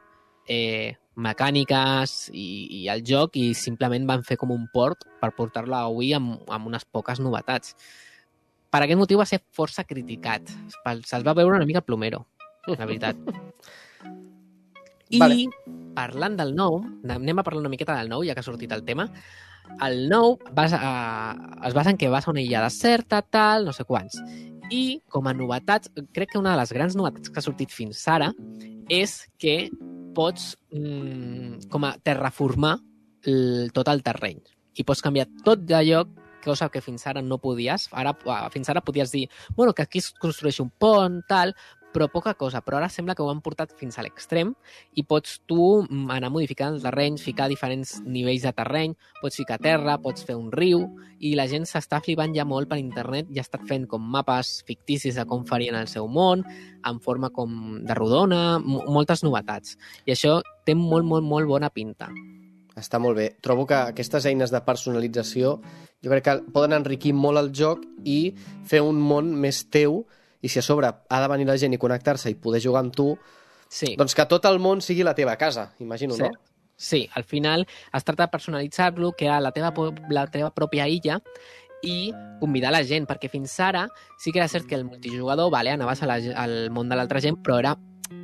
eh, 0.47 0.95
mecàniques 1.15 2.29
i, 2.31 2.47
i 2.81 2.87
el 2.91 3.03
joc 3.03 3.35
i 3.35 3.53
simplement 3.57 4.07
van 4.07 4.23
fer 4.23 4.37
com 4.37 4.51
un 4.51 4.67
port 4.73 5.05
per 5.21 5.33
portar-lo 5.37 5.75
a 5.75 5.89
Wii 5.89 6.13
amb, 6.17 6.49
amb 6.49 6.71
unes 6.71 6.85
poques 6.85 7.19
novetats. 7.19 7.75
Per 8.71 8.83
aquest 8.83 8.99
motiu 8.99 9.19
va 9.19 9.27
ser 9.27 9.41
força 9.51 9.83
criticat. 9.83 10.47
Se'ls 11.03 11.25
va 11.27 11.35
veure 11.35 11.57
una 11.57 11.67
mica 11.67 11.83
plomero, 11.83 12.25
la 12.67 12.85
veritat. 12.85 13.17
I 15.11 15.19
Vale. 15.19 15.45
parlant 15.95 16.37
del 16.39 16.53
nou, 16.55 16.79
anem 17.03 17.39
a 17.39 17.43
parlar 17.43 17.65
una 17.65 17.71
miqueta 17.73 17.97
del 17.99 18.11
nou, 18.11 18.23
ja 18.23 18.35
que 18.35 18.43
ha 18.43 18.47
sortit 18.47 18.71
el 18.71 18.85
tema. 18.87 19.09
El 19.83 20.07
nou 20.09 20.37
basa, 20.55 20.79
uh, 20.79 21.67
es 21.67 21.75
basa 21.75 21.91
en 21.91 21.99
que 21.99 22.09
vas 22.09 22.27
a 22.27 22.31
una 22.31 22.41
illa 22.41 22.63
deserta, 22.63 23.21
tal, 23.21 23.65
no 23.67 23.73
sé 23.75 23.85
quants. 23.87 24.17
I, 24.71 25.01
com 25.11 25.27
a 25.27 25.35
novetats, 25.35 25.91
crec 26.15 26.31
que 26.31 26.39
una 26.39 26.53
de 26.55 26.61
les 26.61 26.71
grans 26.71 26.95
novetats 26.95 27.29
que 27.29 27.39
ha 27.39 27.43
sortit 27.43 27.71
fins 27.75 28.05
ara 28.07 28.31
és 28.91 29.17
que 29.39 29.69
pots 30.15 30.55
mm, 30.71 31.67
com 31.71 31.85
a 31.87 31.93
terraformar 32.03 32.77
el, 33.27 33.69
tot 33.75 33.91
el 33.91 34.03
terreny. 34.03 34.39
I 34.79 34.87
pots 34.87 35.03
canviar 35.03 35.27
tot 35.45 35.63
de 35.67 35.79
lloc, 35.87 36.11
cosa 36.43 36.69
que 36.69 36.81
fins 36.81 37.05
ara 37.07 37.21
no 37.21 37.37
podies. 37.41 37.87
Ara, 37.91 38.15
fins 38.51 38.71
ara 38.71 38.83
podies 38.83 39.11
dir, 39.11 39.27
bueno, 39.55 39.73
que 39.73 39.83
aquí 39.83 39.99
es 39.99 40.11
construeix 40.11 40.59
un 40.63 40.71
pont, 40.71 41.21
tal, 41.29 41.55
però 41.93 42.07
poca 42.11 42.33
cosa. 42.39 42.61
Però 42.65 42.77
ara 42.79 42.89
sembla 42.89 43.15
que 43.15 43.23
ho 43.23 43.29
han 43.31 43.41
portat 43.43 43.73
fins 43.79 43.97
a 43.99 44.03
l'extrem 44.05 44.53
i 44.95 45.03
pots 45.03 45.39
tu 45.49 45.81
mm, 45.83 46.09
anar 46.15 46.29
modificant 46.31 46.75
el 46.75 46.81
terreny, 46.83 47.17
ficar 47.19 47.49
diferents 47.51 47.97
nivells 48.05 48.45
de 48.47 48.53
terreny, 48.57 48.95
pots 49.21 49.39
ficar 49.41 49.59
terra, 49.61 49.97
pots 50.01 50.23
fer 50.27 50.35
un 50.39 50.51
riu, 50.51 50.85
i 51.19 51.35
la 51.37 51.45
gent 51.51 51.67
s'està 51.69 51.99
flipant 52.01 52.33
ja 52.35 52.45
molt 52.47 52.69
per 52.71 52.79
internet 52.81 53.27
i 53.29 53.37
ha 53.39 53.45
estat 53.45 53.67
fent 53.69 53.85
com 53.91 54.01
mapes 54.01 54.63
ficticis 54.67 55.19
de 55.19 55.25
com 55.29 55.45
farien 55.45 55.75
el 55.77 55.87
seu 55.91 56.07
món, 56.07 56.41
en 56.87 56.99
forma 56.99 57.29
com 57.29 57.81
de 57.85 57.93
rodona, 57.97 58.57
mo- 58.59 58.87
moltes 58.89 59.21
novetats. 59.23 59.77
I 60.07 60.15
això 60.15 60.39
té 60.65 60.73
molt, 60.75 61.05
molt, 61.05 61.27
molt 61.27 61.47
bona 61.47 61.69
pinta. 61.69 62.09
Està 62.77 62.97
molt 63.03 63.17
bé. 63.19 63.27
Trobo 63.43 63.65
que 63.67 63.75
aquestes 63.91 64.25
eines 64.25 64.49
de 64.49 64.61
personalització 64.63 65.57
jo 66.01 66.09
crec 66.09 66.23
que 66.25 66.33
poden 66.55 66.73
enriquir 66.79 67.11
molt 67.13 67.37
el 67.41 67.51
joc 67.53 67.83
i 68.07 68.31
fer 68.65 68.79
un 68.81 68.97
món 68.97 69.33
més 69.37 69.65
teu 69.69 70.05
i 70.41 70.49
si 70.49 70.59
a 70.59 70.61
sobre 70.61 70.87
ha 70.87 71.21
de 71.21 71.27
venir 71.27 71.47
la 71.47 71.57
gent 71.57 71.73
i 71.73 71.77
connectar-se 71.77 72.29
i 72.29 72.35
poder 72.35 72.61
jugar 72.63 72.83
amb 72.85 72.95
tu, 72.95 73.17
Sí. 73.69 73.95
doncs 73.95 74.15
que 74.15 74.25
tot 74.25 74.43
el 74.45 74.59
món 74.59 74.81
sigui 74.81 75.03
la 75.03 75.15
teva 75.15 75.37
casa, 75.37 75.73
imagino, 75.79 76.13
Sí. 76.15 76.23
no? 76.23 76.29
Sí, 76.75 77.07
al 77.13 77.23
final 77.23 77.67
es 77.93 78.03
tracta 78.03 78.23
de 78.23 78.29
personalitzar-lo, 78.31 79.11
que 79.13 79.25
era 79.25 79.39
la 79.39 79.51
teva, 79.51 79.71
la 80.09 80.25
teva 80.27 80.53
pròpia 80.53 80.87
illa, 80.89 81.21
i 81.83 82.11
convidar 82.39 82.71
la 82.71 82.83
gent, 82.83 83.07
perquè 83.07 83.29
fins 83.29 83.59
ara 83.59 83.87
sí 84.17 84.31
que 84.31 84.39
era 84.39 84.47
cert 84.47 84.65
que 84.67 84.75
el 84.75 84.85
multijugador, 84.85 85.49
vale, 85.51 85.71
anaves 85.71 86.01
a 86.03 86.07
la, 86.07 86.15
al 86.35 86.69
món 86.71 86.89
de 86.89 86.95
l'altra 86.95 87.21
gent, 87.21 87.37
però 87.41 87.59
era 87.59 87.75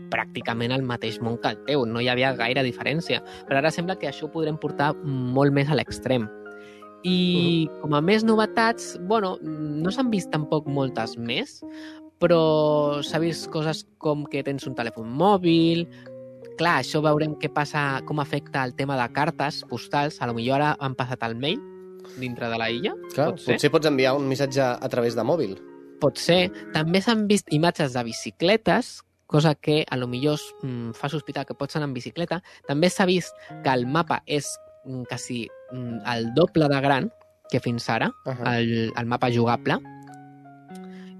pràcticament 0.09 0.71
el 0.73 0.83
mateix 0.83 1.19
món 1.21 1.37
que 1.37 1.49
el 1.49 1.63
teu, 1.65 1.85
no 1.85 2.01
hi 2.01 2.07
havia 2.07 2.33
gaire 2.37 2.63
diferència. 2.63 3.21
Però 3.47 3.57
ara 3.57 3.71
sembla 3.71 3.97
que 3.99 4.07
això 4.07 4.25
ho 4.27 4.31
podrem 4.31 4.57
portar 4.57 4.93
molt 5.03 5.53
més 5.53 5.69
a 5.69 5.75
l'extrem. 5.75 6.27
I 7.03 7.69
com 7.81 7.93
a 7.93 8.01
més 8.01 8.23
novetats, 8.25 8.97
bueno, 9.01 9.37
no 9.41 9.91
s'han 9.93 10.09
vist 10.11 10.31
tampoc 10.33 10.65
moltes 10.67 11.17
més, 11.17 11.61
però 12.19 13.01
s'ha 13.03 13.19
vist 13.19 13.49
coses 13.53 13.85
com 14.01 14.25
que 14.25 14.43
tens 14.43 14.65
un 14.67 14.75
telèfon 14.75 15.07
mòbil, 15.09 15.85
clar, 16.57 16.79
això 16.81 17.01
veurem 17.05 17.35
què 17.37 17.49
passa, 17.53 18.01
com 18.07 18.19
afecta 18.19 18.63
el 18.65 18.73
tema 18.75 18.97
de 18.97 19.07
cartes 19.13 19.63
postals. 19.69 20.21
A 20.21 20.27
lo 20.27 20.33
millor 20.33 20.61
ara 20.61 20.75
han 20.79 20.95
passat 20.97 21.23
el 21.23 21.35
mail 21.35 21.59
dintre 22.17 22.49
de 22.49 22.57
la 22.57 22.69
illa. 22.71 22.93
Clar, 23.13 23.31
pot 23.31 23.39
ser. 23.43 23.53
potser 23.57 23.71
pots 23.71 23.87
enviar 23.89 24.15
un 24.17 24.27
missatge 24.27 24.61
a 24.61 24.89
través 24.89 25.15
de 25.15 25.23
mòbil. 25.23 25.57
Pot 26.01 26.17
ser. 26.17 26.51
També 26.73 27.01
s'han 27.01 27.27
vist 27.27 27.47
imatges 27.53 27.93
de 27.93 28.03
bicicletes, 28.03 29.01
cosa 29.27 29.55
que 29.55 29.83
a 29.89 29.97
lo 29.97 30.07
millor 30.07 30.39
mm, 30.63 30.93
fa 30.95 31.09
sospitar 31.09 31.45
que 31.45 31.53
pots 31.53 31.75
anar 31.75 31.89
en 31.89 31.93
bicicleta. 31.93 32.41
També 32.67 32.89
s'ha 32.89 33.05
vist 33.05 33.35
que 33.63 33.69
el 33.73 33.85
mapa 33.85 34.21
és 34.25 34.47
mm, 34.85 35.03
quasi 35.09 35.47
mm, 35.73 36.01
el 36.15 36.33
doble 36.33 36.69
de 36.69 36.81
gran 36.81 37.11
que 37.51 37.59
fins 37.59 37.89
ara, 37.89 38.11
Uh 38.25 38.31
-huh. 38.33 38.57
el, 38.57 38.93
el 38.97 39.05
mapa 39.05 39.29
jugable. 39.31 39.77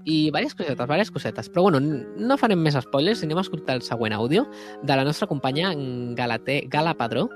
I 0.08 0.22
diverses 0.24 0.54
cosetes, 0.56 0.86
diverses 0.86 1.12
cosetes. 1.12 1.50
Però 1.52 1.66
bueno, 1.66 1.80
no 1.82 2.38
farem 2.40 2.62
més 2.64 2.78
spoilers, 2.80 3.20
anem 3.26 3.40
a 3.40 3.44
escoltar 3.44 3.76
el 3.76 3.84
següent 3.84 4.16
àudio 4.16 4.46
de 4.82 4.96
la 4.96 5.04
nostra 5.04 5.28
companya 5.28 5.74
Galate, 6.16 6.62
Gala 6.72 6.96
Padró. 6.96 7.28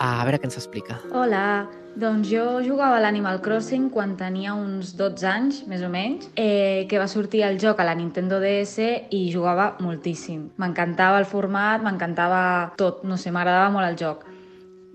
A 0.00 0.24
veure 0.24 0.40
què 0.40 0.48
ens 0.48 0.58
explica. 0.60 0.98
Hola, 1.16 1.66
doncs 2.00 2.28
jo 2.30 2.60
jugava 2.64 2.98
a 2.98 3.02
l'Animal 3.02 3.40
Crossing 3.44 3.88
quan 3.92 4.12
tenia 4.20 4.52
uns 4.56 4.92
12 4.96 5.28
anys, 5.28 5.62
més 5.68 5.82
o 5.84 5.88
menys, 5.92 6.28
eh, 6.36 6.86
que 6.88 7.00
va 7.00 7.08
sortir 7.08 7.42
el 7.48 7.58
joc 7.60 7.80
a 7.80 7.88
la 7.88 7.96
Nintendo 7.96 8.38
DS 8.40 9.08
i 9.10 9.22
jugava 9.32 9.74
moltíssim. 9.80 10.50
M'encantava 10.60 11.18
el 11.20 11.28
format, 11.28 11.82
m'encantava 11.82 12.42
tot, 12.80 13.04
no 13.04 13.16
sé, 13.16 13.32
m'agradava 13.32 13.72
molt 13.76 13.88
el 13.88 13.98
joc. 14.00 14.24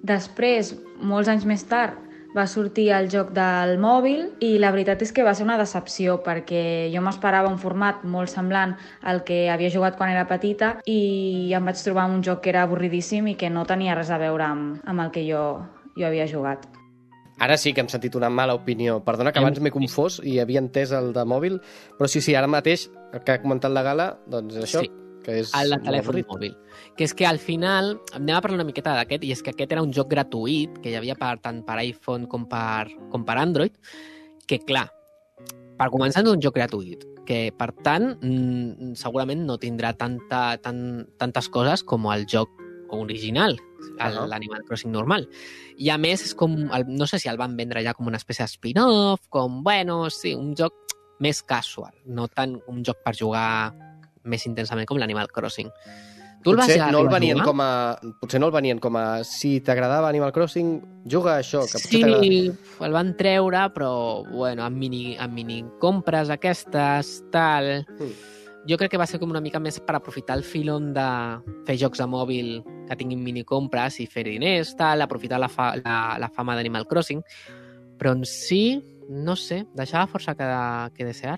Després, 0.06 0.76
molts 1.02 1.30
anys 1.34 1.46
més 1.50 1.66
tard, 1.66 1.98
va 2.36 2.46
sortir 2.48 2.90
el 2.92 3.08
joc 3.12 3.32
del 3.36 3.78
mòbil 3.80 4.26
i 4.44 4.56
la 4.60 4.72
veritat 4.76 5.02
és 5.06 5.14
que 5.16 5.24
va 5.24 5.34
ser 5.38 5.46
una 5.48 5.58
decepció 5.58 6.18
perquè 6.26 6.92
jo 6.94 7.04
m'esperava 7.06 7.52
un 7.52 7.60
format 7.62 8.04
molt 8.04 8.32
semblant 8.32 8.76
al 9.04 9.24
que 9.24 9.46
havia 9.50 9.72
jugat 9.72 9.98
quan 9.98 10.12
era 10.12 10.28
petita 10.28 10.76
i 10.86 11.54
em 11.56 11.66
vaig 11.66 11.80
trobar 11.84 12.10
amb 12.10 12.20
un 12.20 12.24
joc 12.24 12.44
que 12.44 12.52
era 12.52 12.66
avorridíssim 12.68 13.32
i 13.32 13.38
que 13.40 13.50
no 13.50 13.66
tenia 13.66 13.96
res 13.96 14.12
a 14.12 14.20
veure 14.20 14.44
amb, 14.44 14.82
amb 14.84 15.06
el 15.08 15.14
que 15.16 15.24
jo, 15.28 15.46
jo 15.96 16.08
havia 16.08 16.28
jugat. 16.28 16.68
Ara 17.40 17.58
sí 17.60 17.74
que 17.76 17.84
hem 17.84 17.90
sentit 17.92 18.16
una 18.16 18.30
mala 18.32 18.56
opinió. 18.56 19.02
Perdona 19.04 19.34
que 19.36 19.42
abans 19.42 19.60
m'he 19.60 19.72
confós 19.72 20.22
i 20.24 20.38
havia 20.40 20.62
entès 20.64 20.94
el 20.96 21.12
de 21.16 21.26
mòbil, 21.28 21.60
però 22.00 22.08
sí, 22.08 22.22
sí, 22.24 22.36
ara 22.36 22.48
mateix, 22.48 22.88
el 23.12 23.26
que 23.28 23.36
ha 23.36 23.42
comentat 23.44 23.76
la 23.76 23.84
Gala, 23.84 24.14
doncs 24.28 24.56
això, 24.56 24.86
Sí. 24.86 25.05
Que 25.26 25.40
és 25.42 25.54
El 25.58 25.74
de 25.74 25.80
telèfon 25.82 26.20
avorrit. 26.20 26.28
mòbil. 26.30 26.56
Que 26.98 27.08
és 27.08 27.14
que 27.18 27.26
al 27.28 27.40
final, 27.42 27.96
anem 28.14 28.36
a 28.38 28.42
parlar 28.44 28.62
una 28.62 28.68
miqueta 28.68 28.94
d'aquest, 28.96 29.26
i 29.26 29.34
és 29.34 29.42
que 29.42 29.56
aquest 29.56 29.74
era 29.74 29.84
un 29.84 29.94
joc 29.94 30.12
gratuït, 30.14 30.78
que 30.84 30.94
hi 30.94 31.00
havia 31.00 31.18
per, 31.18 31.36
tant 31.42 31.64
per 31.66 31.80
iPhone 31.82 32.30
com 32.32 32.46
per, 32.52 32.88
com 33.12 33.26
per 33.26 33.40
Android, 33.42 33.74
que 34.46 34.62
clar, 34.62 34.88
per 35.76 35.90
començar 35.92 36.24
és 36.24 36.32
un 36.32 36.44
joc 36.44 36.56
gratuït, 36.56 37.04
que 37.26 37.50
per 37.58 37.72
tant 37.84 38.14
mm, 38.22 38.94
segurament 39.00 39.42
no 39.48 39.58
tindrà 39.58 39.96
tanta, 39.98 40.58
tan, 40.62 41.08
tantes 41.18 41.50
coses 41.50 41.84
com 41.84 42.06
el 42.14 42.28
joc 42.30 42.52
original, 42.96 43.58
l'Animal 43.98 44.64
Crossing 44.68 44.94
normal. 44.94 45.26
I 45.82 45.90
a 45.92 45.98
més, 46.00 46.24
és 46.24 46.36
com, 46.38 46.54
el, 46.72 46.86
no 46.88 47.08
sé 47.10 47.20
si 47.20 47.28
el 47.32 47.40
van 47.42 47.58
vendre 47.58 47.84
ja 47.84 47.96
com 47.98 48.08
una 48.08 48.22
espècie 48.22 48.46
de 48.46 48.54
spin-off, 48.54 49.26
com, 49.34 49.64
bueno, 49.66 50.06
sí, 50.14 50.36
un 50.38 50.54
joc 50.56 50.78
més 51.20 51.42
casual, 51.48 51.94
no 52.06 52.28
tant 52.28 52.58
un 52.72 52.84
joc 52.86 53.02
per 53.04 53.16
jugar 53.16 53.74
més 54.26 54.46
intensament 54.50 54.90
com 54.90 55.00
l'Animal 55.02 55.32
Crossing. 55.34 55.72
Tu 56.46 56.52
el 56.54 56.60
vas 56.60 56.68
potser 56.68 56.78
ja 56.78 56.92
no 56.94 57.00
el 57.02 57.08
venien 57.10 57.40
com 57.42 57.62
a... 57.64 57.98
Potser 58.22 58.38
no 58.38 58.52
el 58.52 58.54
venien 58.54 58.78
com 58.78 58.94
a... 59.00 59.24
Si 59.26 59.56
t'agradava 59.66 60.12
Animal 60.12 60.30
Crossing, 60.36 60.76
juga 61.10 61.34
a 61.34 61.42
això, 61.42 61.64
que 61.66 61.82
Sí, 61.82 62.04
el 62.86 62.94
van 62.94 63.16
treure, 63.18 63.64
però, 63.74 63.90
bueno, 64.30 64.62
amb 64.62 64.78
mini, 64.78 65.16
amb 65.18 65.34
mini 65.34 65.64
compres 65.82 66.30
aquestes, 66.30 67.18
tal... 67.34 67.72
Mm. 67.98 68.14
Jo 68.66 68.80
crec 68.82 68.96
que 68.96 68.98
va 68.98 69.06
ser 69.06 69.20
com 69.22 69.30
una 69.30 69.42
mica 69.46 69.60
més 69.62 69.76
per 69.86 69.94
aprofitar 69.94 70.40
el 70.40 70.42
filon 70.42 70.88
de 70.94 71.06
fer 71.68 71.76
jocs 71.78 72.02
de 72.02 72.08
mòbil 72.10 72.48
que 72.88 72.98
tinguin 72.98 73.22
mini 73.22 73.44
compres 73.46 74.00
i 74.02 74.08
fer 74.10 74.24
diners, 74.26 74.72
tal, 74.78 75.06
aprofitar 75.06 75.38
la, 75.42 75.50
fa, 75.54 75.76
la, 75.84 75.98
la 76.22 76.30
fama 76.34 76.56
d'Animal 76.58 76.88
Crossing. 76.90 77.22
Però 78.02 78.16
en 78.18 78.26
si, 78.26 78.80
no 79.10 79.38
sé, 79.38 79.64
deixava 79.78 80.10
força 80.10 80.34
que, 80.38 80.50
que 80.98 81.06
desear. 81.06 81.38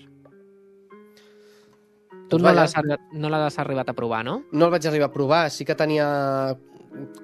Tu 2.28 2.38
no 2.38 2.52
l'has 2.52 2.76
arribat, 2.76 3.00
no 3.12 3.28
arribat 3.32 3.88
a 3.88 3.94
provar, 3.96 4.24
no? 4.24 4.42
No 4.52 4.66
el 4.66 4.70
vaig 4.74 4.86
arribar 4.86 5.08
a 5.08 5.12
provar, 5.12 5.50
sí 5.50 5.64
que 5.64 5.74
tenia... 5.74 6.56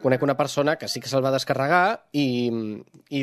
Conec 0.02 0.22
una 0.22 0.36
persona 0.36 0.76
que 0.76 0.86
sí 0.88 1.00
que 1.00 1.08
se'l 1.08 1.24
va 1.24 1.32
descarregar 1.32 2.06
i, 2.12 2.50
i 3.10 3.22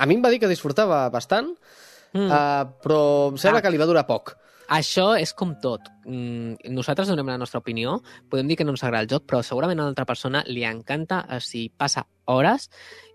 a 0.00 0.06
mi 0.08 0.16
em 0.16 0.22
va 0.24 0.30
dir 0.32 0.40
que 0.40 0.48
disfrutava 0.50 1.08
bastant, 1.10 1.52
Mm. 2.16 2.30
uh, 2.30 2.64
però 2.80 3.00
em 3.28 3.36
sembla 3.36 3.58
Ah. 3.58 3.62
que 3.62 3.70
li 3.70 3.76
va 3.76 3.84
durar 3.84 4.06
poc. 4.06 4.36
Això 4.72 5.18
és 5.20 5.34
com 5.34 5.54
tot. 5.60 5.82
Mm, 6.06 6.54
nosaltres 6.72 7.08
donem 7.08 7.26
la 7.26 7.36
nostra 7.38 7.60
opinió, 7.60 8.00
podem 8.30 8.48
dir 8.48 8.56
que 8.56 8.64
no 8.64 8.72
ens 8.72 8.82
agrada 8.84 9.02
el 9.02 9.08
joc, 9.10 9.26
però 9.26 9.42
segurament 9.42 9.78
a 9.78 9.82
una 9.82 9.90
altra 9.90 10.06
persona 10.06 10.42
li 10.46 10.64
encanta, 10.64 11.26
o 11.28 11.40
sigui, 11.40 11.68
passa 11.76 12.06
hores 12.24 12.70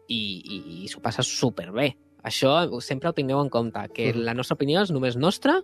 i, 0.07 0.19
i, 0.45 0.83
i 0.83 0.87
s'ho 0.87 1.01
passa 1.01 1.23
superbé. 1.23 1.97
Això 2.23 2.81
sempre 2.81 3.09
ho 3.09 3.13
tingueu 3.13 3.39
en 3.41 3.49
compte, 3.49 3.79
que 3.93 4.11
Mhm. 4.13 4.23
la 4.23 4.33
nostra 4.33 4.53
opinió 4.55 4.81
és 4.83 4.91
només 4.91 5.15
nostra 5.17 5.61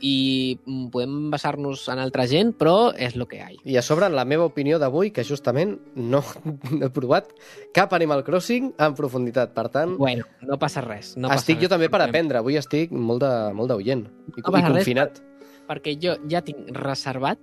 i 0.00 0.58
mm, 0.64 0.90
podem 0.90 1.30
basar-nos 1.30 1.88
en 1.88 1.98
altra 1.98 2.26
gent, 2.30 2.52
però 2.56 2.92
és 2.96 3.16
el 3.16 3.26
que 3.26 3.36
hi 3.36 3.40
ha. 3.40 3.48
I 3.64 3.76
a 3.78 3.82
sobre, 3.82 4.06
en 4.06 4.14
la 4.14 4.24
meva 4.24 4.44
opinió 4.46 4.78
d'avui, 4.78 5.10
que 5.10 5.24
justament 5.24 5.78
no, 5.96 6.22
he 6.82 6.88
provat 6.90 7.32
cap 7.74 7.92
Animal 7.94 8.22
Crossing 8.22 8.74
en 8.78 8.94
profunditat. 8.94 9.52
Per 9.54 9.68
tant, 9.70 9.96
Bueno, 9.98 10.24
no 10.42 10.58
passa 10.58 10.80
res. 10.80 11.16
No 11.16 11.28
passa 11.28 11.40
estic 11.40 11.56
jo 11.58 11.66
res. 11.66 11.70
també 11.70 11.88
per 11.90 12.02
aprendre. 12.02 12.38
Avui 12.38 12.56
estic 12.56 12.92
molt 12.92 13.20
de, 13.22 13.32
molt 13.54 13.68
d'oient 13.70 14.06
i, 14.36 14.40
No 14.40 14.56
i 14.58 14.62
res, 14.62 14.70
confinat. 14.84 15.22
perquè 15.68 15.98
jo 16.00 16.14
ja 16.30 16.42
tinc 16.42 16.70
reservat 16.70 17.38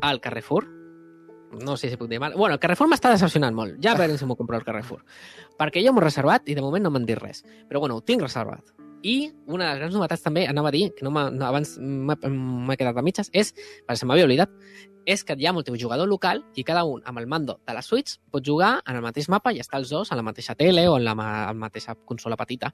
al 0.00 0.20
Carrefour. 0.20 0.64
No 1.52 1.76
sé 1.76 1.90
si 1.90 1.96
puc 1.96 2.08
dir 2.10 2.20
mal. 2.20 2.34
Bueno, 2.34 2.56
el 2.56 2.60
Carrefour 2.60 2.88
m'està 2.90 3.12
decepcionant 3.12 3.54
molt. 3.54 3.78
Ja 3.82 3.94
veurem 3.98 4.18
si 4.18 4.26
m'ho 4.26 4.36
compro 4.36 4.58
al 4.58 4.64
Carrefour. 4.66 5.04
Perquè 5.58 5.84
jo 5.84 5.92
m'ho 5.92 6.02
he 6.02 6.08
reservat 6.08 6.48
i 6.50 6.56
de 6.58 6.64
moment 6.64 6.84
no 6.84 6.90
m'han 6.90 7.06
dit 7.06 7.18
res. 7.18 7.44
Però 7.68 7.80
bueno, 7.80 7.96
ho 7.96 8.04
tinc 8.04 8.24
reservat. 8.24 8.74
I 9.06 9.30
una 9.46 9.66
de 9.66 9.70
les 9.70 9.78
grans 9.78 9.94
novetats 9.94 10.24
també, 10.24 10.46
anava 10.50 10.72
a 10.72 10.74
dir, 10.74 10.90
que 10.96 11.04
no 11.06 11.12
no, 11.12 11.46
abans 11.46 11.76
m'he 11.78 12.76
quedat 12.76 12.96
a 12.96 13.04
mitges, 13.06 13.30
és, 13.32 13.52
perquè 13.86 14.00
se 14.00 14.08
m'havia 14.08 14.26
oblidat, 14.26 14.50
és 15.06 15.22
que 15.22 15.36
hi 15.38 15.46
ha 15.46 15.52
multijugador 15.54 16.08
local 16.10 16.42
i 16.58 16.64
cada 16.66 16.82
un 16.84 17.04
amb 17.06 17.20
el 17.20 17.28
mando 17.30 17.60
de 17.64 17.74
la 17.76 17.82
Switch 17.86 18.16
pot 18.34 18.42
jugar 18.44 18.80
en 18.82 18.96
el 18.98 19.04
mateix 19.04 19.28
mapa 19.30 19.52
i 19.54 19.60
estar 19.62 19.78
els 19.78 19.92
dos 19.94 20.10
a 20.10 20.18
la 20.18 20.24
mateixa 20.26 20.56
tele 20.58 20.88
o 20.90 20.96
en 20.98 21.04
la, 21.06 21.14
a 21.14 21.46
la 21.46 21.54
mateixa 21.54 21.94
consola 21.94 22.36
petita. 22.36 22.72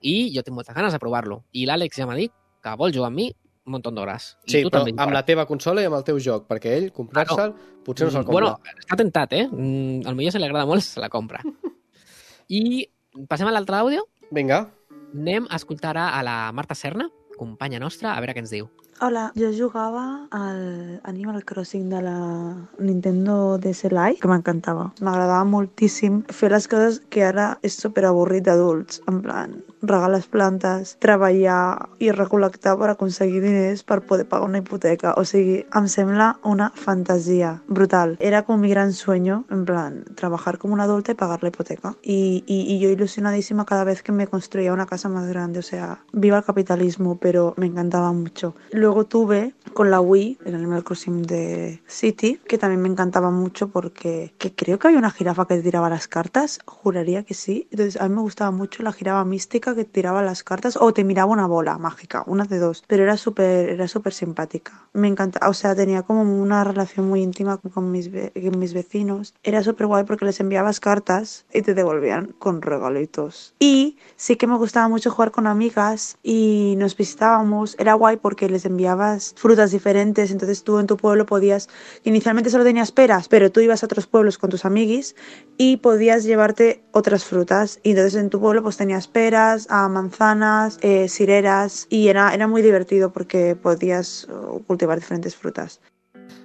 I 0.00 0.32
jo 0.34 0.42
tinc 0.42 0.56
moltes 0.56 0.74
ganes 0.74 0.96
de 0.96 1.02
provar-lo. 1.02 1.42
I 1.52 1.66
l'Àlex 1.68 2.00
ja 2.00 2.08
m'ha 2.08 2.16
dit 2.16 2.32
que 2.64 2.76
vol 2.80 2.94
jugar 2.96 3.12
amb 3.12 3.20
mi 3.20 3.28
un 3.64 3.74
munt 3.76 3.84
d'hores. 3.96 4.26
Sí, 4.44 4.60
tu 4.62 4.68
però 4.68 4.82
també, 4.82 4.94
amb 5.00 5.14
la 5.16 5.24
teva 5.24 5.46
consola 5.48 5.82
i 5.82 5.88
amb 5.88 5.96
el 5.98 6.04
teu 6.04 6.18
joc, 6.20 6.46
perquè 6.50 6.74
ell, 6.78 6.90
comprar-se'l, 6.96 7.54
potser 7.86 8.08
no 8.08 8.12
se'l 8.12 8.26
compra. 8.28 8.52
Bueno, 8.52 8.80
està 8.82 8.98
tentat, 9.00 9.32
eh? 9.32 9.46
Mm, 9.48 10.04
al 10.08 10.18
millor 10.18 10.34
si 10.34 10.42
li 10.42 10.48
agrada 10.48 10.68
molt, 10.68 10.84
se 10.84 11.00
la 11.00 11.10
compra. 11.12 11.40
I 12.60 12.84
passem 13.30 13.48
a 13.48 13.54
l'altre 13.54 13.80
àudio. 13.80 14.04
Vinga. 14.34 14.66
Anem 15.14 15.48
a 15.48 15.56
escoltar 15.56 15.96
a 15.96 16.20
la 16.26 16.38
Marta 16.52 16.76
Serna, 16.76 17.08
companya 17.38 17.80
nostra, 17.80 18.12
a 18.12 18.20
veure 18.20 18.36
què 18.36 18.44
ens 18.44 18.52
diu. 18.52 18.68
Hola, 19.04 19.32
jo 19.36 19.50
jugava 19.52 20.28
al 20.30 20.98
Animal 21.04 21.44
Crossing 21.44 21.90
de 21.90 22.00
la 22.00 22.56
Nintendo 22.78 23.58
DS 23.58 23.90
Lite, 23.92 24.22
que 24.22 24.30
m'encantava. 24.30 24.86
M'agradava 25.04 25.44
moltíssim 25.44 26.22
fer 26.32 26.48
les 26.54 26.64
coses 26.72 27.02
que 27.12 27.20
ara 27.28 27.50
és 27.60 27.76
super 27.76 28.06
avorrit 28.08 28.46
d'adults, 28.46 29.02
en 29.12 29.18
plan, 29.26 29.52
regar 29.84 30.08
les 30.08 30.24
plantes, 30.24 30.94
treballar 31.04 31.90
i 32.00 32.08
recol·lectar 32.16 32.78
per 32.80 32.88
aconseguir 32.94 33.42
diners 33.44 33.82
per 33.84 34.00
poder 34.08 34.24
pagar 34.30 34.48
una 34.48 34.62
hipoteca. 34.62 35.12
O 35.20 35.26
sigui, 35.28 35.58
em 35.76 35.90
sembla 35.92 36.38
una 36.42 36.70
fantasia 36.72 37.58
brutal. 37.68 38.16
Era 38.20 38.40
com 38.48 38.56
mi 38.64 38.72
gran 38.72 38.94
sueño, 38.96 39.44
en 39.50 39.66
plan, 39.68 40.00
trabajar 40.14 40.56
como 40.56 40.72
una 40.72 40.84
adulta 40.84 41.12
y 41.12 41.20
pagar 41.20 41.42
la 41.42 41.50
hipoteca. 41.50 41.94
Y, 42.00 42.42
y, 42.46 42.72
y 42.72 42.78
yo 42.80 42.88
ilusionadísima 42.88 43.66
cada 43.66 43.84
vez 43.84 44.02
que 44.02 44.12
me 44.12 44.26
construía 44.26 44.72
una 44.72 44.86
casa 44.86 45.10
más 45.10 45.28
grande. 45.28 45.58
O 45.58 45.62
sea, 45.62 46.00
viva 46.14 46.38
el 46.38 46.44
capitalismo, 46.44 47.18
pero 47.20 47.52
me 47.58 47.66
encantaba 47.66 48.10
mucho. 48.14 48.54
Luego 48.72 48.93
tuve 49.02 49.52
con 49.72 49.90
la 49.90 50.00
Wii 50.00 50.38
el 50.44 50.54
Animal 50.54 50.84
Crossing 50.84 51.22
de 51.22 51.82
City, 51.88 52.40
que 52.46 52.56
también 52.58 52.80
me 52.82 52.88
encantaba 52.88 53.32
mucho 53.32 53.68
porque 53.70 54.32
que 54.38 54.54
creo 54.54 54.78
que 54.78 54.86
había 54.86 55.00
una 55.00 55.10
jirafa 55.10 55.46
que 55.48 55.58
tiraba 55.58 55.90
las 55.90 56.06
cartas, 56.06 56.60
juraría 56.64 57.24
que 57.24 57.34
sí. 57.34 57.66
Entonces 57.72 58.00
a 58.00 58.08
mí 58.08 58.14
me 58.14 58.20
gustaba 58.20 58.52
mucho 58.52 58.84
la 58.84 58.92
jirafa 58.92 59.24
mística 59.24 59.74
que 59.74 59.84
tiraba 59.84 60.22
las 60.22 60.44
cartas 60.44 60.78
o 60.80 60.92
te 60.92 61.02
miraba 61.02 61.32
una 61.32 61.48
bola 61.48 61.76
mágica, 61.78 62.22
una 62.28 62.44
de 62.44 62.58
dos, 62.60 62.84
pero 62.86 63.02
era 63.02 63.16
súper 63.16 63.70
era 63.70 63.88
súper 63.88 64.12
simpática. 64.14 64.88
Me 64.92 65.08
encanta, 65.08 65.48
o 65.48 65.54
sea, 65.54 65.74
tenía 65.74 66.02
como 66.02 66.22
una 66.22 66.62
relación 66.62 67.08
muy 67.08 67.22
íntima 67.22 67.56
con 67.58 67.90
mis, 67.90 68.10
ve- 68.12 68.32
con 68.32 68.58
mis 68.60 68.74
vecinos. 68.74 69.34
Era 69.42 69.62
súper 69.64 69.88
guay 69.88 70.04
porque 70.04 70.24
les 70.24 70.38
enviabas 70.38 70.78
cartas 70.78 71.46
y 71.52 71.62
te 71.62 71.74
devolvían 71.74 72.34
con 72.38 72.62
regalitos. 72.62 73.54
Y 73.58 73.96
sí 74.16 74.36
que 74.36 74.46
me 74.46 74.56
gustaba 74.56 74.88
mucho 74.88 75.10
jugar 75.10 75.30
con 75.32 75.46
amigas 75.46 76.18
y 76.22 76.74
nos 76.78 76.96
visitábamos. 76.96 77.74
Era 77.78 77.94
guay 77.94 78.16
porque 78.18 78.48
les 78.48 78.64
enviabas 78.74 79.34
frutas 79.36 79.70
diferentes, 79.70 80.30
entonces 80.30 80.64
tú 80.64 80.78
en 80.78 80.86
tu 80.86 80.96
pueblo 80.96 81.24
podías, 81.26 81.68
inicialmente 82.02 82.50
solo 82.50 82.64
tenías 82.64 82.92
peras, 82.92 83.28
pero 83.28 83.50
tú 83.50 83.60
ibas 83.60 83.82
a 83.82 83.86
otros 83.86 84.06
pueblos 84.06 84.36
con 84.38 84.50
tus 84.50 84.64
amiguis 84.64 85.14
y 85.56 85.78
podías 85.78 86.24
llevarte 86.24 86.82
otras 86.92 87.24
frutas. 87.24 87.78
Y 87.82 87.90
entonces 87.90 88.16
en 88.20 88.30
tu 88.30 88.40
pueblo 88.40 88.62
pues 88.62 88.76
tenías 88.76 89.06
peras, 89.08 89.66
ah, 89.70 89.88
manzanas, 89.88 90.78
eh, 90.82 91.08
cireras 91.08 91.86
y 91.88 92.08
era, 92.08 92.34
era 92.34 92.46
muy 92.48 92.62
divertido 92.62 93.12
porque 93.12 93.56
podías 93.56 94.26
eh, 94.28 94.60
cultivar 94.66 94.98
diferentes 94.98 95.36
frutas. 95.36 95.80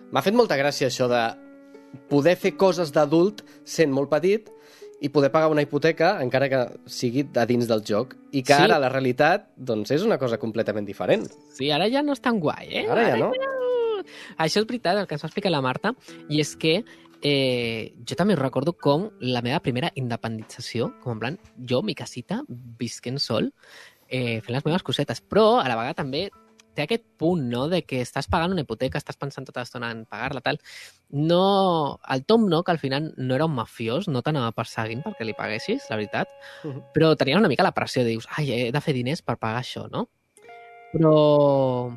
M'ha 0.10 0.24
fet 0.26 0.34
molta 0.34 0.58
gràcia 0.58 0.88
això 0.90 1.06
de 1.10 1.22
poder 2.10 2.34
fer 2.42 2.56
coses 2.58 2.90
d'adult 2.94 3.44
sent 3.62 3.94
molt 3.94 4.10
i 5.02 5.10
poder 5.10 5.32
pagar 5.32 5.50
una 5.52 5.62
hipoteca 5.64 6.18
encara 6.22 6.50
que 6.52 6.60
sigui 6.92 7.24
a 7.40 7.46
dins 7.48 7.68
del 7.70 7.84
joc 7.88 8.16
i 8.32 8.42
que 8.44 8.54
Sí. 8.54 8.64
ara 8.64 8.80
la 8.80 8.90
realitat 8.90 9.50
doncs 9.56 9.92
és 9.92 10.04
una 10.04 10.18
cosa 10.18 10.38
completament 10.38 10.86
diferent. 10.86 11.28
Sí, 11.56 11.72
ara 11.72 11.88
ja 11.90 12.02
no 12.04 12.14
és 12.14 12.22
tan 12.22 12.40
guai, 12.40 12.68
eh? 12.82 12.88
Ara 12.90 13.10
ja 13.10 13.18
no. 13.18 13.32
Això 14.38 14.60
és 14.62 14.66
veritat, 14.68 14.98
el 14.98 15.08
que 15.08 15.16
ens 15.16 15.24
va 15.24 15.28
explicar 15.28 15.52
la 15.52 15.62
Marta, 15.62 15.94
i 16.30 16.40
és 16.42 16.56
que 16.56 16.84
eh, 17.22 17.94
jo 18.08 18.16
també 18.16 18.36
recordo 18.36 18.74
com 18.74 19.10
la 19.20 19.42
meva 19.42 19.60
primera 19.60 19.92
independització, 19.96 20.94
com 21.04 21.14
en 21.14 21.20
plan, 21.20 21.40
jo, 21.68 21.82
mi 21.84 21.96
casita, 21.96 22.42
visquent 22.48 23.20
sol, 23.20 23.52
eh, 24.08 24.40
fent 24.42 24.56
les 24.56 24.66
meves 24.66 24.84
cosetes, 24.84 25.22
però 25.22 25.60
a 25.60 25.68
la 25.68 25.76
vegada 25.76 25.94
també 25.94 26.30
té 26.76 26.84
aquest 26.86 27.04
punt, 27.18 27.42
no?, 27.50 27.68
de 27.68 27.82
que 27.84 28.02
estàs 28.02 28.28
pagant 28.30 28.52
una 28.54 28.62
hipoteca, 28.62 28.98
estàs 29.02 29.18
pensant 29.20 29.46
tota 29.48 29.62
l'estona 29.62 29.92
en 29.92 30.06
pagar-la, 30.06 30.42
tal. 30.42 30.60
No... 31.10 32.00
El 32.10 32.26
Tom 32.26 32.48
Nook, 32.50 32.70
al 32.70 32.80
final, 32.80 33.14
no 33.18 33.36
era 33.36 33.46
un 33.50 33.56
mafiós, 33.56 34.08
no 34.08 34.22
t'anava 34.22 34.52
perseguint 34.56 35.02
perquè 35.04 35.26
li 35.26 35.34
paguessis, 35.38 35.90
la 35.90 35.98
veritat, 35.98 36.30
Mhm. 36.64 36.84
però 36.94 37.16
tenies 37.18 37.38
una 37.38 37.48
mica 37.50 37.64
la 37.64 37.74
pressió 37.74 38.04
de 38.04 38.10
dius, 38.10 38.28
ai, 38.38 38.52
he 38.52 38.72
de 38.72 38.82
fer 38.82 38.94
diners 38.94 39.22
per 39.22 39.38
pagar 39.38 39.62
això, 39.62 39.90
no? 39.92 40.08
Però... 40.94 41.92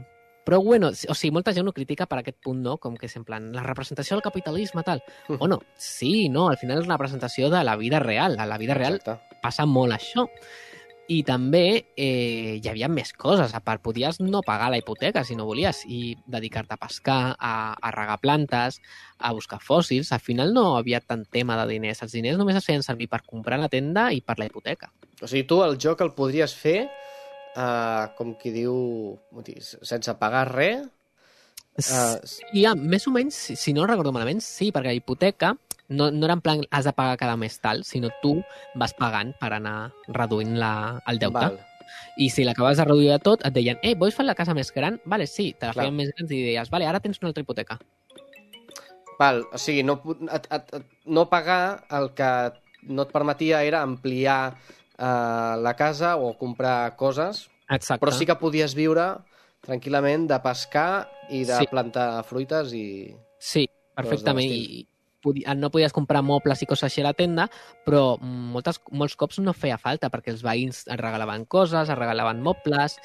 Però, 0.44 0.58
bueno, 0.60 0.88
o 0.90 1.14
sigui, 1.14 1.30
molta 1.30 1.52
gent 1.54 1.68
ho 1.68 1.72
critica 1.72 2.04
per 2.10 2.16
aquest 2.18 2.40
punt, 2.42 2.58
no? 2.64 2.72
Com 2.82 2.96
que 2.98 3.06
és 3.06 3.14
en 3.14 3.22
plan, 3.22 3.52
la 3.54 3.62
representació 3.62 4.16
del 4.16 4.24
capitalisme, 4.24 4.82
tal. 4.82 5.00
Bueno, 5.38 5.60
sí, 5.76 6.28
no, 6.28 6.48
al 6.50 6.56
final 6.58 6.80
és 6.80 6.88
una 6.88 6.96
representació 6.96 7.48
de 7.48 7.62
la 7.62 7.76
vida 7.76 8.00
real. 8.00 8.34
A 8.40 8.46
la 8.50 8.58
vida 8.58 8.74
real 8.74 8.96
Exacte. 8.98 9.38
passa 9.40 9.66
molt 9.66 9.94
això. 9.94 10.26
I 11.10 11.22
també 11.26 11.64
eh, 11.98 12.58
hi 12.62 12.68
havia 12.70 12.88
més 12.88 13.10
coses. 13.18 13.54
A 13.54 13.60
part, 13.64 13.82
podies 13.82 14.20
no 14.22 14.42
pagar 14.46 14.70
la 14.70 14.78
hipoteca 14.78 15.24
si 15.26 15.34
no 15.36 15.48
volies 15.48 15.82
i 15.90 16.14
dedicar-te 16.30 16.76
a 16.76 16.80
pescar, 16.80 17.20
a, 17.34 17.54
a 17.74 17.90
regar 17.94 18.20
plantes, 18.22 18.78
a 19.18 19.32
buscar 19.34 19.58
fòssils. 19.60 20.12
Al 20.14 20.22
final 20.22 20.54
no 20.54 20.76
havia 20.78 21.02
tant 21.02 21.26
tema 21.26 21.58
de 21.60 21.66
diners. 21.74 22.04
Els 22.06 22.14
diners 22.14 22.38
només 22.38 22.58
es 22.60 22.66
feien 22.68 22.86
servir 22.86 23.10
per 23.10 23.24
comprar 23.26 23.58
la 23.60 23.70
tenda 23.72 24.10
i 24.14 24.22
per 24.22 24.38
la 24.38 24.46
hipoteca. 24.46 24.92
O 25.20 25.26
sigui, 25.26 25.44
tu 25.48 25.60
el 25.66 25.76
joc 25.82 26.00
el 26.06 26.14
podries 26.16 26.54
fer 26.54 26.78
uh, 26.86 28.10
com 28.16 28.34
qui 28.38 28.52
diu 28.54 28.74
sense 29.82 30.14
pagar 30.20 30.46
res 30.52 30.86
uh, 31.82 32.16
I 32.52 32.64
ja, 32.64 32.74
més 32.78 33.06
o 33.08 33.12
menys, 33.14 33.38
si, 33.48 33.56
si 33.58 33.74
no 33.76 33.86
recordo 33.88 34.12
malament, 34.14 34.42
sí, 34.44 34.70
perquè 34.74 34.92
la 34.92 34.98
hipoteca 34.98 35.54
no, 35.88 36.10
no 36.10 36.24
era 36.26 36.34
en 36.34 36.40
plan 36.40 36.62
has 36.70 36.84
de 36.84 36.92
pagar 36.92 37.16
cada 37.18 37.36
mes 37.36 37.58
tal, 37.60 37.84
sinó 37.84 38.10
tu 38.22 38.42
vas 38.74 38.94
pagant 38.94 39.34
per 39.40 39.52
anar 39.52 39.92
reduint 40.08 40.58
la, 40.58 41.02
el 41.06 41.18
deute. 41.18 41.38
val. 41.38 41.60
I 42.16 42.30
si 42.32 42.44
l'acabaves 42.44 42.78
de 42.78 42.84
reduir 42.86 43.10
de 43.10 43.18
tot, 43.20 43.42
et 43.44 43.52
deien, 43.52 43.78
eh, 43.82 43.94
vols 43.98 44.14
fer 44.16 44.24
la 44.24 44.36
casa 44.38 44.54
més 44.56 44.72
gran? 44.72 44.98
Vale, 45.04 45.26
sí, 45.26 45.52
te 45.58 45.66
la 45.68 45.74
Clar. 45.74 45.84
feien 45.84 45.96
més 45.96 46.12
gran 46.14 46.30
i 46.30 46.42
deies, 46.46 46.70
vale, 46.72 46.86
ara 46.88 47.00
tens 47.04 47.20
una 47.20 47.28
altra 47.32 47.42
hipoteca. 47.44 47.78
Val, 49.18 49.42
o 49.52 49.58
sigui, 49.60 49.82
no, 49.86 49.98
et, 50.32 50.46
et, 50.50 50.72
et, 50.78 50.86
no 51.06 51.26
pagar 51.30 51.84
el 51.94 52.10
que 52.16 52.30
no 52.88 53.04
et 53.06 53.12
permetia 53.12 53.62
era 53.62 53.82
ampliar 53.84 54.54
uh, 54.54 55.60
la 55.62 55.74
casa 55.78 56.16
o 56.16 56.32
comprar 56.38 56.96
coses, 56.96 57.46
Exacte. 57.68 58.00
però 58.02 58.14
sí 58.16 58.26
que 58.26 58.38
podies 58.40 58.74
viure 58.74 59.04
tranquil·lament 59.62 60.26
de 60.30 60.40
pescar 60.42 61.06
i 61.30 61.44
de 61.46 61.60
Sí. 61.60 61.68
plantar 61.70 62.24
fruites 62.26 62.72
i... 62.74 63.12
Sí, 63.38 63.68
perfectament. 63.94 64.50
I 64.50 64.88
no 65.56 65.70
podies 65.70 65.92
comprar 65.92 66.22
mobles 66.22 66.62
i 66.62 66.66
coses 66.66 66.88
així 66.88 67.02
a 67.02 67.08
la 67.08 67.16
tenda, 67.16 67.48
però 67.86 68.18
moltes, 68.20 68.80
molts 68.90 69.16
cops 69.16 69.38
no 69.40 69.54
feia 69.56 69.78
falta, 69.78 70.10
perquè 70.10 70.32
els 70.34 70.42
veïns 70.42 70.84
et 70.86 71.00
regalaven 71.00 71.46
coses, 71.46 71.88
es 71.88 71.98
regalaven 71.98 72.42
mobles, 72.42 72.98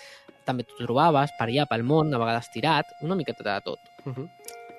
també 0.48 0.64
t'ho 0.64 0.80
trobaves 0.86 1.34
per 1.38 1.50
allà, 1.50 1.68
pel 1.68 1.84
món, 1.84 2.14
a 2.14 2.22
vegades 2.22 2.52
tirat, 2.54 2.96
una 3.04 3.18
miqueta 3.20 3.44
de 3.44 3.60
tot. 3.66 3.80
Uh 4.06 4.14
-huh. 4.14 4.30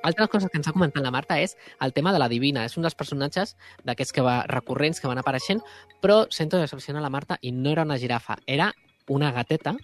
Altres 0.02 0.28
coses 0.28 0.50
que 0.50 0.58
ens 0.58 0.68
ha 0.68 0.72
comentat 0.72 1.02
la 1.02 1.10
Marta 1.10 1.40
és 1.40 1.56
el 1.80 1.92
tema 1.92 2.12
de 2.12 2.18
la 2.18 2.28
Divina. 2.28 2.64
És 2.64 2.76
un 2.76 2.82
dels 2.82 2.94
personatges 2.94 3.56
d'aquests 3.84 4.12
que 4.12 4.22
va 4.22 4.44
recurrents 4.46 5.00
que 5.00 5.08
van 5.08 5.18
apareixent, 5.18 5.60
però 6.00 6.26
sento 6.30 6.56
decepcionar 6.56 7.02
la 7.02 7.10
Marta 7.10 7.38
i 7.42 7.50
no 7.52 7.70
era 7.70 7.82
una 7.82 7.98
girafa, 7.98 8.38
era 8.46 8.72
una 9.08 9.30
gateta, 9.32 9.74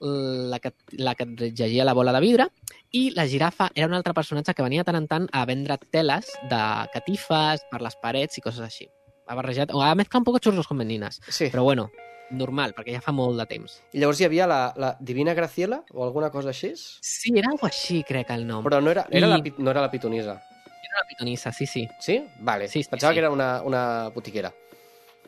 la 0.00 0.58
que, 0.60 0.72
la 0.92 1.14
que 1.14 1.24
et 1.24 1.54
llegia 1.56 1.84
la 1.84 1.92
bola 1.94 2.12
de 2.12 2.20
vidre, 2.20 2.48
i 2.92 3.10
la 3.14 3.26
girafa 3.26 3.70
era 3.74 3.86
un 3.86 3.94
altre 3.94 4.14
personatge 4.14 4.54
que 4.54 4.62
venia 4.62 4.84
tant 4.84 4.96
en 4.98 5.06
tant 5.08 5.28
a 5.32 5.44
vendre 5.46 5.78
teles 5.90 6.30
de 6.50 6.60
catifes 6.92 7.64
per 7.70 7.80
les 7.82 7.96
parets 8.02 8.38
i 8.38 8.44
coses 8.44 8.60
així. 8.66 8.88
Ha 9.26 9.34
barrejat, 9.38 9.72
o 9.72 9.80
ha 9.82 9.94
mezclat 9.96 10.20
un 10.20 10.24
poc 10.28 10.40
xurros 10.42 10.66
con 10.68 10.76
meninas, 10.76 11.20
Sí. 11.28 11.48
però 11.50 11.62
bueno, 11.64 11.90
normal, 12.30 12.74
perquè 12.76 12.92
ja 12.94 13.00
fa 13.00 13.12
molt 13.12 13.38
de 13.40 13.46
temps. 13.46 13.78
I 13.92 14.00
llavors 14.00 14.20
hi 14.20 14.24
havia 14.26 14.46
la, 14.46 14.72
la 14.76 14.96
Divina 15.00 15.34
Graciela 15.34 15.82
o 15.92 16.04
alguna 16.04 16.30
cosa 16.30 16.50
així? 16.50 16.72
Sí, 16.76 17.32
era 17.36 17.48
algo 17.50 17.66
així, 17.66 18.02
crec, 18.04 18.30
el 18.30 18.46
nom. 18.46 18.64
Però 18.64 18.80
no 18.82 18.90
era, 18.90 19.06
era 19.10 19.26
I- 19.26 19.30
la, 19.30 19.38
no 19.58 19.70
era 19.70 19.80
la 19.80 19.90
pitonisa. 19.90 20.40
Era 20.84 21.00
una 21.00 21.08
pitonissa, 21.08 21.52
sí, 21.52 21.66
sí. 21.66 21.88
Sí? 22.00 22.22
Vale. 22.40 22.68
Sí, 22.68 22.82
sí, 22.82 22.90
Pensava 22.90 23.12
sí. 23.12 23.14
que 23.16 23.20
era 23.20 23.30
una, 23.30 23.62
una 23.62 24.08
botiquera. 24.14 24.52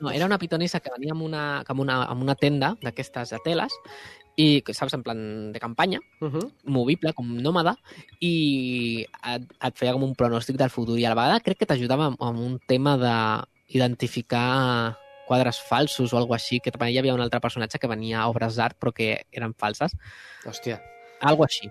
No, 0.01 0.11
era 0.11 0.27
una 0.27 0.39
pitonissa 0.39 0.81
que 0.81 0.93
venia 0.93 1.13
amb 1.13 1.25
una, 1.25 1.65
amb 1.67 1.81
una, 1.81 2.03
amb 2.05 2.23
una 2.23 2.35
tenda 2.37 2.75
d'aquestes 2.83 3.33
de 3.33 3.39
teles 3.45 3.73
i, 4.37 4.61
saps, 4.77 4.93
en 4.93 5.03
plan 5.03 5.53
de 5.53 5.61
campanya, 5.61 6.01
Uh 6.21 6.29
-huh. 6.29 6.53
movible, 6.65 7.15
com 7.15 7.27
nòmada, 7.39 7.77
i 8.21 9.07
et, 9.25 9.43
et 9.65 9.77
feia 9.77 9.93
com 9.93 10.05
un 10.05 10.15
pronòstic 10.15 10.57
del 10.57 10.71
futur. 10.71 10.99
I 10.99 11.07
a 11.07 11.15
la 11.15 11.23
vegada 11.23 11.41
crec 11.41 11.59
que 11.59 11.67
t'ajudava 11.67 12.07
amb, 12.07 12.17
amb 12.21 12.39
un 12.39 12.61
tema 12.67 12.99
d'identificar 12.99 14.99
quadres 15.27 15.61
falsos 15.61 16.13
o 16.13 16.19
alguna 16.19 16.37
així, 16.37 16.61
que 16.61 16.71
també 16.71 16.93
hi 16.93 16.99
havia 16.99 17.15
un 17.15 17.21
altre 17.21 17.41
personatge 17.41 17.79
que 17.79 17.89
venia 17.89 18.21
a 18.21 18.29
obres 18.29 18.57
d'art 18.57 18.77
però 18.79 18.93
que 18.93 19.27
eren 19.33 19.55
falses. 19.55 19.97
Hòstia. 20.45 20.83
Algo 21.21 21.45
així. 21.45 21.71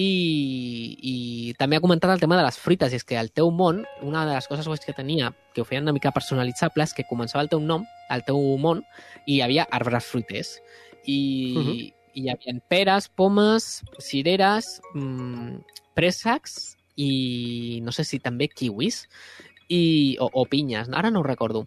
I, 0.00 0.96
I 1.12 1.14
també 1.60 1.76
ha 1.76 1.82
comentat 1.84 2.12
el 2.14 2.20
tema 2.22 2.38
de 2.38 2.44
les 2.46 2.58
fruites, 2.60 2.92
i 2.92 2.98
és 3.00 3.04
que 3.06 3.18
el 3.20 3.30
teu 3.36 3.50
món, 3.54 3.82
una 4.06 4.24
de 4.26 4.34
les 4.36 4.48
coses 4.48 4.84
que 4.86 4.94
tenia, 4.96 5.32
que 5.54 5.62
ho 5.62 5.66
feien 5.68 5.84
una 5.84 5.94
mica 5.96 6.12
personalitzable, 6.14 6.86
és 6.86 6.94
que 6.96 7.06
començava 7.08 7.44
el 7.44 7.50
teu 7.52 7.60
nom, 7.60 7.84
el 8.10 8.24
teu 8.26 8.38
món, 8.62 8.84
i 9.26 9.36
hi 9.38 9.40
havia 9.44 9.66
arbres 9.70 10.06
fruiters. 10.10 10.54
I, 11.04 11.54
Mhm. 11.56 11.74
i 12.14 12.24
hi 12.24 12.28
havia 12.30 12.56
peres, 12.68 13.08
pomes, 13.08 13.82
cireres, 13.98 14.80
mmm, 14.94 15.60
préssecs 15.94 16.76
i 16.96 17.80
no 17.82 17.92
sé 17.92 18.04
si 18.04 18.18
també 18.18 18.48
kiwis 18.48 19.06
i, 19.68 20.16
o, 20.20 20.28
o 20.32 20.44
pinyes, 20.46 20.88
ara 20.92 21.10
no 21.10 21.20
ho 21.20 21.26
recordo. 21.26 21.66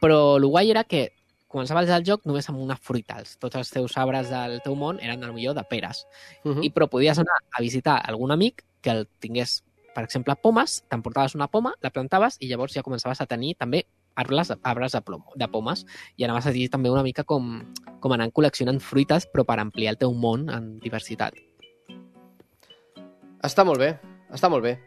Però 0.00 0.36
el 0.36 0.46
guai 0.46 0.70
era 0.70 0.84
que 0.84 1.12
començaves 1.48 1.90
el 1.92 2.04
joc 2.06 2.26
només 2.28 2.48
amb 2.50 2.60
una 2.62 2.76
fruitals. 2.76 3.36
Tots 3.42 3.56
els 3.60 3.70
teus 3.72 3.96
arbres 4.00 4.30
del 4.30 4.58
teu 4.64 4.76
món 4.78 5.00
eren, 5.00 5.24
a 5.24 5.32
millor 5.32 5.56
de 5.56 5.64
peres. 5.64 6.06
Uh 6.44 6.54
-huh. 6.54 6.64
I 6.64 6.70
però 6.70 6.88
podies 6.88 7.18
anar 7.18 7.40
a 7.50 7.62
visitar 7.62 8.00
algun 8.04 8.30
amic 8.30 8.64
que 8.80 8.90
el 8.90 9.08
tingués, 9.18 9.64
per 9.94 10.04
exemple, 10.04 10.36
pomes, 10.36 10.84
t'emportaves 10.88 11.34
una 11.34 11.48
poma, 11.48 11.74
la 11.80 11.90
plantaves 11.90 12.36
i 12.40 12.48
llavors 12.48 12.74
ja 12.74 12.82
començaves 12.82 13.20
a 13.20 13.26
tenir 13.26 13.56
també 13.56 13.86
arbres, 14.14 14.52
arbres 14.62 14.92
de, 14.92 15.00
plom, 15.00 15.22
de 15.34 15.48
pomes 15.48 15.86
i 16.16 16.24
anaves 16.24 16.46
a 16.46 16.50
dir 16.50 16.68
també 16.68 16.90
una 16.90 17.02
mica 17.02 17.24
com, 17.24 17.62
com 18.00 18.12
anant 18.12 18.32
col·leccionant 18.32 18.80
fruites 18.80 19.26
però 19.26 19.44
per 19.44 19.58
ampliar 19.58 19.94
el 19.94 19.98
teu 19.98 20.12
món 20.12 20.48
en 20.50 20.78
diversitat. 20.82 21.34
Està 23.42 23.64
molt 23.64 23.78
bé. 23.78 23.98
Està 24.34 24.50
molt 24.50 24.62
bé. 24.66 24.78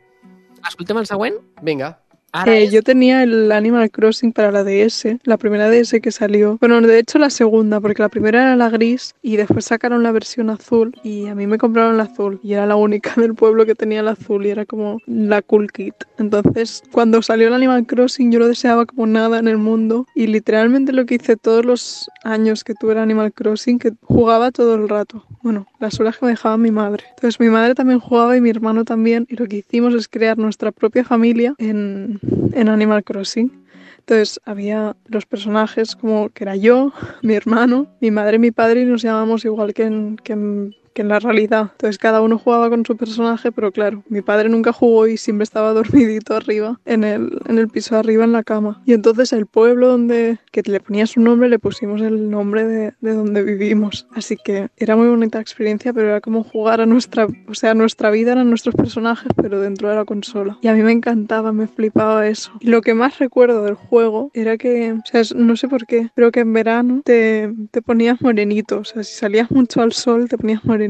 Escoltem 0.67 0.97
el 0.97 1.07
següent? 1.07 1.39
Vinga. 1.63 1.95
Ara 2.31 2.55
Eh, 2.55 2.63
és... 2.63 2.71
yo 2.71 2.81
tenía 2.81 3.23
el 3.23 3.51
Animal 3.51 3.91
Crossing 3.91 4.31
para 4.31 4.51
la 4.51 4.63
DS, 4.63 5.19
la 5.23 5.37
primera 5.37 5.69
DS 5.69 5.99
que 6.01 6.11
salió. 6.11 6.57
Bueno, 6.59 6.81
de 6.81 6.99
hecho 6.99 7.19
la 7.19 7.29
segunda, 7.29 7.79
porque 7.79 8.01
la 8.01 8.09
primera 8.09 8.41
era 8.41 8.55
la 8.55 8.69
gris 8.69 9.13
y 9.21 9.35
después 9.35 9.65
sacaron 9.65 10.03
la 10.03 10.11
versión 10.11 10.49
azul 10.49 10.95
y 11.03 11.27
a 11.27 11.35
mí 11.35 11.47
me 11.47 11.57
compraron 11.57 11.97
la 11.97 12.03
azul 12.03 12.39
y 12.43 12.53
era 12.53 12.65
la 12.65 12.75
única 12.75 13.13
del 13.17 13.35
pueblo 13.35 13.65
que 13.65 13.75
tenía 13.75 14.01
la 14.01 14.11
azul 14.11 14.45
y 14.45 14.49
era 14.49 14.65
como 14.65 14.99
la 15.05 15.41
cool 15.41 15.71
kit. 15.71 15.95
Entonces, 16.17 16.83
cuando 16.91 17.21
salió 17.21 17.47
el 17.47 17.53
Animal 17.53 17.85
Crossing 17.85 18.31
yo 18.31 18.39
lo 18.39 18.47
deseaba 18.47 18.85
como 18.85 19.07
nada 19.07 19.39
en 19.39 19.47
el 19.47 19.57
mundo 19.57 20.07
y 20.15 20.27
literalmente 20.27 20.93
lo 20.93 21.05
que 21.05 21.15
hice 21.15 21.35
todos 21.35 21.65
los 21.65 22.09
años 22.23 22.63
que 22.63 22.73
tuve 22.75 22.93
el 22.93 22.99
Animal 22.99 23.33
Crossing, 23.33 23.79
que 23.79 23.91
jugaba 24.01 24.51
todo 24.51 24.75
el 24.75 24.87
rato. 24.87 25.25
Bueno, 25.43 25.67
las 25.79 25.99
horas 25.99 26.17
que 26.17 26.25
me 26.25 26.31
dejaba 26.31 26.57
mi 26.57 26.71
madre. 26.71 27.03
Entonces 27.15 27.39
mi 27.39 27.49
madre 27.49 27.75
también 27.75 27.99
jugaba 27.99 28.37
y 28.37 28.41
mi 28.41 28.49
hermano 28.49 28.85
también 28.85 29.25
y 29.29 29.35
lo 29.35 29.47
que 29.47 29.57
hicimos 29.57 29.93
es 29.95 30.07
crear 30.07 30.37
nuestra 30.37 30.71
propia 30.71 31.03
familia 31.03 31.55
en, 31.57 32.20
en 32.21 32.69
Animal 32.69 33.03
Crossing. 33.03 33.51
Entonces 33.99 34.39
había 34.45 34.95
los 35.05 35.25
personajes 35.25 35.95
como 35.95 36.29
que 36.29 36.43
era 36.43 36.55
yo, 36.55 36.91
mi 37.21 37.33
hermano, 37.33 37.87
mi 38.01 38.11
madre 38.11 38.39
mi 38.39 38.51
padre 38.51 38.81
y 38.81 38.85
nos 38.85 39.01
llamamos 39.01 39.45
igual 39.45 39.73
que 39.73 39.83
en, 39.83 40.17
que 40.17 40.33
en, 40.33 40.75
que 40.93 41.01
en 41.01 41.07
la 41.07 41.19
realidad. 41.19 41.69
Entonces 41.71 41.97
cada 41.97 42.21
uno 42.21 42.37
jugaba 42.37 42.69
con 42.69 42.85
su 42.85 42.97
personaje, 42.97 43.51
pero 43.51 43.71
claro, 43.71 44.03
mi 44.09 44.21
padre 44.21 44.49
nunca 44.49 44.73
jugó 44.73 45.07
y 45.07 45.17
siempre 45.17 45.43
estaba 45.43 45.73
dormidito 45.73 46.35
arriba, 46.35 46.79
en 46.85 47.03
el, 47.03 47.39
en 47.47 47.57
el 47.57 47.67
piso 47.67 47.95
de 47.95 47.99
arriba 47.99 48.23
en 48.23 48.31
la 48.31 48.43
cama. 48.43 48.81
Y 48.85 48.93
entonces 48.93 49.33
el 49.33 49.45
pueblo 49.45 49.87
donde 49.87 50.39
que 50.51 50.61
le 50.65 50.79
ponía 50.79 51.07
su 51.07 51.21
nombre 51.21 51.49
le 51.49 51.59
pusimos 51.59 52.01
el 52.01 52.29
nombre 52.29 52.65
de, 52.65 52.93
de 52.99 53.13
donde 53.13 53.43
vivimos. 53.43 54.07
Así 54.13 54.37
que 54.37 54.69
era 54.77 54.95
muy 54.95 55.07
bonita 55.07 55.39
experiencia, 55.39 55.93
pero 55.93 56.09
era 56.09 56.21
como 56.21 56.43
jugar 56.43 56.81
a 56.81 56.85
nuestra, 56.85 57.27
o 57.47 57.53
sea, 57.53 57.73
nuestra 57.73 58.09
vida 58.09 58.33
eran 58.33 58.49
nuestros 58.49 58.75
personajes, 58.75 59.31
pero 59.35 59.59
dentro 59.59 59.89
de 59.89 59.95
la 59.95 60.05
consola. 60.05 60.57
Y 60.61 60.67
a 60.67 60.73
mí 60.73 60.81
me 60.83 60.91
encantaba, 60.91 61.51
me 61.51 61.67
flipaba 61.67 62.27
eso. 62.27 62.51
Y 62.59 62.67
lo 62.67 62.81
que 62.81 62.93
más 62.93 63.19
recuerdo 63.19 63.63
del 63.63 63.75
juego 63.75 64.31
era 64.33 64.57
que, 64.57 64.93
o 64.93 65.01
sea, 65.05 65.23
no 65.35 65.55
sé 65.55 65.67
por 65.67 65.85
qué, 65.85 66.09
pero 66.15 66.31
que 66.31 66.41
en 66.41 66.53
verano 66.53 67.01
te, 67.03 67.53
te 67.71 67.81
ponías 67.81 68.21
morenito. 68.21 68.79
O 68.79 68.85
sea, 68.85 69.03
si 69.03 69.13
salías 69.13 69.51
mucho 69.51 69.81
al 69.81 69.93
sol, 69.93 70.27
te 70.27 70.37
ponías 70.37 70.63
morenito. 70.65 70.81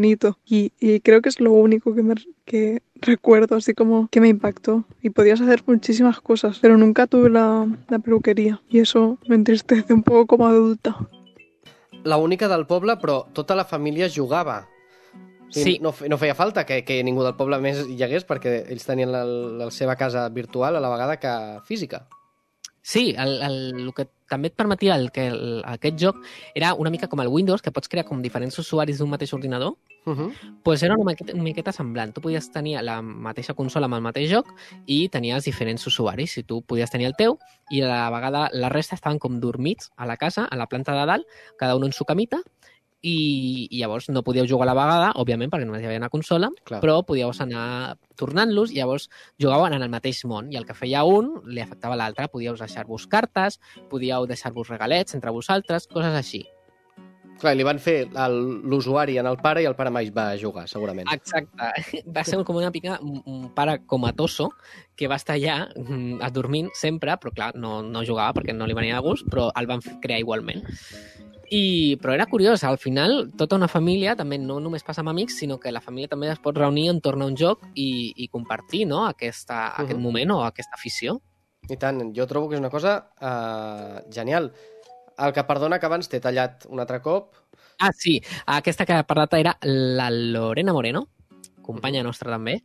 Y, 0.45 0.71
y 0.79 0.99
creo 1.01 1.21
que 1.21 1.29
es 1.29 1.39
lo 1.39 1.51
único 1.51 1.93
que 1.95 2.03
me 2.03 2.15
que 2.45 2.81
recuerdo, 2.95 3.55
así 3.55 3.73
como 3.73 4.07
que 4.09 4.21
me 4.21 4.27
impactó. 4.27 4.83
Y 5.01 5.09
podías 5.09 5.41
hacer 5.41 5.63
muchísimas 5.65 6.19
cosas, 6.21 6.59
pero 6.61 6.77
nunca 6.77 7.07
tuve 7.07 7.29
la, 7.29 7.67
la 7.89 7.99
peluquería. 7.99 8.61
Y 8.69 8.79
eso 8.79 9.17
me 9.27 9.35
entristece 9.35 9.93
un 9.93 10.03
poco 10.03 10.27
como 10.27 10.47
adulta. 10.47 10.97
La 12.03 12.17
única 12.17 12.47
del 12.47 12.65
poble, 12.65 12.97
però 12.97 13.27
tota 13.33 13.55
la 13.55 13.65
família 13.65 14.09
jugava. 14.09 14.67
O 15.47 15.53
sigui, 15.53 15.75
Sí. 15.75 15.79
No, 15.81 15.93
no 16.09 16.17
feia 16.17 16.33
falta 16.33 16.65
que, 16.65 16.83
que 16.83 17.03
ningú 17.03 17.23
del 17.23 17.35
poble 17.35 17.59
més 17.59 17.83
hi 17.91 17.99
hagués 18.01 18.23
perquè 18.25 18.61
ells 18.71 18.87
tenien 18.87 19.11
la, 19.11 19.25
la 19.25 19.67
seva 19.69 19.97
casa 19.99 20.29
virtual 20.29 20.75
a 20.75 20.79
la 20.79 20.89
vegada 20.89 21.19
que 21.19 21.33
física. 21.67 22.07
Sí, 22.82 23.13
el, 23.17 23.41
el, 23.43 23.57
el 23.79 23.93
que 23.93 24.07
també 24.32 24.49
et 24.49 24.55
permetia 24.57 24.95
el, 24.95 25.11
que 25.13 25.27
el, 25.27 25.61
aquest 25.69 25.99
joc 26.01 26.17
era 26.55 26.73
una 26.73 26.89
mica 26.89 27.07
com 27.07 27.19
el 27.21 27.29
Windows, 27.29 27.61
que 27.61 27.71
pots 27.71 27.91
crear 27.91 28.07
com 28.07 28.23
diferents 28.23 28.57
usuaris 28.57 28.97
d'un 28.97 29.09
mateix 29.11 29.34
ordinador, 29.38 29.77
Uh 30.03 30.15
-huh. 30.15 30.34
pues 30.63 30.82
era 30.82 30.95
una 30.95 31.11
miqueta, 31.11 31.34
una 31.34 31.43
miqueta 31.43 31.71
semblant. 31.71 32.11
Tu 32.11 32.21
podies 32.21 32.51
tenir 32.51 32.82
la 32.82 33.03
mateixa 33.03 33.53
consola 33.53 33.86
amb 33.86 33.93
el 33.93 34.01
mateix 34.01 34.32
joc 34.32 34.47
i 34.88 35.09
tenies 35.09 35.45
diferents 35.45 35.86
usuaris. 35.86 36.39
I 36.39 36.43
tu 36.43 36.63
podies 36.63 36.89
tenir 36.89 37.05
el 37.05 37.13
teu 37.15 37.38
i 37.69 37.82
a 37.84 37.88
la 37.88 38.09
vegada 38.09 38.49
la 38.51 38.69
resta 38.69 38.95
estaven 38.95 39.19
com 39.19 39.39
dormits 39.39 39.91
a 39.95 40.07
la 40.07 40.17
casa, 40.17 40.45
a 40.45 40.55
la 40.55 40.65
planta 40.65 40.93
de 40.99 41.05
dalt, 41.05 41.27
cada 41.55 41.75
un 41.75 41.84
en 41.86 41.91
su 41.93 42.03
camita, 42.03 42.41
i, 43.01 43.67
i 43.69 43.81
llavors 43.81 44.09
no 44.13 44.23
podíeu 44.25 44.47
jugar 44.49 44.67
a 44.67 44.71
la 44.71 44.77
vegada, 44.77 45.09
òbviament, 45.21 45.51
perquè 45.51 45.65
només 45.65 45.81
hi 45.81 45.89
havia 45.89 46.01
una 46.01 46.11
consola, 46.13 46.51
Clar. 46.67 46.81
però 46.83 46.99
podíeu 47.07 47.33
anar 47.43 47.97
tornant-los 48.21 48.71
i 48.71 48.79
llavors 48.79 49.09
jugaven 49.41 49.73
en 49.77 49.81
el 49.81 49.89
mateix 49.93 50.23
món 50.29 50.51
i 50.53 50.59
el 50.59 50.67
que 50.69 50.77
feia 50.77 51.03
un 51.07 51.33
li 51.49 51.63
afectava 51.63 51.97
l'altre. 51.97 52.29
Podíeu 52.31 52.57
deixar-vos 52.59 53.07
cartes, 53.09 53.59
podíeu 53.89 54.27
deixar-vos 54.29 54.69
regalets 54.69 55.17
entre 55.17 55.33
vosaltres, 55.33 55.89
coses 55.89 56.17
així. 56.17 56.45
Clar, 57.41 57.55
li 57.57 57.65
van 57.65 57.79
fer 57.81 58.05
l'usuari 58.69 59.15
en 59.17 59.25
el 59.25 59.39
pare 59.41 59.63
i 59.63 59.65
el 59.65 59.73
pare 59.73 59.89
mai 59.89 60.11
va 60.13 60.27
jugar, 60.37 60.67
segurament. 60.69 61.09
Exacte. 61.09 61.71
Va 62.15 62.23
ser 62.27 62.37
com 62.45 62.59
una 62.59 62.69
pica 62.69 62.99
un, 63.01 63.17
un 63.25 63.47
pare 63.55 63.79
comatoso 63.89 64.51
que 64.95 65.07
va 65.09 65.17
estar 65.17 65.39
allà 65.39 65.55
mm, 65.73 66.19
adormint 66.21 66.69
sempre, 66.77 67.15
però 67.17 67.33
clar, 67.33 67.49
no, 67.57 67.79
no 67.81 68.05
jugava 68.05 68.35
perquè 68.37 68.53
no 68.53 68.67
li 68.69 68.77
venia 68.77 68.99
de 68.99 69.05
gust, 69.07 69.25
però 69.31 69.47
el 69.57 69.69
van 69.71 69.81
crear 70.03 70.19
igualment. 70.21 70.61
I, 71.51 71.97
però 71.99 72.13
era 72.15 72.25
curiós, 72.31 72.63
al 72.63 72.77
final 72.79 73.25
tota 73.35 73.57
una 73.59 73.67
família 73.67 74.13
també 74.15 74.37
no 74.39 74.61
només 74.63 74.85
passa 74.87 75.01
amb 75.03 75.11
amics, 75.11 75.35
sinó 75.41 75.57
que 75.59 75.71
la 75.75 75.81
família 75.83 76.07
també 76.07 76.29
es 76.31 76.39
pot 76.39 76.55
reunir 76.55 76.85
entorn 76.93 77.21
a 77.21 77.27
un 77.27 77.35
joc 77.35 77.65
i, 77.75 78.13
i 78.15 78.29
compartir 78.31 78.85
no? 78.87 79.03
Aquesta, 79.05 79.73
Mhm. 79.75 79.83
aquest 79.83 79.99
moment 79.99 80.31
o 80.31 80.43
aquesta 80.45 80.79
afició. 80.79 81.19
I 81.69 81.75
tant, 81.77 82.13
jo 82.15 82.25
trobo 82.25 82.47
que 82.49 82.55
és 82.55 82.59
una 82.63 82.69
cosa 82.71 83.11
uh, 83.21 83.99
genial. 84.09 84.53
El 85.19 85.33
que 85.33 85.43
perdona 85.43 85.77
que 85.77 85.85
abans 85.85 86.07
t'he 86.09 86.21
tallat 86.23 86.65
un 86.69 86.79
altre 86.79 87.01
cop. 87.01 87.35
Ah, 87.79 87.91
sí, 87.93 88.21
aquesta 88.47 88.85
que 88.85 88.93
ha 88.93 89.03
parlat 89.03 89.33
era 89.33 89.57
la 89.61 90.09
Lorena 90.09 90.71
Moreno, 90.73 91.09
companya 91.61 92.01
nostra 92.01 92.31
també, 92.31 92.61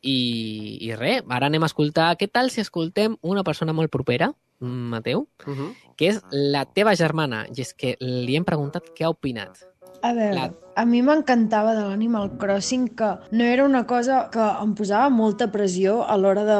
i, 0.00 0.78
i 0.80 0.94
res, 0.94 1.24
ara 1.28 1.46
anem 1.50 1.62
a 1.62 1.66
escoltar 1.66 2.16
què 2.16 2.30
tal 2.30 2.50
si 2.50 2.60
escoltem 2.62 3.16
una 3.20 3.42
persona 3.44 3.74
molt 3.74 3.90
propera, 3.90 4.30
Mateu, 4.60 5.28
Uh 5.46 5.54
-huh. 5.54 5.74
que 5.96 6.08
és 6.08 6.20
la 6.30 6.64
teva 6.64 6.94
germana, 6.94 7.46
i 7.54 7.60
és 7.60 7.72
que 7.74 7.96
li 8.00 8.36
hem 8.36 8.44
preguntat 8.44 8.84
què 8.94 9.04
ha 9.04 9.10
opinat. 9.10 9.58
A 10.02 10.12
veure, 10.12 10.34
La- 10.34 10.52
a 10.78 10.84
mi 10.86 11.00
m'encantava 11.02 11.72
de 11.74 11.82
l'Animal 11.82 12.28
Crossing 12.38 12.86
que 12.94 13.08
no 13.32 13.42
era 13.44 13.64
una 13.64 13.82
cosa 13.84 14.28
que 14.30 14.44
em 14.62 14.76
posava 14.78 15.08
molta 15.10 15.48
pressió 15.50 16.04
a 16.06 16.14
l'hora 16.16 16.44
de, 16.46 16.58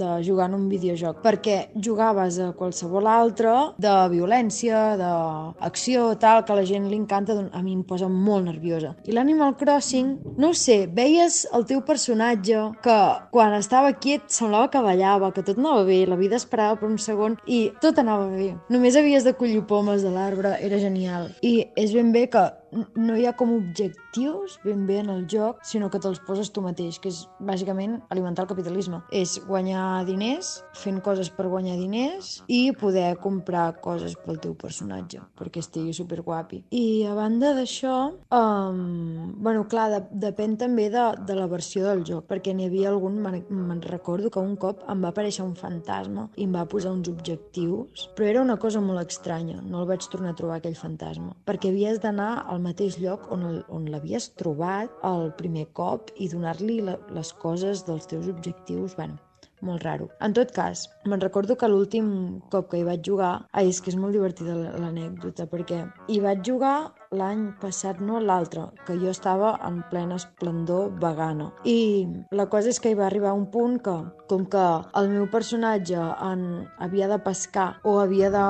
de 0.00 0.08
jugar 0.26 0.48
en 0.50 0.56
un 0.56 0.64
videojoc, 0.68 1.20
perquè 1.22 1.70
jugaves 1.78 2.40
a 2.42 2.48
qualsevol 2.58 3.06
altre 3.06 3.52
de 3.78 3.92
violència, 4.10 4.80
d'acció, 4.98 6.08
tal, 6.18 6.42
que 6.44 6.50
a 6.52 6.58
la 6.58 6.66
gent 6.66 6.88
li 6.90 6.98
encanta, 6.98 7.36
doncs 7.38 7.54
a 7.54 7.62
mi 7.62 7.76
em 7.76 7.84
posa 7.86 8.08
molt 8.10 8.48
nerviosa. 8.48 8.96
I 9.06 9.14
l'Animal 9.14 9.54
Crossing, 9.60 10.16
no 10.42 10.50
sé, 10.50 10.80
veies 10.90 11.44
el 11.54 11.68
teu 11.70 11.84
personatge 11.86 12.66
que 12.82 12.98
quan 13.30 13.54
estava 13.54 13.94
quiet 14.02 14.26
semblava 14.34 14.72
que 14.74 14.82
ballava, 14.82 15.30
que 15.30 15.46
tot 15.46 15.62
anava 15.62 15.86
bé, 15.86 16.02
la 16.10 16.18
vida 16.18 16.40
esperava 16.42 16.80
per 16.80 16.90
un 16.90 16.98
segon 16.98 17.38
i 17.46 17.68
tot 17.78 18.02
anava 18.02 18.26
bé. 18.34 18.56
Només 18.66 18.98
havies 18.98 19.22
de 19.22 19.36
collir 19.38 19.62
pomes 19.70 20.02
de 20.02 20.10
l'arbre, 20.10 20.56
era 20.58 20.82
genial. 20.82 21.30
I 21.46 21.70
és 21.78 21.94
ben 21.94 22.10
bé 22.10 22.26
que 22.32 22.48
no 22.96 23.16
hi 23.18 23.26
ha 23.26 23.34
com 23.36 23.59
object 23.60 24.09
objectius 24.10 24.58
ben 24.64 24.86
bé 24.86 24.98
en 24.98 25.10
el 25.10 25.26
joc, 25.28 25.60
sinó 25.62 25.90
que 25.90 25.98
te'ls 25.98 26.20
poses 26.26 26.50
tu 26.50 26.60
mateix, 26.62 26.98
que 26.98 27.08
és 27.08 27.28
bàsicament 27.38 28.00
alimentar 28.10 28.42
el 28.42 28.48
capitalisme. 28.48 29.00
És 29.12 29.38
guanyar 29.46 30.04
diners, 30.06 30.64
fent 30.74 31.00
coses 31.00 31.30
per 31.30 31.46
guanyar 31.48 31.76
diners 31.78 32.42
i 32.48 32.72
poder 32.72 33.16
comprar 33.22 33.80
coses 33.80 34.16
pel 34.16 34.40
teu 34.40 34.54
personatge, 34.54 35.20
perquè 35.38 35.60
estigui 35.60 35.94
superguapi. 35.94 36.64
I 36.70 37.06
a 37.06 37.14
banda 37.14 37.54
d'això, 37.54 38.12
um, 38.34 39.32
bueno, 39.38 39.66
clar, 39.70 39.90
de, 39.90 40.00
depèn 40.26 40.56
també 40.58 40.88
de, 40.90 41.06
de 41.26 41.36
la 41.38 41.46
versió 41.46 41.86
del 41.86 42.04
joc, 42.04 42.26
perquè 42.26 42.54
n'hi 42.54 42.66
havia 42.66 42.90
algun, 42.90 43.20
me'n 43.20 43.82
recordo 43.86 44.30
que 44.30 44.42
un 44.42 44.56
cop 44.56 44.82
em 44.90 45.04
va 45.04 45.12
aparèixer 45.14 45.44
un 45.44 45.54
fantasma 45.54 46.28
i 46.36 46.48
em 46.48 46.54
va 46.54 46.66
posar 46.66 46.92
uns 46.96 47.08
objectius, 47.08 48.08
però 48.16 48.28
era 48.28 48.42
una 48.42 48.58
cosa 48.58 48.82
molt 48.82 49.06
estranya, 49.06 49.60
no 49.62 49.82
el 49.82 49.88
vaig 49.90 50.06
tornar 50.10 50.34
a 50.34 50.38
trobar 50.38 50.58
aquell 50.58 50.78
fantasma, 50.78 51.34
perquè 51.46 51.70
havies 51.70 52.00
d'anar 52.02 52.30
al 52.50 52.62
mateix 52.64 52.98
lloc 53.00 53.30
on, 53.30 53.46
el, 53.46 53.62
on 53.70 53.86
l'havies 54.00 54.30
trobat 54.40 54.92
el 55.04 55.30
primer 55.36 55.66
cop 55.76 56.08
i 56.16 56.28
donar-li 56.32 56.80
les 56.80 57.32
coses 57.42 57.84
dels 57.84 58.06
teus 58.08 58.28
objectius, 58.32 58.96
bueno, 58.96 59.18
molt 59.60 59.84
raro. 59.84 60.08
En 60.24 60.32
tot 60.32 60.54
cas, 60.56 60.86
me'n 61.04 61.20
recordo 61.20 61.56
que 61.56 61.68
l'últim 61.68 62.40
cop 62.50 62.70
que 62.70 62.80
hi 62.80 62.86
vaig 62.86 63.04
jugar... 63.04 63.44
Ai, 63.52 63.68
és 63.68 63.80
que 63.80 63.92
és 63.92 63.98
molt 64.00 64.16
divertida 64.16 64.56
l'anècdota, 64.56 65.46
perquè 65.50 65.84
hi 66.08 66.20
vaig 66.24 66.40
jugar 66.46 66.94
l'any 67.10 67.48
passat, 67.58 67.98
no 67.98 68.20
l'altre, 68.22 68.68
que 68.86 68.94
jo 68.98 69.10
estava 69.10 69.56
en 69.66 69.80
plena 69.90 70.14
esplendor 70.20 70.92
vegana. 71.02 71.48
I 71.66 72.06
la 72.30 72.46
cosa 72.52 72.70
és 72.70 72.78
que 72.78 72.92
hi 72.92 72.98
va 72.98 73.08
arribar 73.08 73.32
un 73.34 73.48
punt 73.50 73.80
que, 73.82 73.96
com 74.30 74.44
que 74.46 74.66
el 75.00 75.10
meu 75.10 75.26
personatge 75.32 75.98
en, 75.98 76.44
havia 76.78 77.08
de 77.10 77.18
pescar 77.24 77.80
o 77.82 77.96
havia 77.98 78.30
de, 78.30 78.44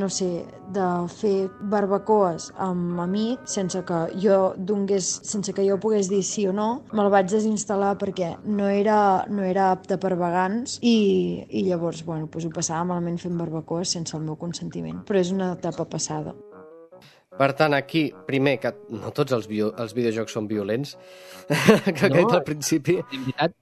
no 0.00 0.08
sé, 0.08 0.30
de 0.72 0.86
fer 1.12 1.50
barbacoes 1.60 2.50
amb 2.56 3.02
amics 3.04 3.58
sense 3.58 3.82
que 3.84 4.00
jo 4.22 4.54
dongués, 4.56 5.10
sense 5.28 5.52
que 5.52 5.66
jo 5.66 5.76
pogués 5.82 6.08
dir 6.08 6.22
sí 6.24 6.46
o 6.48 6.54
no, 6.56 6.70
me'l 6.96 7.12
vaig 7.12 7.28
desinstal·lar 7.28 7.96
perquè 8.00 8.32
no 8.46 8.70
era, 8.70 9.26
no 9.28 9.44
era 9.44 9.70
apte 9.74 10.00
per 10.00 10.14
vegans 10.16 10.78
i, 10.80 11.44
i 11.50 11.66
llavors, 11.68 12.04
bueno, 12.06 12.30
doncs 12.32 12.48
ho 12.48 12.54
passava 12.54 12.86
malament 12.94 13.20
fent 13.20 13.36
barbacoes 13.36 13.92
sense 13.92 14.16
el 14.16 14.24
meu 14.24 14.40
consentiment. 14.40 15.04
Però 15.10 15.20
és 15.20 15.34
una 15.36 15.52
etapa 15.58 15.84
passada. 15.84 16.32
Per 17.40 17.46
tant, 17.56 17.72
aquí, 17.72 18.02
primer, 18.28 18.58
que 18.60 18.74
no 18.92 19.10
tots 19.16 19.32
els, 19.32 19.46
bio, 19.48 19.70
els 19.80 19.94
videojocs 19.96 20.34
són 20.36 20.44
violents, 20.50 20.90
que 21.48 22.10
no. 22.10 22.18
Aquest 22.18 22.34
al 22.36 22.42
principi... 22.44 22.98
En 23.00 23.22
veritat, 23.24 23.54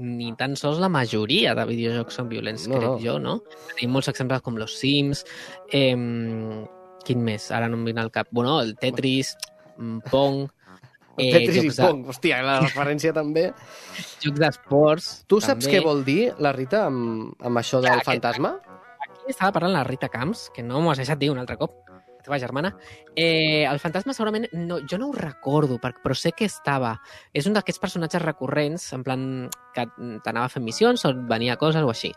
ni 0.00 0.30
tan 0.40 0.56
sols 0.56 0.80
la 0.80 0.88
majoria 0.88 1.52
de 1.58 1.66
videojocs 1.68 2.16
són 2.22 2.30
violents, 2.32 2.64
No, 2.72 2.78
crec 2.80 2.88
no. 2.94 2.96
jo, 3.04 3.18
no? 3.20 3.34
Tenim 3.74 3.92
molts 3.92 4.08
exemples 4.08 4.40
com 4.46 4.56
los 4.56 4.78
Sims, 4.80 5.26
eh, 5.76 5.92
quin 7.04 7.20
més? 7.26 7.50
Ara 7.52 7.68
no 7.68 7.76
em 7.80 7.84
vine 7.90 8.00
al 8.00 8.10
cap. 8.14 8.32
Bueno, 8.32 8.56
el 8.64 8.74
Tetris, 8.80 9.34
mm, 9.76 9.98
Pong, 10.10 10.46
Eh, 11.20 11.26
Tetris 11.28 11.58
i 11.58 11.66
jocs, 11.66 11.76
de, 11.76 11.84
Pong, 11.84 11.98
hòstia, 12.08 12.38
la 12.40 12.54
referència 12.62 13.10
també. 13.12 13.50
jocs 14.24 14.38
d'esports... 14.40 15.08
Tu 15.28 15.42
saps 15.44 15.66
també. 15.66 15.74
què 15.76 15.84
vol 15.84 16.00
dir, 16.06 16.30
la 16.40 16.54
Rita, 16.56 16.86
amb, 16.88 17.34
amb 17.44 17.60
això 17.60 17.82
del 17.84 17.90
Clar, 17.92 17.98
aquest- 18.00 18.14
fantasma? 18.14 18.54
Aquí 19.04 19.28
estava 19.34 19.52
parlant 19.58 19.74
la 19.76 19.84
Rita 19.84 20.08
Camps, 20.08 20.46
que 20.56 20.64
no 20.64 20.80
m'ho 20.80 20.94
has 20.94 21.02
deixat 21.04 21.20
dir 21.20 21.28
un 21.34 21.42
altre 21.44 21.58
cop, 21.60 21.76
la 22.22 22.24
teva 22.24 22.38
germana. 22.38 22.76
Eh, 23.16 23.66
el 23.66 23.80
fantasma 23.80 24.14
segurament, 24.14 24.46
no, 24.52 24.78
jo 24.88 24.98
no 24.98 25.08
ho 25.10 25.12
recordo, 25.12 25.78
per, 25.82 25.94
però 26.02 26.14
sé 26.14 26.32
que 26.32 26.46
estava. 26.46 26.94
És 27.34 27.48
un 27.50 27.56
d'aquests 27.56 27.82
personatges 27.82 28.22
recurrents, 28.22 28.92
en 28.94 29.02
plan 29.02 29.24
que 29.74 29.86
t'anava 30.24 30.48
fent 30.52 30.64
missions 30.64 31.04
o 31.08 31.12
venia 31.28 31.58
coses 31.58 31.82
o 31.82 31.90
així. 31.90 32.12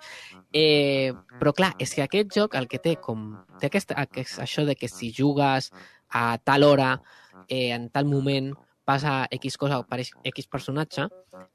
Eh, 0.53 1.12
però 1.39 1.53
clar, 1.53 1.74
és 1.80 1.93
que 1.93 2.06
aquest 2.06 2.34
joc 2.36 2.56
el 2.56 2.70
que 2.70 2.80
té 2.80 2.95
com... 3.01 3.34
Té 3.60 3.72
aquest, 3.72 3.95
aquest, 3.97 4.39
això 4.43 4.66
de 4.68 4.76
que 4.76 4.91
si 4.91 5.12
jugues 5.16 5.72
a 6.12 6.38
tal 6.38 6.64
hora, 6.64 6.99
eh, 7.47 7.72
en 7.74 7.89
tal 7.89 8.06
moment, 8.06 8.53
passa 8.86 9.26
X 9.34 9.58
cosa 9.58 9.80
o 9.80 9.84
apareix 9.88 10.12
X 10.24 10.45
personatge, 10.45 11.08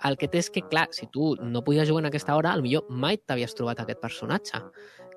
el 0.08 0.16
que 0.18 0.26
té 0.26 0.40
és 0.42 0.50
que, 0.50 0.64
clar, 0.66 0.88
si 0.90 1.06
tu 1.06 1.36
no 1.38 1.62
podies 1.62 1.86
jugar 1.88 2.02
en 2.02 2.10
aquesta 2.10 2.34
hora, 2.34 2.56
millor 2.58 2.90
mai 2.90 3.20
t'havies 3.22 3.54
trobat 3.54 3.84
aquest 3.84 4.02
personatge 4.02 4.64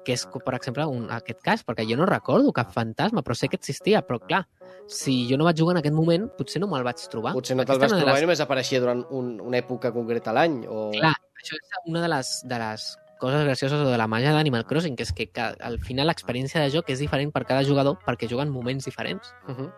que 0.03 0.13
és, 0.13 0.25
per 0.45 0.53
exemple, 0.55 0.85
un, 0.85 1.09
aquest 1.11 1.41
cas, 1.41 1.63
perquè 1.65 1.85
jo 1.89 1.95
no 1.97 2.05
recordo 2.05 2.51
cap 2.53 2.71
fantasma, 2.73 3.21
però 3.23 3.35
sé 3.35 3.47
que 3.49 3.55
existia, 3.55 4.01
però 4.05 4.19
clar, 4.19 4.47
si 4.87 5.27
jo 5.29 5.37
no 5.37 5.45
vaig 5.45 5.57
jugar 5.57 5.75
en 5.75 5.79
aquest 5.81 5.95
moment, 5.95 6.29
potser 6.37 6.59
no 6.61 6.67
me'l 6.67 6.83
vaig 6.83 6.99
trobar. 7.09 7.33
Potser 7.33 7.55
no 7.55 7.63
te'l 7.65 7.79
vas 7.79 7.91
trobar 7.91 8.13
les- 8.13 8.21
i 8.21 8.25
només 8.25 8.39
apareixia 8.43 8.79
durant 8.83 9.05
un, 9.11 9.39
una 9.41 9.57
època 9.57 9.91
concreta 9.93 10.31
a 10.31 10.33
l'any. 10.33 10.65
O... 10.67 10.91
Clar, 10.91 11.13
això 11.39 11.55
és 11.55 11.79
una 11.87 12.01
de 12.01 12.09
les, 12.09 12.33
de 12.43 12.59
les 12.59 12.97
coses 13.19 13.43
gracioses 13.45 13.79
de 13.87 13.97
la 13.97 14.07
màgia 14.11 14.33
d'Animal 14.35 14.65
Crossing, 14.67 14.95
que 14.97 15.03
és 15.03 15.13
que 15.13 15.29
ca- 15.31 15.55
al 15.61 15.79
final 15.79 16.07
l'experiència 16.07 16.59
de 16.61 16.69
joc 16.69 16.89
és 16.91 16.99
diferent 16.99 17.31
per 17.31 17.45
cada 17.45 17.63
jugador 17.63 17.97
perquè 18.05 18.27
juguen 18.29 18.49
moments 18.51 18.83
diferents. 18.85 19.33
Uh 19.47 19.55
-huh. 19.55 19.71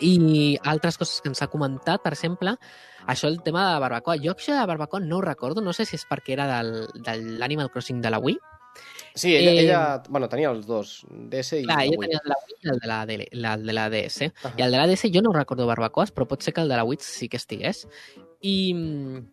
I 0.00 0.58
altres 0.62 0.98
coses 0.98 1.20
que 1.20 1.28
ens 1.28 1.40
ha 1.42 1.48
comentat, 1.50 2.02
per 2.04 2.12
exemple, 2.12 2.52
això 3.06 3.26
el 3.26 3.40
tema 3.42 3.64
de 3.66 3.72
la 3.74 3.80
barbacoa. 3.82 4.16
Jo 4.22 4.34
això 4.36 4.52
de 4.52 4.60
la 4.60 4.66
barbacoa 4.66 5.00
no 5.00 5.16
ho 5.18 5.20
recordo, 5.22 5.60
no 5.60 5.72
sé 5.72 5.84
si 5.86 5.96
és 5.96 6.04
perquè 6.08 6.32
era 6.36 6.46
del, 6.46 6.86
de 6.94 7.16
l'Animal 7.38 7.70
Crossing 7.70 8.00
de 8.00 8.10
la 8.10 8.18
Wii. 8.18 8.38
Sí, 9.18 9.34
ella, 9.36 9.50
Eh, 9.50 9.60
ella, 9.64 9.80
bueno, 10.08 10.28
tenia 10.30 10.50
els 10.54 10.66
dos, 10.68 11.04
DS 11.10 11.58
i 11.58 11.64
Clar, 11.66 11.80
ella 11.84 11.98
tenia 12.00 12.20
el 12.20 12.24
de 12.24 12.30
la 12.32 12.38
Wii 12.46 12.56
i 12.62 12.68
el 12.72 12.78
de 12.78 12.90
la, 12.92 12.98
DL, 13.06 13.26
la, 13.44 13.56
de 13.58 13.72
la 13.76 13.88
DS. 13.90 14.28
Ahà. 14.44 14.52
I 14.56 14.62
el 14.62 14.70
de 14.76 14.78
la 14.78 14.86
DS 14.86 15.10
jo 15.14 15.22
no 15.26 15.32
recordo 15.34 15.66
barbacoes, 15.66 16.12
però 16.14 16.26
pot 16.30 16.42
ser 16.46 16.54
que 16.54 16.62
el 16.62 16.70
de 16.70 16.76
la 16.78 16.84
Wii 16.88 17.02
sí 17.02 17.28
que 17.28 17.36
estigués. 17.40 17.84
I 18.40 18.72
mm, 18.74 19.26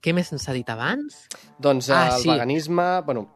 què 0.00 0.14
més 0.14 0.30
ens 0.32 0.46
ha 0.48 0.54
dit 0.56 0.68
abans? 0.70 1.26
Doncs 1.58 1.90
Ah, 1.90 2.14
el 2.16 2.22
sí. 2.22 2.30
veganisme... 2.30 2.88
Bueno, 3.04 3.26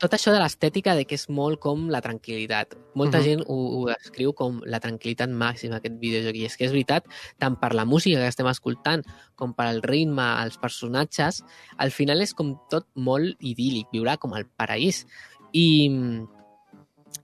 Tot 0.00 0.14
això 0.16 0.32
de 0.32 0.38
l'estètica 0.40 0.94
de 0.96 1.04
que 1.04 1.14
és 1.18 1.26
molt 1.28 1.58
com 1.60 1.90
la 1.92 2.00
tranquil·litat. 2.00 2.72
Molta 2.94 3.18
Mhm. 3.18 3.24
gent 3.24 3.42
ho, 3.46 3.56
ho 3.76 3.86
descriu 3.90 4.32
com 4.32 4.62
la 4.64 4.80
tranquil·litat 4.80 5.28
màxima, 5.28 5.76
aquest 5.76 5.98
videojoc. 6.00 6.34
I 6.34 6.44
és 6.46 6.56
que 6.56 6.64
és 6.64 6.72
veritat, 6.72 7.04
tant 7.38 7.58
per 7.60 7.74
la 7.74 7.84
música 7.84 8.16
que 8.18 8.26
estem 8.26 8.46
escoltant 8.46 9.02
com 9.34 9.52
per 9.52 9.66
el 9.66 9.82
ritme, 9.82 10.42
els 10.44 10.56
personatges, 10.56 11.42
al 11.76 11.90
final 11.90 12.22
és 12.22 12.32
com 12.32 12.56
tot 12.70 12.86
molt 12.94 13.36
idíl·lic, 13.40 13.88
viurà 13.92 14.16
com 14.16 14.32
el 14.34 14.46
paraís. 14.46 15.06
I, 15.52 15.90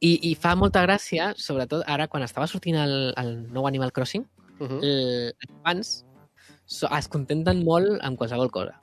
i, 0.01 0.31
i 0.31 0.35
fa 0.35 0.55
molta 0.55 0.83
gràcia, 0.85 1.33
sobretot 1.37 1.85
ara 1.87 2.07
quan 2.09 2.23
estava 2.23 2.47
sortint 2.47 2.77
el, 2.77 3.15
el 3.17 3.53
nou 3.53 3.67
Animal 3.67 3.93
Crossing, 3.93 4.25
uh 4.61 4.67
-huh. 4.69 4.79
el- 4.83 5.33
els 5.41 5.55
fans 5.65 6.05
so, 6.67 6.87
es 6.99 7.09
contenten 7.09 7.65
molt 7.65 7.99
amb 8.03 8.17
qualsevol 8.19 8.51
cosa 8.51 8.81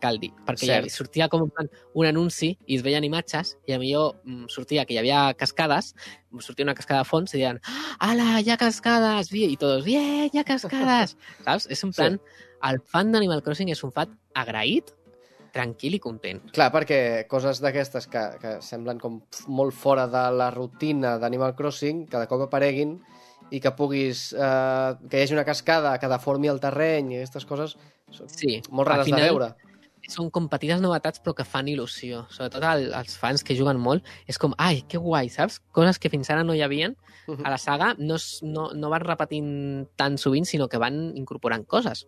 cal 0.00 0.18
dir, 0.20 0.30
perquè 0.44 0.66
ja 0.68 0.78
sortia 0.92 1.28
com 1.32 1.46
plan 1.48 1.70
un 1.94 2.06
anunci 2.06 2.50
i 2.66 2.76
es 2.76 2.82
veien 2.84 3.04
imatges 3.06 3.54
i 3.66 3.72
a 3.72 3.78
millor 3.80 4.18
mm, 4.24 4.46
sortia 4.52 4.84
que 4.84 4.92
hi 4.94 4.98
havia 5.00 5.32
cascades 5.38 5.94
sortia 6.44 6.66
una 6.66 6.74
cascada 6.76 7.00
de 7.06 7.08
fons 7.08 7.32
i 7.34 7.38
deien 7.38 7.60
ala, 8.04 8.40
hi 8.44 8.50
ha 8.52 8.58
cascades, 8.60 9.32
i 9.32 9.56
tots 9.56 9.84
bien, 9.86 10.28
hi 10.32 10.38
ha 10.38 10.44
cascades, 10.44 11.16
saps? 11.46 11.66
És 11.72 11.80
Sí. 11.80 11.90
plan, 11.96 12.20
el 12.68 12.80
fan 12.84 13.12
d'Animal 13.12 13.40
Crossing 13.42 13.70
és 13.72 13.82
un 13.86 13.92
fan 13.96 14.12
agraït, 14.34 14.92
tranquil 15.54 15.94
i 15.96 15.98
content. 15.98 16.42
Clar, 16.52 16.68
perquè 16.74 17.26
coses 17.30 17.62
d'aquestes 17.64 18.06
que, 18.12 18.24
que 18.42 18.50
semblen 18.62 18.98
com 19.00 19.22
molt 19.48 19.72
fora 19.74 20.04
de 20.10 20.26
la 20.36 20.50
rutina 20.52 21.16
d'Animal 21.18 21.54
Crossing, 21.56 22.04
cada 22.10 22.26
cop 22.28 22.44
apareguin 22.44 22.98
i 23.50 23.60
que 23.64 23.72
puguis... 23.72 24.34
Eh, 24.36 24.90
que 25.08 25.16
hi 25.16 25.24
hagi 25.24 25.32
una 25.38 25.46
cascada 25.48 25.94
que 25.98 26.10
deformi 26.12 26.50
el 26.52 26.60
terreny 26.60 27.14
i 27.14 27.20
aquestes 27.22 27.46
coses 27.48 27.78
són 28.12 28.28
Sí, 28.28 28.58
molt 28.70 28.88
rares 28.90 29.08
final- 29.08 29.22
de 29.24 29.30
veure. 29.30 29.48
Són 30.08 30.30
com 30.32 30.48
petites 30.48 30.80
novetats 30.80 31.20
però 31.22 31.34
que 31.36 31.46
fan 31.46 31.68
il·lusió. 31.68 32.24
Sobretot 32.32 32.64
el, 32.70 32.88
els 32.96 33.16
fans 33.20 33.44
que 33.44 33.56
juguen 33.58 33.80
molt, 33.82 34.06
és 34.26 34.40
com, 34.40 34.54
ai, 34.58 34.82
que 34.88 35.00
guai, 35.02 35.28
saps? 35.32 35.60
Coses 35.76 36.00
que 36.00 36.10
fins 36.12 36.30
ara 36.32 36.46
no 36.46 36.56
hi 36.56 36.64
havien 36.64 36.96
a 37.44 37.50
la 37.50 37.58
saga 37.58 37.94
no, 37.98 38.16
no, 38.42 38.70
no 38.72 38.90
van 38.90 39.04
repetint 39.04 39.50
tan 40.00 40.16
sovint, 40.18 40.48
sinó 40.48 40.68
que 40.68 40.80
van 40.80 41.12
incorporant 41.16 41.66
coses. 41.68 42.06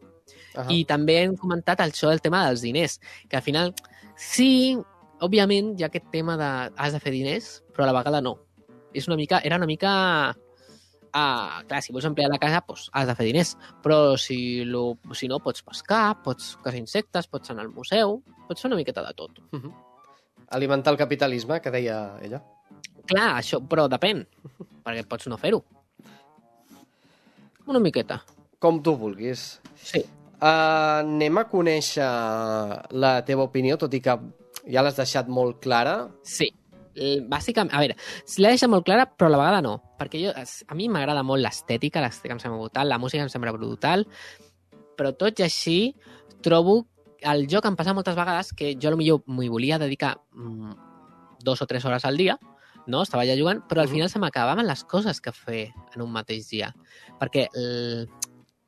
Ahà. 0.54 0.66
I 0.72 0.84
també 0.88 1.20
hem 1.24 1.36
comentat 1.38 1.82
això 1.84 2.08
del 2.08 2.22
tema 2.24 2.44
dels 2.46 2.64
diners, 2.64 2.98
que 3.28 3.36
al 3.36 3.44
final, 3.44 3.74
sí, 4.16 4.78
òbviament 5.20 5.74
hi 5.76 5.84
ha 5.84 5.90
aquest 5.90 6.08
tema 6.14 6.38
de 6.40 6.50
has 6.76 6.96
de 6.96 7.02
fer 7.02 7.12
diners, 7.12 7.58
però 7.74 7.84
a 7.84 7.90
la 7.90 7.98
vegada 8.00 8.22
no. 8.24 8.38
És 8.96 9.10
una 9.10 9.20
mica, 9.20 9.42
era 9.44 9.60
una 9.60 9.68
mica... 9.70 9.92
Ah, 11.12 11.62
clar, 11.66 11.80
si 11.82 11.92
vols 11.92 12.06
ampliar 12.06 12.28
la 12.30 12.38
casa, 12.38 12.62
doncs 12.66 12.88
has 12.94 13.08
de 13.08 13.14
fer 13.18 13.26
diners. 13.26 13.56
Però 13.82 14.16
si, 14.20 14.64
lo, 14.64 14.98
si 15.16 15.28
no, 15.30 15.40
pots 15.42 15.64
pescar, 15.66 16.20
pots 16.24 16.54
caçar 16.62 16.78
insectes, 16.78 17.28
pots 17.30 17.50
anar 17.50 17.66
al 17.66 17.74
museu, 17.74 18.20
pots 18.48 18.62
fer 18.62 18.70
una 18.70 18.78
miqueta 18.78 19.04
de 19.06 19.14
tot. 19.18 19.42
Mhm. 19.52 19.72
Alimentar 20.56 20.92
el 20.92 20.98
capitalisme, 20.98 21.60
que 21.60 21.70
deia 21.70 22.18
ella. 22.22 22.42
Clar, 23.06 23.40
això, 23.40 23.60
però 23.62 23.88
depèn, 23.90 24.24
perquè 24.84 25.06
pots 25.06 25.28
no 25.30 25.38
fer-ho. 25.38 25.62
Una 27.66 27.82
miqueta. 27.82 28.20
Com 28.58 28.82
tu 28.82 28.96
vulguis. 28.98 29.60
Sí. 29.76 30.02
Uh, 30.40 31.02
anem 31.04 31.38
a 31.38 31.44
conèixer 31.50 32.06
la 32.96 33.12
teva 33.26 33.44
opinió, 33.44 33.76
tot 33.76 33.92
i 33.94 34.00
que 34.00 34.16
ja 34.66 34.82
l'has 34.82 34.96
deixat 34.98 35.28
molt 35.28 35.60
clara. 35.62 36.08
Sí. 36.24 36.50
L- 36.96 37.24
Bàsicament, 37.30 37.72
a 37.74 37.80
veure, 37.82 37.96
si 38.26 38.42
l'he 38.42 38.52
deixat 38.54 38.70
molt 38.70 38.84
clara, 38.86 39.06
però 39.06 39.28
a 39.30 39.34
la 39.34 39.40
vegada 39.40 39.62
no. 39.62 39.76
Perquè 39.98 40.22
jo, 40.24 40.32
a 40.34 40.74
mi 40.78 40.88
m'agrada 40.88 41.22
molt 41.26 41.42
l'estètica, 41.44 42.02
l'estètica 42.02 42.34
em 42.34 42.42
sembla 42.42 42.58
brutal, 42.58 42.88
la 42.88 42.98
música 42.98 43.22
em 43.22 43.30
sembla 43.32 43.52
brutal, 43.54 44.06
però 44.98 45.12
tot 45.16 45.38
i 45.40 45.46
així 45.46 45.78
trobo 46.42 46.84
el 47.20 47.46
joc 47.52 47.66
em 47.68 47.76
passa 47.76 47.92
moltes 47.92 48.16
vegades 48.16 48.52
que 48.56 48.74
jo 48.80 48.94
potser 48.96 49.18
m'hi 49.28 49.48
volia 49.52 49.78
dedicar 49.78 50.14
mm, 50.32 50.72
dos 51.44 51.60
o 51.60 51.66
tres 51.68 51.84
hores 51.84 52.04
al 52.08 52.16
dia, 52.16 52.38
no? 52.86 53.02
Estava 53.02 53.26
ja 53.28 53.36
jugant, 53.36 53.60
però 53.68 53.82
al 53.82 53.88
final 53.92 54.08
se 54.08 54.18
m'acabaven 54.18 54.66
les 54.66 54.84
coses 54.84 55.20
que 55.20 55.32
fer 55.32 55.70
en 55.94 56.02
un 56.02 56.10
mateix 56.12 56.48
dia. 56.48 56.72
Perquè, 57.20 57.46
el, 57.54 58.08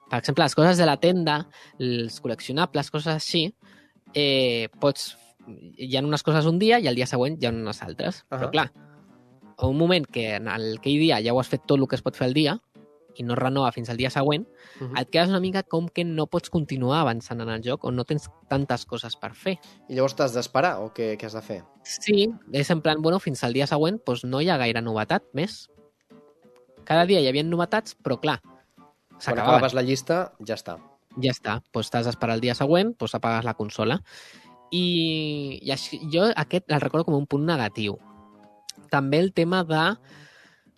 per 0.09 0.21
exemple, 0.21 0.45
les 0.45 0.55
coses 0.55 0.79
de 0.79 0.87
la 0.87 0.99
tenda, 1.01 1.39
els 1.81 2.21
col·leccionables, 2.21 2.93
coses 2.93 3.15
així, 3.17 3.49
eh, 4.15 4.69
pots... 4.81 5.17
Hi 5.49 5.97
ha 5.97 6.03
unes 6.05 6.23
coses 6.23 6.47
un 6.47 6.59
dia 6.59 6.79
i 6.81 6.87
el 6.87 6.95
dia 6.95 7.07
següent 7.07 7.39
hi 7.41 7.47
ha 7.47 7.51
unes 7.51 7.83
altres. 7.83 8.25
Ahà. 8.31 8.39
Però 8.39 8.51
clar, 8.51 8.73
a 9.59 9.67
un 9.67 9.77
moment 9.79 10.07
que 10.07 10.37
en 10.37 10.49
aquell 10.49 10.99
dia 11.01 11.21
ja 11.23 11.33
ho 11.35 11.41
has 11.41 11.49
fet 11.49 11.65
tot 11.67 11.79
el 11.81 11.89
que 11.89 11.97
es 11.97 12.03
pot 12.03 12.17
fer 12.17 12.27
al 12.29 12.35
dia 12.35 12.59
i 13.15 13.23
no 13.29 13.35
es 13.35 13.39
renova 13.39 13.71
fins 13.73 13.91
al 13.93 13.99
dia 13.99 14.09
següent, 14.09 14.47
Mhm. 14.81 14.97
et 14.97 15.11
quedes 15.11 15.29
una 15.29 15.41
mica 15.41 15.63
com 15.63 15.87
que 15.89 16.03
no 16.03 16.27
pots 16.27 16.49
continuar 16.49 17.01
avançant 17.03 17.43
en 17.43 17.51
el 17.51 17.61
joc 17.63 17.85
o 17.85 17.91
no 17.93 18.05
tens 18.05 18.31
tantes 18.49 18.87
coses 18.87 19.17
per 19.17 19.35
fer. 19.35 19.59
I 19.91 19.95
llavors 19.95 20.15
t'has 20.17 20.33
d'esperar 20.33 20.79
o 20.81 20.95
què, 20.95 21.19
què 21.19 21.27
has 21.27 21.35
de 21.35 21.43
fer? 21.43 21.63
Sí, 21.85 22.33
és 22.53 22.71
en 22.71 22.81
plan, 22.81 23.03
bueno, 23.03 23.19
fins 23.21 23.45
al 23.45 23.53
dia 23.53 23.67
següent 23.67 24.01
doncs 24.07 24.25
no 24.25 24.41
hi 24.41 24.49
ha 24.49 24.57
gaire 24.57 24.81
novetat 24.81 25.25
més. 25.35 25.69
Cada 26.85 27.05
dia 27.07 27.21
hi 27.21 27.29
havia 27.29 27.43
novetats, 27.45 27.95
però 28.03 28.19
clar, 28.21 28.41
Quan 28.43 29.21
s'acabaven. 29.21 29.55
acabes 29.59 29.75
la 29.75 29.83
llista, 29.83 30.33
ja 30.45 30.55
està. 30.55 30.79
Ja 31.21 31.31
està, 31.31 31.63
doncs 31.73 31.91
t'has 31.91 32.07
d'esperar 32.07 32.35
el 32.35 32.41
dia 32.41 32.55
següent, 32.55 32.97
doncs 32.99 33.15
apagues 33.15 33.45
la 33.45 33.53
consola. 33.55 34.01
I, 34.73 35.61
i 35.61 35.73
així, 35.75 36.01
jo 36.13 36.31
aquest 36.33 36.73
el 36.73 36.81
recordo 36.81 37.07
com 37.09 37.19
un 37.19 37.29
punt 37.29 37.45
negatiu. 37.49 37.99
També 38.93 39.21
el 39.21 39.33
tema 39.37 39.63
de, 39.69 39.85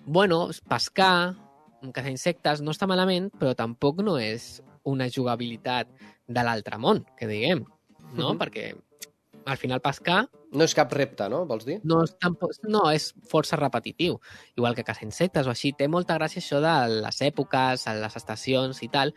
bueno, 0.07 0.49
pescar, 0.71 1.35
caçar 1.95 2.11
insectes, 2.11 2.63
no 2.63 2.75
està 2.75 2.89
malament, 2.91 3.31
però 3.39 3.55
tampoc 3.59 4.03
no 4.03 4.17
és 4.19 4.59
una 4.85 5.09
jugabilitat 5.09 5.91
de 6.27 6.43
l'altre 6.45 6.79
món, 6.81 7.05
que 7.19 7.29
diguem, 7.31 7.65
no? 8.15 8.33
Mhm. 8.33 8.39
Perquè 8.41 8.75
al 9.45 9.61
final 9.61 9.81
pescar 9.85 10.25
No 10.55 10.65
és 10.65 10.75
cap 10.75 10.93
repte, 10.95 11.27
no? 11.29 11.45
Vols 11.51 11.65
dir? 11.67 11.81
no 11.83 12.05
és, 12.05 12.13
tampoc, 12.23 12.53
no, 12.71 12.85
és 12.95 13.09
força 13.27 13.57
repetitiu. 13.59 14.21
Igual 14.57 14.77
que 14.77 14.85
caçar 14.87 15.03
insectes 15.03 15.49
o 15.49 15.51
així. 15.51 15.73
Té 15.73 15.89
molta 15.89 16.15
gràcia 16.15 16.39
això 16.39 16.61
de 16.63 16.75
les 17.03 17.21
èpoques, 17.27 17.87
les 17.87 18.17
estacions 18.17 18.83
i 18.87 18.89
tal, 18.89 19.11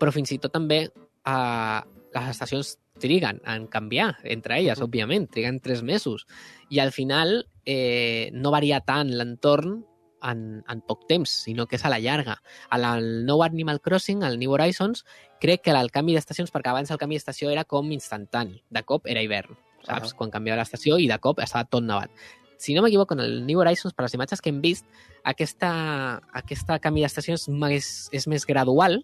però 0.00 0.10
fins 0.10 0.32
i 0.34 0.38
tot 0.42 0.52
també 0.52 0.80
eh, 0.90 1.80
les 2.14 2.28
estacions 2.30 2.78
triguen 3.00 3.40
en 3.46 3.66
canviar 3.66 4.16
entre 4.24 4.58
elles, 4.58 4.78
Mhm. 4.78 4.84
òbviament, 4.84 5.30
triguen 5.30 5.60
tres 5.60 5.82
mesos. 5.82 6.26
I 6.68 6.78
al 6.80 6.92
final 6.92 7.46
eh, 7.64 8.30
no 8.32 8.50
varia 8.50 8.80
tant 8.80 9.10
l'entorn 9.16 9.84
en, 10.22 10.62
en 10.68 10.80
poc 10.82 11.06
temps, 11.08 11.28
sinó 11.30 11.66
que 11.66 11.76
és 11.76 11.84
a 11.84 11.88
la 11.90 11.98
llarga. 11.98 12.42
Al 12.70 13.24
nou 13.26 13.42
Animal 13.42 13.80
Crossing, 13.80 14.22
al 14.22 14.38
New 14.38 14.52
Horizons, 14.52 15.04
crec 15.40 15.62
que 15.62 15.70
el 15.70 15.90
canvi 15.90 16.14
d'estacions, 16.14 16.52
perquè 16.52 16.70
abans 16.70 16.90
el 16.90 16.98
canvi 16.98 17.16
d'estació 17.16 17.50
era 17.50 17.64
com 17.64 17.90
instantani, 17.92 18.62
de 18.70 18.82
cop 18.84 19.06
era 19.06 19.22
hivern, 19.22 19.56
saps? 19.82 20.12
Ahà. 20.12 20.16
Quan 20.16 20.30
canviava 20.30 20.60
l'estació 20.60 20.98
i 20.98 21.08
de 21.08 21.18
cop 21.18 21.40
estava 21.40 21.64
tot 21.64 21.82
nevat. 21.82 22.10
Si 22.56 22.74
no 22.74 22.82
m'equivoco, 22.82 23.14
en 23.14 23.20
el 23.20 23.44
New 23.46 23.58
Horizons, 23.58 23.94
per 23.94 24.04
les 24.04 24.14
imatges 24.14 24.40
que 24.40 24.50
hem 24.50 24.60
vist, 24.62 24.86
aquesta, 25.24 26.20
aquesta 26.32 26.78
canvi 26.78 27.02
d'estació 27.02 27.34
és, 27.34 27.48
més, 27.48 28.08
és 28.12 28.28
més 28.28 28.46
gradual 28.46 29.02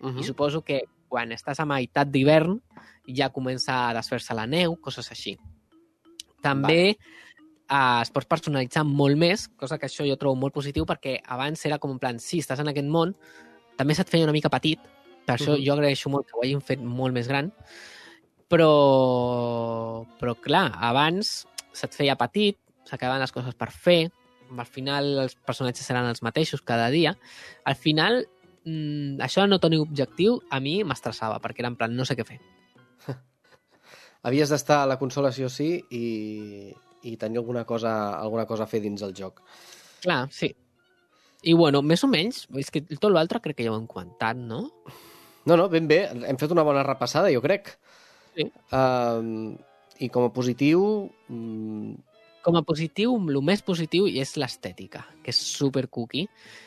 Uh 0.00 0.18
i 0.20 0.24
suposo 0.24 0.60
que 0.62 0.82
quan 1.14 1.30
estàs 1.30 1.60
a 1.62 1.68
meitat 1.68 2.10
d'hivern 2.10 2.58
ja 3.06 3.30
comença 3.30 3.76
a 3.84 3.92
desfer-se 3.94 4.34
la 4.34 4.48
neu, 4.50 4.74
coses 4.82 5.12
així. 5.14 5.36
També 6.42 6.80
eh, 6.90 8.00
es 8.02 8.10
pots 8.12 8.26
personalitzar 8.28 8.82
molt 8.88 9.20
més, 9.20 9.46
cosa 9.60 9.78
que 9.78 9.86
això 9.86 10.06
jo 10.08 10.18
trobo 10.20 10.40
molt 10.40 10.56
positiu 10.56 10.88
perquè 10.88 11.20
abans 11.36 11.62
era 11.68 11.78
com 11.78 11.94
en 11.94 12.00
plan, 12.02 12.18
sí, 12.18 12.42
estàs 12.42 12.64
en 12.64 12.72
aquest 12.72 12.90
món, 12.90 13.14
també 13.78 13.94
se't 13.94 14.10
feia 14.10 14.26
una 14.26 14.34
mica 14.34 14.50
petit, 14.52 14.80
per 15.24 15.36
això 15.38 15.54
Mhm. 15.54 15.64
jo 15.64 15.72
agraeixo 15.72 16.10
molt 16.10 16.26
que 16.26 16.36
ho 16.36 16.42
hagin 16.42 16.60
fet 16.60 16.80
molt 16.80 17.14
més 17.14 17.28
gran, 17.28 17.52
però, 18.50 20.04
però 20.20 20.34
clar, 20.40 20.66
abans 20.76 21.46
se't 21.72 21.94
feia 21.96 22.16
petit, 22.16 22.58
s'acabaven 22.84 23.22
les 23.24 23.32
coses 23.32 23.54
per 23.54 23.70
fer, 23.70 24.10
al 24.56 24.66
final 24.66 25.18
els 25.24 25.34
personatges 25.34 25.86
seran 25.86 26.06
els 26.06 26.22
mateixos 26.22 26.62
cada 26.62 26.90
dia. 26.90 27.16
Al 27.64 27.74
final, 27.74 28.26
mm, 28.64 29.20
això 29.24 29.44
de 29.44 29.52
no 29.52 29.60
tenir 29.62 29.80
objectiu 29.82 30.40
a 30.50 30.60
mi 30.60 30.78
m'estressava, 30.86 31.40
perquè 31.42 31.64
era 31.64 31.70
en 31.72 31.78
plan, 31.80 31.94
no 31.94 32.06
sé 32.08 32.16
què 32.18 32.26
fer. 32.26 32.40
Havies 34.26 34.52
d'estar 34.52 34.82
a 34.82 34.90
la 34.90 34.98
consola 35.00 35.32
sí 35.32 35.44
o 35.44 35.50
sí 35.52 35.68
i, 35.92 36.04
i 37.04 37.16
tenir 37.20 37.42
alguna 37.42 37.64
cosa, 37.68 38.14
alguna 38.18 38.46
cosa 38.48 38.64
a 38.64 38.70
fer 38.70 38.80
dins 38.84 39.04
el 39.04 39.14
joc. 39.16 39.42
Clar, 40.04 40.24
sí. 40.32 40.54
I 41.44 41.52
bueno, 41.52 41.82
més 41.84 42.04
o 42.04 42.08
menys, 42.08 42.46
és 42.56 42.72
que 42.72 42.80
tot 42.96 43.12
l'altre 43.12 43.42
crec 43.44 43.58
que 43.58 43.66
ja 43.66 43.74
ho 43.74 43.76
hem 43.76 43.88
comentat, 43.88 44.38
no? 44.40 44.64
No, 45.44 45.58
no, 45.58 45.68
ben 45.68 45.88
bé. 45.88 46.06
Hem 46.24 46.40
fet 46.40 46.52
una 46.54 46.64
bona 46.64 46.84
repassada, 46.86 47.32
jo 47.32 47.42
crec. 47.44 47.74
Sí. 48.32 48.48
Um, 48.72 49.54
I 50.00 50.08
com 50.10 50.26
a 50.26 50.32
positiu... 50.32 51.10
mm, 51.28 52.13
Com 52.44 52.58
a 52.58 52.60
positiu, 52.68 53.14
el 53.16 53.38
més 53.40 53.62
positiu 53.64 54.04
és 54.04 54.34
l'estètica, 54.36 55.00
que 55.24 55.32
és 55.32 55.38
super 55.40 55.86
cookie, 55.88 56.26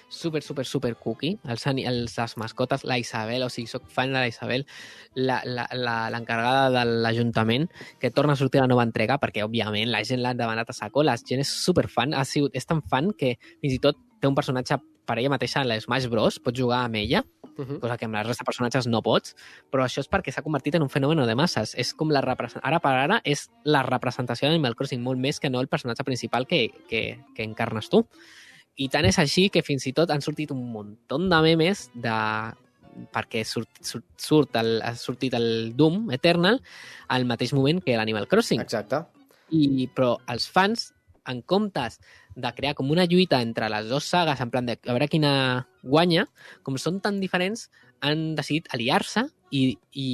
super, 0.09 0.41
super, 0.41 0.65
super 0.65 0.95
cookie. 0.97 1.37
Els, 1.45 1.67
els, 1.69 2.15
les 2.17 2.33
mascotes, 2.41 2.81
la 2.89 2.97
Isabel, 2.97 3.45
o 3.45 3.49
sigui, 3.53 3.69
soc 3.69 3.85
fan 3.93 4.09
de 4.09 4.17
la 4.17 4.31
Isabel, 4.31 4.65
l'encarregada 5.13 6.71
de 6.73 6.83
l'Ajuntament, 7.05 7.69
que 8.01 8.09
torna 8.09 8.33
a 8.33 8.41
sortir 8.41 8.63
la 8.63 8.71
nova 8.71 8.87
entrega, 8.89 9.19
perquè, 9.21 9.45
òbviament, 9.45 9.93
la 9.93 10.01
gent 10.01 10.23
l'ha 10.25 10.33
demanat 10.33 10.73
a 10.73 10.77
saco, 10.79 11.05
la 11.05 11.13
gent 11.21 11.45
és 11.45 11.53
super 11.53 11.85
fan, 11.93 12.17
ha 12.17 12.25
sigut, 12.25 12.57
és 12.57 12.65
tan 12.65 12.81
fan 12.81 13.13
que 13.13 13.35
fins 13.61 13.77
i 13.77 13.81
tot 13.83 14.01
té 14.17 14.25
un 14.25 14.37
personatge 14.37 14.81
per 15.07 15.17
ella 15.17 15.31
mateixa 15.33 15.63
en 15.63 15.71
l'Smash 15.71 16.09
Bros, 16.11 16.41
pots 16.43 16.59
jugar 16.59 16.83
amb 16.85 16.99
ella, 16.99 17.23
uh 17.57 17.65
-huh. 17.65 17.79
cosa 17.79 17.97
que 17.97 18.05
amb 18.05 18.15
la 18.15 18.23
resta 18.23 18.43
de 18.43 18.45
personatges 18.45 18.87
no 18.87 19.01
pots, 19.01 19.35
però 19.71 19.83
això 19.83 19.99
és 19.99 20.09
perquè 20.09 20.31
s'ha 20.31 20.43
convertit 20.43 20.75
en 20.75 20.83
un 20.83 20.89
fenomen 20.89 21.25
de 21.25 21.35
masses. 21.35 21.73
És 21.75 21.93
com 21.93 22.09
la. 22.11 22.19
Ara 22.19 22.79
per 22.79 22.91
ara 22.91 23.21
és 23.23 23.49
la 23.63 23.83
representació 23.83 24.47
d'Animal 24.47 24.75
Crossing, 24.75 25.01
molt 25.01 25.19
més 25.19 25.39
que 25.39 25.49
no 25.49 25.59
el 25.59 25.67
personatge 25.67 26.03
principal 26.03 26.45
que, 26.45 26.69
que, 26.89 27.23
que 27.33 27.43
encarnes 27.43 27.89
tu. 27.89 28.05
I 28.75 28.89
tant 28.89 29.05
és 29.05 29.17
així 29.17 29.49
que 29.49 29.63
fins 29.63 29.87
i 29.87 29.93
tot 29.93 30.11
han 30.11 30.21
sortit 30.21 30.51
un 30.51 30.71
munt 30.71 30.97
de 31.09 31.41
memes 31.41 31.89
de 31.95 32.53
perquè 33.13 33.43
surt, 33.45 33.69
surt, 33.81 34.05
surt 34.17 34.55
el, 34.55 34.81
ha 34.81 34.93
sortit 34.95 35.33
el 35.33 35.73
Doom 35.77 36.11
Eternal 36.11 36.61
al 37.13 37.25
mateix 37.25 37.53
moment 37.53 37.81
que 37.83 37.97
l'Animal 37.97 38.27
Crossing. 38.27 38.61
Exacte. 38.61 39.03
I, 39.49 39.87
però 39.95 40.17
els 40.27 40.49
fans, 40.49 40.93
en 41.27 41.41
comptes 41.41 41.99
de 42.37 42.53
crear 42.53 42.75
com 42.77 42.91
una 42.93 43.07
lluita 43.09 43.41
entre 43.41 43.67
les 43.73 43.89
dues 43.89 44.05
sagues, 44.05 44.39
en 44.39 44.51
plan 44.53 44.65
de 44.69 44.77
a 44.77 44.93
veure 44.93 45.09
quina 45.09 45.33
guanya, 45.81 46.27
com 46.63 46.77
són 46.77 47.01
tan 47.01 47.19
diferents, 47.19 47.67
han 48.05 48.35
decidit 48.37 48.69
aliar-se 48.75 49.25
i, 49.49 49.71
i, 49.97 50.07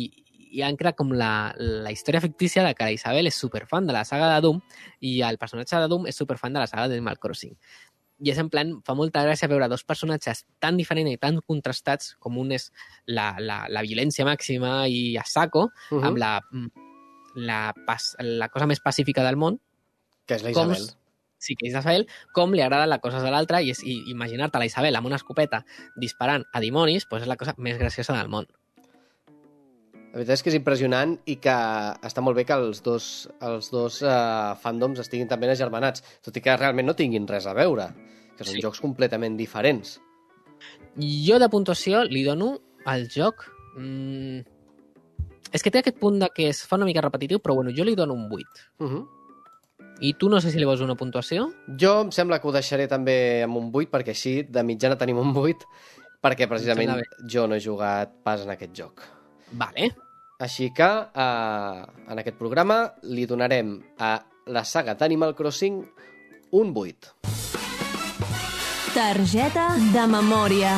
i 0.55 0.63
han 0.63 0.77
creat 0.79 0.95
com 0.95 1.11
la, 1.11 1.51
la 1.57 1.91
història 1.91 2.23
fictícia 2.23 2.63
de 2.63 2.71
que 2.77 2.87
la 2.87 2.95
Isabel 2.95 3.27
és 3.27 3.39
superfan 3.39 3.89
de 3.89 3.95
la 3.95 4.05
saga 4.07 4.29
de 4.31 4.39
Doom 4.45 4.61
i 5.03 5.17
el 5.27 5.39
personatge 5.41 5.81
de 5.83 5.89
Doom 5.91 6.07
és 6.07 6.21
superfan 6.23 6.55
de 6.55 6.63
la 6.63 6.69
saga 6.71 6.87
d'Animal 6.87 7.19
Crossing. 7.19 7.57
I 8.23 8.31
és 8.31 8.39
en 8.39 8.47
plan, 8.47 8.71
fa 8.87 8.95
molta 8.95 9.25
gràcia 9.25 9.49
veure 9.51 9.67
dos 9.67 9.83
personatges 9.83 10.45
tan 10.63 10.79
diferents 10.79 11.11
i 11.11 11.19
tan 11.19 11.41
contrastats, 11.43 12.13
com 12.23 12.37
un 12.39 12.55
és 12.55 12.69
la, 13.11 13.33
la, 13.43 13.65
la 13.67 13.83
violència 13.83 14.23
màxima 14.23 14.85
i 14.87 15.17
a 15.19 15.27
saco, 15.27 15.67
Uh 15.91 15.99
-huh. 15.99 16.07
amb 16.07 16.17
la, 16.17 16.41
la, 17.35 17.73
pas, 17.85 18.15
la 18.19 18.47
cosa 18.47 18.65
més 18.65 18.79
pacífica 18.79 19.23
del 19.23 19.35
món, 19.35 19.59
Que 20.25 20.35
és 20.35 20.43
la 20.43 20.53
com 20.53 20.71
Isabel. 20.71 21.02
Sí 21.43 21.57
que 21.59 21.67
és 21.67 21.75
Isabel, 21.75 22.07
com 22.33 22.55
li 22.55 22.63
agraden 22.63 22.89
les 22.89 23.01
coses 23.03 23.23
de 23.23 23.31
l'altre 23.33 23.61
i, 23.61 23.71
és, 23.75 23.83
i 23.83 23.99
imaginar-te 24.13 24.61
la 24.61 24.67
Isabel 24.69 24.95
amb 24.95 25.09
una 25.11 25.19
escopeta 25.19 25.63
disparant 25.99 26.45
a 26.53 26.61
dimonis, 26.63 27.07
doncs 27.09 27.27
és 27.27 27.31
la 27.31 27.39
cosa 27.39 27.55
més 27.57 27.77
graciosa 27.81 28.15
del 28.17 28.31
món. 28.31 28.47
La 30.13 30.19
veritat 30.19 30.35
és 30.37 30.43
que 30.45 30.51
és 30.51 30.55
impressionant 30.59 31.15
i 31.25 31.39
que 31.41 31.53
està 32.05 32.21
molt 32.21 32.37
bé 32.37 32.43
que 32.45 32.53
els 32.53 32.83
dos, 32.85 33.05
els 33.41 33.71
dos 33.73 33.95
uh, 34.05 34.53
fandoms 34.61 34.99
estiguin 35.01 35.27
també 35.27 35.49
agermanats, 35.49 36.03
tot 36.21 36.37
i 36.37 36.43
que 36.45 36.53
realment 36.59 36.85
no 36.85 36.93
tinguin 36.93 37.25
res 37.27 37.47
a 37.49 37.55
veure, 37.57 37.87
que 38.37 38.45
són 38.45 38.59
Sí. 38.59 38.61
jocs 38.61 38.81
completament 38.83 39.37
diferents. 39.39 39.95
Jo 41.01 41.39
de 41.41 41.49
puntuació 41.49 42.03
li 42.05 42.23
dono 42.23 42.55
al 42.85 43.07
joc... 43.09 43.47
Mm, 43.75 44.43
és 45.53 45.61
que 45.65 45.69
té 45.73 45.81
aquest 45.81 45.97
punt 46.01 46.19
de 46.21 46.29
que 46.33 46.47
es 46.49 46.63
fa 46.65 46.77
una 46.77 46.85
mica 46.85 47.01
repetitiu, 47.01 47.41
però 47.41 47.55
bueno, 47.57 47.73
jo 47.73 47.85
li 47.85 47.93
dono 47.97 48.13
un 48.13 48.29
8. 48.29 48.69
Uh 48.79 48.87
-huh. 48.89 49.03
I 50.01 50.13
tu 50.19 50.29
no 50.29 50.39
sé 50.41 50.51
si 50.51 50.59
li 50.59 50.65
vols 50.67 50.81
una 50.81 50.95
puntuació? 50.99 51.49
Jo 51.79 51.99
em 52.05 52.11
sembla 52.15 52.39
que 52.41 52.49
ho 52.49 52.55
deixaré 52.55 52.87
també 52.91 53.43
amb 53.45 53.59
un 53.59 53.69
8, 53.69 53.91
perquè 53.93 54.15
així 54.15 54.33
de 54.49 54.63
mitjana 54.65 54.97
tenim 54.99 55.19
un 55.21 55.33
8, 55.35 55.67
perquè 56.23 56.47
precisament 56.49 56.95
jo 57.29 57.45
no 57.47 57.55
he 57.55 57.63
jugat 57.63 58.15
pas 58.23 58.43
en 58.43 58.53
aquest 58.55 58.73
joc. 58.75 59.05
Vale. 59.53 59.91
Així 60.43 60.71
que 60.75 60.89
eh, 60.89 61.83
en 62.09 62.19
aquest 62.19 62.39
programa 62.39 62.83
li 63.13 63.27
donarem 63.29 63.77
a 63.99 64.17
la 64.47 64.65
saga 64.65 64.97
d'Animal 64.97 65.35
Crossing 65.37 65.79
un 66.51 66.73
8. 66.75 67.13
Targeta 68.93 69.71
de 69.93 70.05
memòria. 70.09 70.77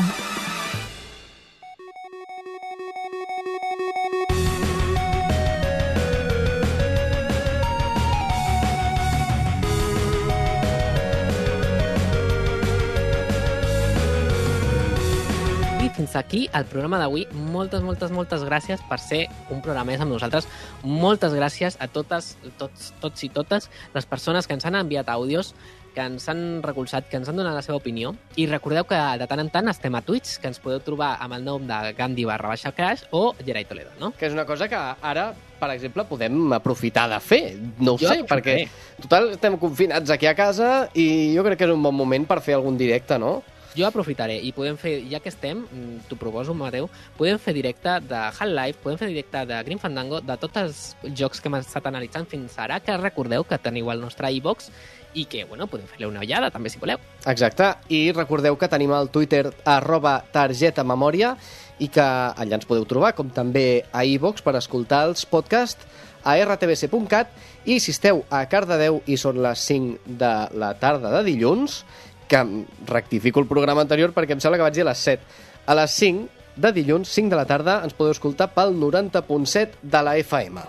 Fins 16.16 16.24
aquí 16.24 16.50
el 16.54 16.66
programa 16.66 16.98
d'avui. 17.00 17.28
Moltes, 17.34 17.82
moltes, 17.84 18.12
moltes 18.12 18.44
gràcies 18.44 18.82
per 18.88 19.00
ser 19.00 19.28
un 19.52 19.62
programa 19.62 19.92
més 19.92 20.02
amb 20.02 20.12
nosaltres. 20.12 20.48
Moltes 20.84 21.34
gràcies 21.34 21.78
a 21.80 21.88
totes, 21.88 22.38
tots, 22.58 22.94
tots 23.02 23.24
i 23.24 23.30
totes 23.30 23.70
les 23.94 24.06
persones 24.06 24.48
que 24.48 24.54
ens 24.54 24.66
han 24.66 24.76
enviat 24.76 25.10
àudios, 25.10 25.54
que 25.96 26.02
ens 26.02 26.28
han 26.28 26.62
recolzat, 26.64 27.08
que 27.10 27.18
ens 27.18 27.28
han 27.30 27.36
donat 27.36 27.56
la 27.56 27.64
seva 27.64 27.78
opinió. 27.78 28.14
I 28.36 28.48
recordeu 28.48 28.86
que 28.88 28.96
de 28.96 29.28
tant 29.28 29.40
en 29.40 29.50
tant 29.50 29.68
estem 29.72 29.96
a 29.96 30.02
Twitch, 30.02 30.38
que 30.40 30.48
ens 30.48 30.60
podeu 30.60 30.80
trobar 30.84 31.18
amb 31.24 31.36
el 31.36 31.44
nom 31.44 31.66
de 31.68 31.94
Gandhi 31.98 32.26
barra 32.28 32.52
baixa 32.52 32.72
crash 32.76 33.06
o 33.12 33.34
Gerai 33.46 33.66
Toledo, 33.66 33.92
no? 34.00 34.12
Que 34.12 34.28
és 34.28 34.36
una 34.36 34.46
cosa 34.46 34.68
que 34.68 34.76
ara, 34.76 35.34
per 35.60 35.72
exemple, 35.72 36.06
podem 36.08 36.54
aprofitar 36.56 37.08
de 37.12 37.20
fer. 37.24 37.58
No 37.80 37.96
ho 37.96 38.00
Jo 38.00 38.12
sé, 38.12 38.24
perquè 38.28 38.68
total 39.02 39.34
estem 39.36 39.58
confinats 39.60 40.12
aquí 40.12 40.28
a 40.28 40.36
casa 40.36 40.90
i 40.94 41.34
jo 41.36 41.44
crec 41.48 41.60
que 41.60 41.68
és 41.68 41.76
un 41.76 41.84
bon 41.84 41.96
moment 41.96 42.28
per 42.28 42.42
fer 42.44 42.56
algun 42.60 42.80
directe, 42.80 43.20
no? 43.20 43.42
Jo 43.76 43.90
aprofitaré 43.90 44.38
i 44.40 44.54
podem 44.56 44.78
fer, 44.80 44.98
ja 45.12 45.20
que 45.20 45.30
estem, 45.30 45.66
mm, 45.66 46.08
t'ho 46.10 46.16
proposo, 46.16 46.54
Mateu, 46.56 46.90
podem 47.18 47.40
fer 47.40 47.54
directe 47.54 48.00
de 48.08 48.16
Half-Life, 48.16 48.80
podem 48.84 48.98
fer 48.98 49.10
directe 49.10 49.46
de 49.46 49.64
Grim 49.64 49.80
Fandango, 49.80 50.22
de 50.22 50.38
tots 50.38 50.58
els 50.58 50.96
jocs 51.14 51.42
que 51.42 51.50
hem 51.50 51.60
estat 51.60 51.86
analitzant 51.88 52.26
fins 52.26 52.56
ara, 52.58 52.80
que 52.80 52.96
recordeu 52.98 53.44
que 53.44 53.58
teniu 53.58 53.92
el 53.92 54.00
nostre 54.00 54.32
iVox 54.32 54.72
i 55.14 55.26
que, 55.26 55.44
bueno, 55.46 55.68
podem 55.68 55.88
fer-li 55.88 56.08
una 56.08 56.24
ullada 56.24 56.52
també 56.52 56.70
si 56.70 56.80
voleu. 56.80 57.00
Exacte, 57.26 57.74
i 57.90 58.12
recordeu 58.12 58.56
que 58.56 58.72
tenim 58.72 58.94
el 58.96 59.10
Twitter 59.10 59.52
arroba 59.66 60.24
targeta 60.32 60.84
memòria 60.84 61.36
i 61.80 61.90
que 61.92 62.04
allà 62.04 62.60
ens 62.60 62.68
podeu 62.68 62.86
trobar, 62.88 63.14
com 63.16 63.30
també 63.30 63.84
a 63.92 64.06
iVox 64.06 64.42
per 64.42 64.56
escoltar 64.56 65.06
els 65.10 65.26
podcasts 65.26 65.84
a 66.26 66.36
rtbc.cat 66.42 67.32
i 67.70 67.80
si 67.80 67.92
esteu 67.94 68.24
a 68.34 68.46
Cardedeu 68.50 69.02
i 69.06 69.18
són 69.18 69.42
les 69.44 69.62
5 69.68 70.16
de 70.20 70.34
la 70.58 70.74
tarda 70.82 71.12
de 71.14 71.24
dilluns, 71.28 71.84
que 72.28 72.42
rectifico 72.88 73.40
el 73.40 73.50
programa 73.50 73.84
anterior 73.86 74.14
perquè 74.16 74.36
em 74.36 74.42
sembla 74.44 74.60
que 74.60 74.68
vaig 74.68 74.78
dir 74.78 74.86
a 74.86 74.90
les 74.92 75.04
7. 75.10 75.44
A 75.66 75.76
les 75.78 76.00
5 76.00 76.30
de 76.56 76.72
dilluns, 76.72 77.10
5 77.12 77.30
de 77.34 77.36
la 77.36 77.46
tarda, 77.46 77.82
ens 77.84 77.94
podeu 77.98 78.16
escoltar 78.16 78.52
pel 78.56 78.74
90.7 78.80 79.82
de 79.82 80.02
la 80.06 80.16
FM. 80.22 80.64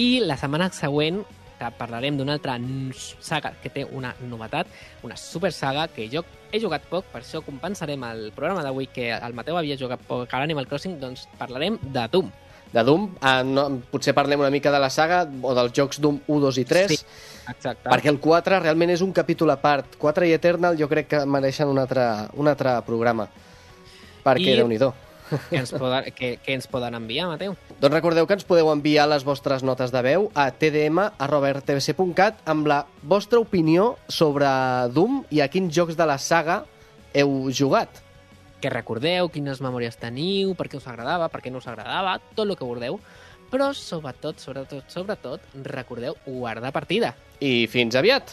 I 0.00 0.08
la 0.24 0.38
setmana 0.40 0.70
següent 0.72 1.20
que 1.62 1.70
parlarem 1.78 2.16
d'una 2.18 2.34
altra 2.38 2.56
saga 3.20 3.52
que 3.62 3.70
té 3.70 3.84
una 3.84 4.14
novetat, 4.26 4.66
una 5.06 5.16
super 5.16 5.52
saga 5.52 5.86
que 5.88 6.08
jo 6.10 6.24
he 6.50 6.60
jugat 6.60 6.88
poc, 6.90 7.06
per 7.12 7.22
això 7.22 7.42
compensarem 7.44 8.02
el 8.08 8.30
programa 8.34 8.64
d'avui 8.64 8.88
que 8.92 9.12
el 9.12 9.36
Mateu 9.36 9.56
havia 9.56 9.78
jugat 9.78 10.02
poc 10.08 10.32
a 10.32 10.40
l'Animal 10.42 10.66
Crossing, 10.66 10.98
doncs 11.00 11.28
parlarem 11.38 11.78
de 11.82 12.08
Doom. 12.10 12.32
De 12.72 12.82
Doom, 12.82 13.10
eh, 13.20 13.42
no, 13.44 13.66
potser 13.92 14.14
parlem 14.16 14.40
una 14.40 14.50
mica 14.50 14.72
de 14.72 14.80
la 14.80 14.90
saga 14.90 15.22
o 15.28 15.54
dels 15.54 15.74
jocs 15.76 16.00
Doom 16.00 16.22
1, 16.26 16.40
2 16.40 16.58
i 16.58 16.64
3, 16.64 16.90
Sí, 16.90 17.04
exacte. 17.48 17.88
perquè 17.90 18.08
el 18.10 18.20
4 18.20 18.60
realment 18.60 18.90
és 18.90 19.00
un 19.02 19.12
capítol 19.12 19.50
a 19.50 19.56
part. 19.60 19.96
4 19.98 20.26
i 20.26 20.32
Eternal 20.32 20.76
jo 20.78 20.88
crec 20.88 21.08
que 21.08 21.24
mereixen 21.26 21.68
un 21.68 21.78
altre, 21.78 22.04
un 22.34 22.48
altre 22.48 22.76
programa. 22.86 23.28
Perquè, 24.24 24.52
I- 24.54 24.56
déu-n'hi-do. 24.60 24.92
que 25.48 25.56
ens, 25.56 25.70
poden, 25.72 26.10
que, 26.12 26.36
que 26.44 26.52
ens 26.52 26.66
poden 26.68 26.94
enviar, 26.94 27.26
Mateu? 27.30 27.54
Doncs 27.80 27.94
recordeu 27.94 28.26
que 28.28 28.34
ens 28.36 28.44
podeu 28.44 28.68
enviar 28.68 29.06
les 29.08 29.24
vostres 29.24 29.62
notes 29.64 29.90
de 29.90 30.02
veu 30.04 30.26
a 30.36 30.50
tdm.rtbc.cat 30.52 32.42
amb 32.44 32.66
la 32.68 32.82
vostra 33.02 33.40
opinió 33.40 33.96
sobre 34.08 34.46
Doom 34.92 35.22
i 35.32 35.40
a 35.40 35.48
quins 35.48 35.72
jocs 35.74 35.96
de 35.96 36.06
la 36.06 36.18
saga 36.20 36.62
heu 37.14 37.48
jugat. 37.50 37.88
Que 38.62 38.70
recordeu, 38.70 39.28
quines 39.32 39.58
memòries 39.64 39.96
teniu, 39.98 40.52
per 40.54 40.68
què 40.70 40.76
us 40.78 40.86
agradava, 40.86 41.26
per 41.32 41.40
què 41.42 41.50
no 41.50 41.58
us 41.58 41.66
agradava, 41.66 42.18
tot 42.36 42.44
el 42.46 42.54
que 42.56 42.64
vulgueu. 42.68 43.00
Però 43.52 43.68
sobretot, 43.76 44.40
sobretot, 44.40 44.88
sobretot, 44.88 45.44
recordeu 45.68 46.16
guardar 46.24 46.72
partida. 46.72 47.12
I 47.38 47.68
fins 47.68 47.98
aviat! 48.00 48.32